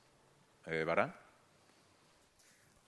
[0.66, 0.86] Eh,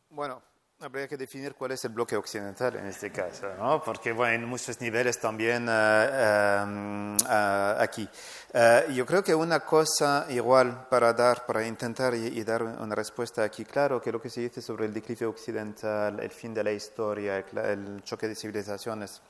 [0.08, 0.40] Bueno,
[0.84, 3.80] Habría que definir cuál es el bloque occidental en este caso, ¿no?
[3.84, 8.08] porque bueno, en muchos niveles también uh, uh, aquí.
[8.52, 12.96] Uh, yo creo que una cosa igual para dar, para intentar y, y, dar una
[12.96, 16.64] respuesta aquí, claro que lo que se dice sobre el declive occidental, el fin de
[16.64, 19.22] la historia, el, el choque de civilizaciones,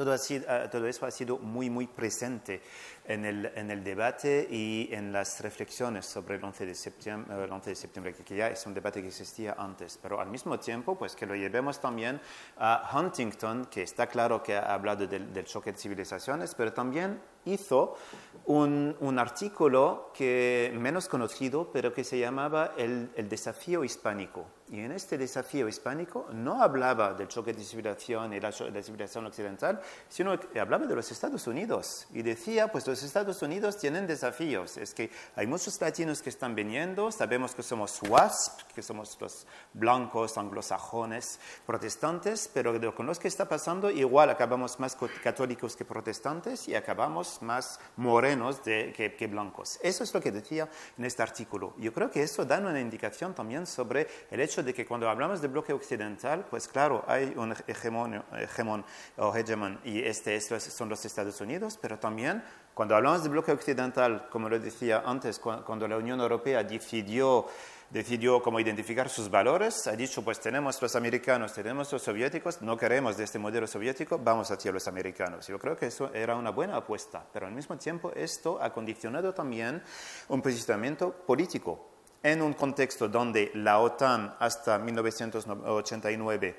[0.00, 0.40] todo, así,
[0.72, 2.62] todo, eso ha sido muy, muy presente
[3.04, 7.52] en el, en el, debate y en las reflexiones sobre el 11 de septiembre, el
[7.52, 10.96] 11 de septiembre, que ya es un debate que existía antes, pero al mismo tiempo,
[10.96, 12.18] pues que lo llevemos también
[12.56, 17.20] a Huntington, que está claro que ha hablado del, del choque de civilizaciones, pero también
[17.44, 17.98] hizo
[18.46, 24.46] un, un, artículo que menos conocido, pero que se llamaba el, el, desafío hispánico.
[24.70, 29.26] Y en este desafío hispánico no hablaba del choque de civilización y la, la civilización
[29.26, 32.06] occidental, sino que hablaba de los Estados Unidos.
[32.12, 34.76] Y decía, pues los Estados Unidos tienen desafíos.
[34.76, 39.46] Es que hay muchos latinos que están viniendo, sabemos que somos WASP, que somos los
[39.74, 46.68] blancos, anglosajones, protestantes, pero con lo que está pasando, igual acabamos más católicos que protestantes
[46.68, 49.78] y acabamos más morenos de, que, que, blancos.
[49.82, 51.74] Eso es lo que decía en este artículo.
[51.78, 55.40] Yo creo que eso da una indicación también sobre el hecho de que cuando hablamos
[55.40, 58.84] de bloque occidental, pues claro, hay un hegemón, hegemón
[59.16, 62.42] o hegemón y este son los Estados Unidos, pero también
[62.74, 67.46] cuando hablamos de bloque occidental, como lo decía antes, cuando la Unión Europea decidió,
[67.90, 72.76] decidió cómo identificar sus valores, ha dicho, pues tenemos los americanos, tenemos los soviéticos, no
[72.76, 75.46] queremos de este modelo soviético, vamos hacia los americanos.
[75.48, 79.34] Yo creo que eso era una buena apuesta, pero al mismo tiempo esto ha condicionado
[79.34, 79.82] también
[80.28, 81.89] un posicionamiento político
[82.22, 86.56] en un contexto donde la OTAN hasta 1989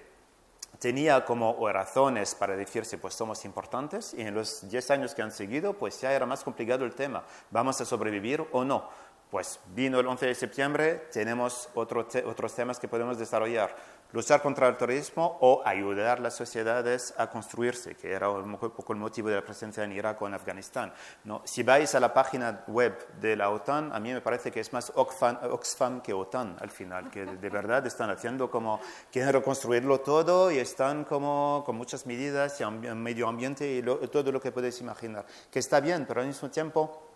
[0.79, 5.31] tenía como razones para decirse, pues somos importantes, y en los 10 años que han
[5.31, 8.89] seguido, pues ya era más complicado el tema, ¿vamos a sobrevivir o no?
[9.29, 13.75] Pues vino el 11 de septiembre, tenemos otros temas que podemos desarrollar
[14.13, 18.93] luchar contra el terrorismo o ayudar a las sociedades a construirse, que era un poco
[18.93, 20.93] el motivo de la presencia en Irak o en Afganistán.
[21.23, 21.41] ¿no?
[21.45, 24.73] Si vais a la página web de la OTAN, a mí me parece que es
[24.73, 28.79] más Oxfam, que OTAN al final, que de verdad están haciendo como,
[29.11, 34.41] quieren reconstruirlo todo y están como con muchas medidas y medio ambiente y todo lo
[34.41, 37.10] que podéis imaginar, que está bien, pero al mismo tiempo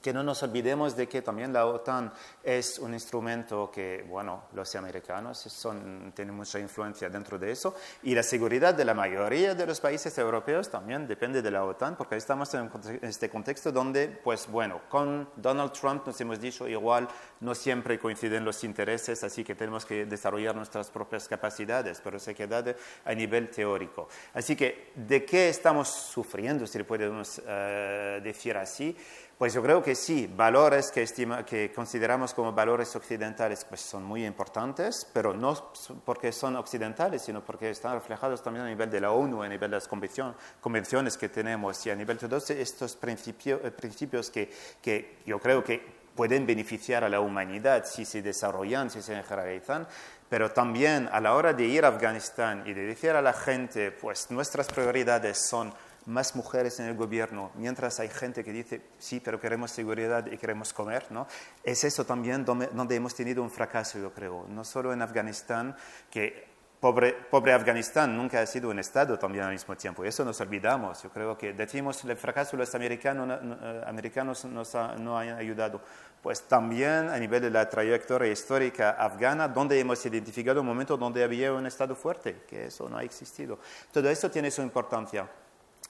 [0.00, 2.12] que no nos olvidemos de que también la OTAN
[2.42, 8.14] es un instrumento que, bueno, los americanos son, tienen mucha influencia dentro de eso y
[8.14, 12.16] la seguridad de la mayoría de los países europeos también depende de la OTAN porque
[12.16, 12.70] estamos en
[13.02, 17.08] este contexto donde, pues bueno, con Donald Trump nos hemos dicho igual
[17.40, 22.34] no siempre coinciden los intereses, así que tenemos que desarrollar nuestras propias capacidades, pero se
[22.34, 22.64] queda
[23.04, 24.08] a nivel teórico.
[24.34, 28.96] Así que, ¿de qué estamos sufriendo, si le podemos uh, decir así?
[29.40, 34.04] Pues yo creo que sí, valores que, estima, que consideramos como valores occidentales pues son
[34.04, 35.72] muy importantes, pero no
[36.04, 39.70] porque son occidentales, sino porque están reflejados también a nivel de la ONU, a nivel
[39.70, 44.52] de las convenciones que tenemos y a nivel de todos estos principios, eh, principios que,
[44.82, 49.88] que yo creo que pueden beneficiar a la humanidad si se desarrollan, si se generalizan,
[50.28, 53.90] pero también a la hora de ir a Afganistán y de decir a la gente,
[53.90, 55.72] pues nuestras prioridades son
[56.06, 60.38] más mujeres en el gobierno, mientras hay gente que dice, sí, pero queremos seguridad y
[60.38, 61.26] queremos comer, ¿no?
[61.62, 65.76] Es eso también donde, hemos tenido un fracaso, yo creo, no solo en Afganistán,
[66.10, 66.50] que
[66.80, 67.14] Pobre,
[67.52, 70.02] Afganistán nunca ha sido un Estado también al mismo tiempo.
[70.02, 71.02] Eso nos olvidamos.
[71.02, 75.82] Yo creo que decimos el fracaso de los americanos, eh, americanos nos no han ayudado.
[76.22, 81.22] Pues también a nivel de la trayectoria histórica afgana, donde hemos identificado un momento donde
[81.22, 83.58] había un Estado fuerte, que eso no ha existido.
[83.92, 85.28] Todo eso tiene su importancia.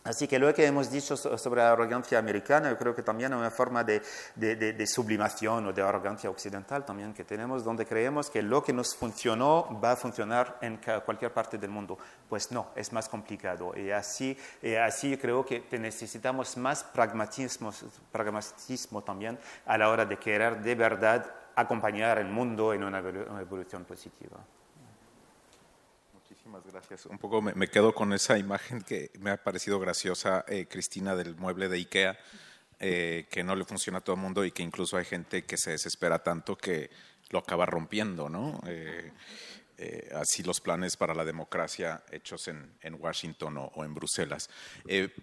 [0.03, 3.39] Así que lo que hemos dicho sobre la arrogancia americana, yo creo que también es
[3.39, 4.01] una forma de,
[4.87, 9.79] sublimación o de arrogancia occidental también que tenemos, donde creemos que lo que nos funcionó
[9.79, 11.99] va a funcionar en cualquier parte del mundo.
[12.31, 13.77] Pues no, es más complicado.
[13.77, 14.37] Y así,
[14.83, 17.71] así creo que necesitamos más pragmatismo,
[18.11, 23.01] pragmatismo también a la hora de querer de verdad acompañar el mundo en una
[23.41, 24.39] evolución positiva.
[26.51, 27.07] Muchísimas gracias.
[27.07, 31.37] Un poco me, quedo con esa imagen que me ha parecido graciosa, eh, Cristina, del
[31.37, 32.19] mueble de IKEA,
[32.81, 35.57] eh, que no le funciona a todo el mundo y que incluso hay gente que
[35.57, 36.91] se desespera tanto que
[37.29, 38.61] lo acaba rompiendo, ¿no?
[38.67, 39.13] Eh,
[40.15, 44.51] así los planes para la democracia hechos en, Washington o, en Bruselas.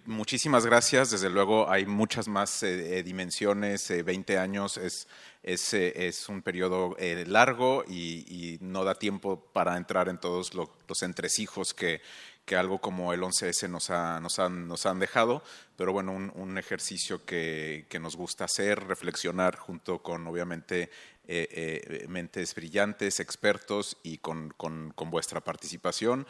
[0.04, 1.10] muchísimas gracias.
[1.10, 2.64] Desde luego hay muchas más
[3.04, 3.88] dimensiones.
[4.04, 5.08] 20 años es
[5.42, 10.52] es, eh, es un periodo eh, largo y, no da tiempo para entrar en todos
[10.54, 12.00] los entresijos que,
[12.48, 15.42] que algo como el 11S nos, ha, nos, han, nos han dejado,
[15.76, 20.88] pero bueno, un, ejercicio que, que, nos gusta hacer, reflexionar junto con obviamente
[21.26, 26.26] eh, mentes brillantes, expertos y con, con, con vuestra participación.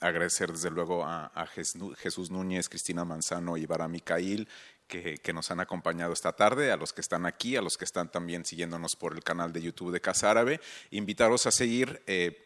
[0.00, 4.48] agradecer desde luego a, Jesús Núñez, Cristina Manzano y Bara Micail,
[4.88, 8.10] que, nos han acompañado esta tarde, a los que están aquí, a los que están
[8.10, 10.60] también siguiéndonos por el canal de YouTube de Casa Árabe.
[10.90, 12.45] Invitaros a seguir eh,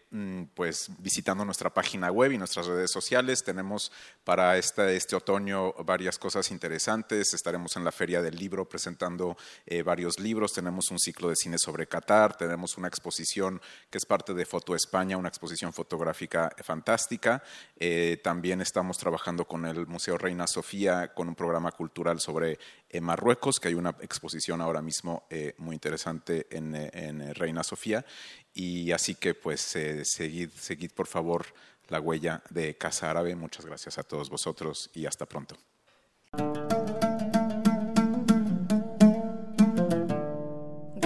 [0.54, 3.44] pues visitando nuestra página web y nuestras redes sociales.
[3.44, 3.92] Tenemos
[4.24, 7.32] para este, otoño varias cosas interesantes.
[7.32, 10.52] Estaremos en la Feria del Libro presentando eh, varios libros.
[10.52, 12.36] Tenemos un ciclo de cine sobre Qatar.
[12.36, 17.42] Tenemos una exposición que es parte de Foto España, una exposición fotográfica fantástica.
[17.78, 22.58] Eh, también estamos trabajando con el Museo Reina Sofía con un programa cultural sobre
[22.88, 25.24] eh, Marruecos, que hay una exposición ahora mismo
[25.58, 28.04] muy interesante en Reina Sofía.
[28.52, 31.46] Y así que pues eh, seguid, seguid por favor
[31.88, 33.34] la huella de Casa Árabe.
[33.36, 35.56] Muchas gracias a todos vosotros y hasta pronto.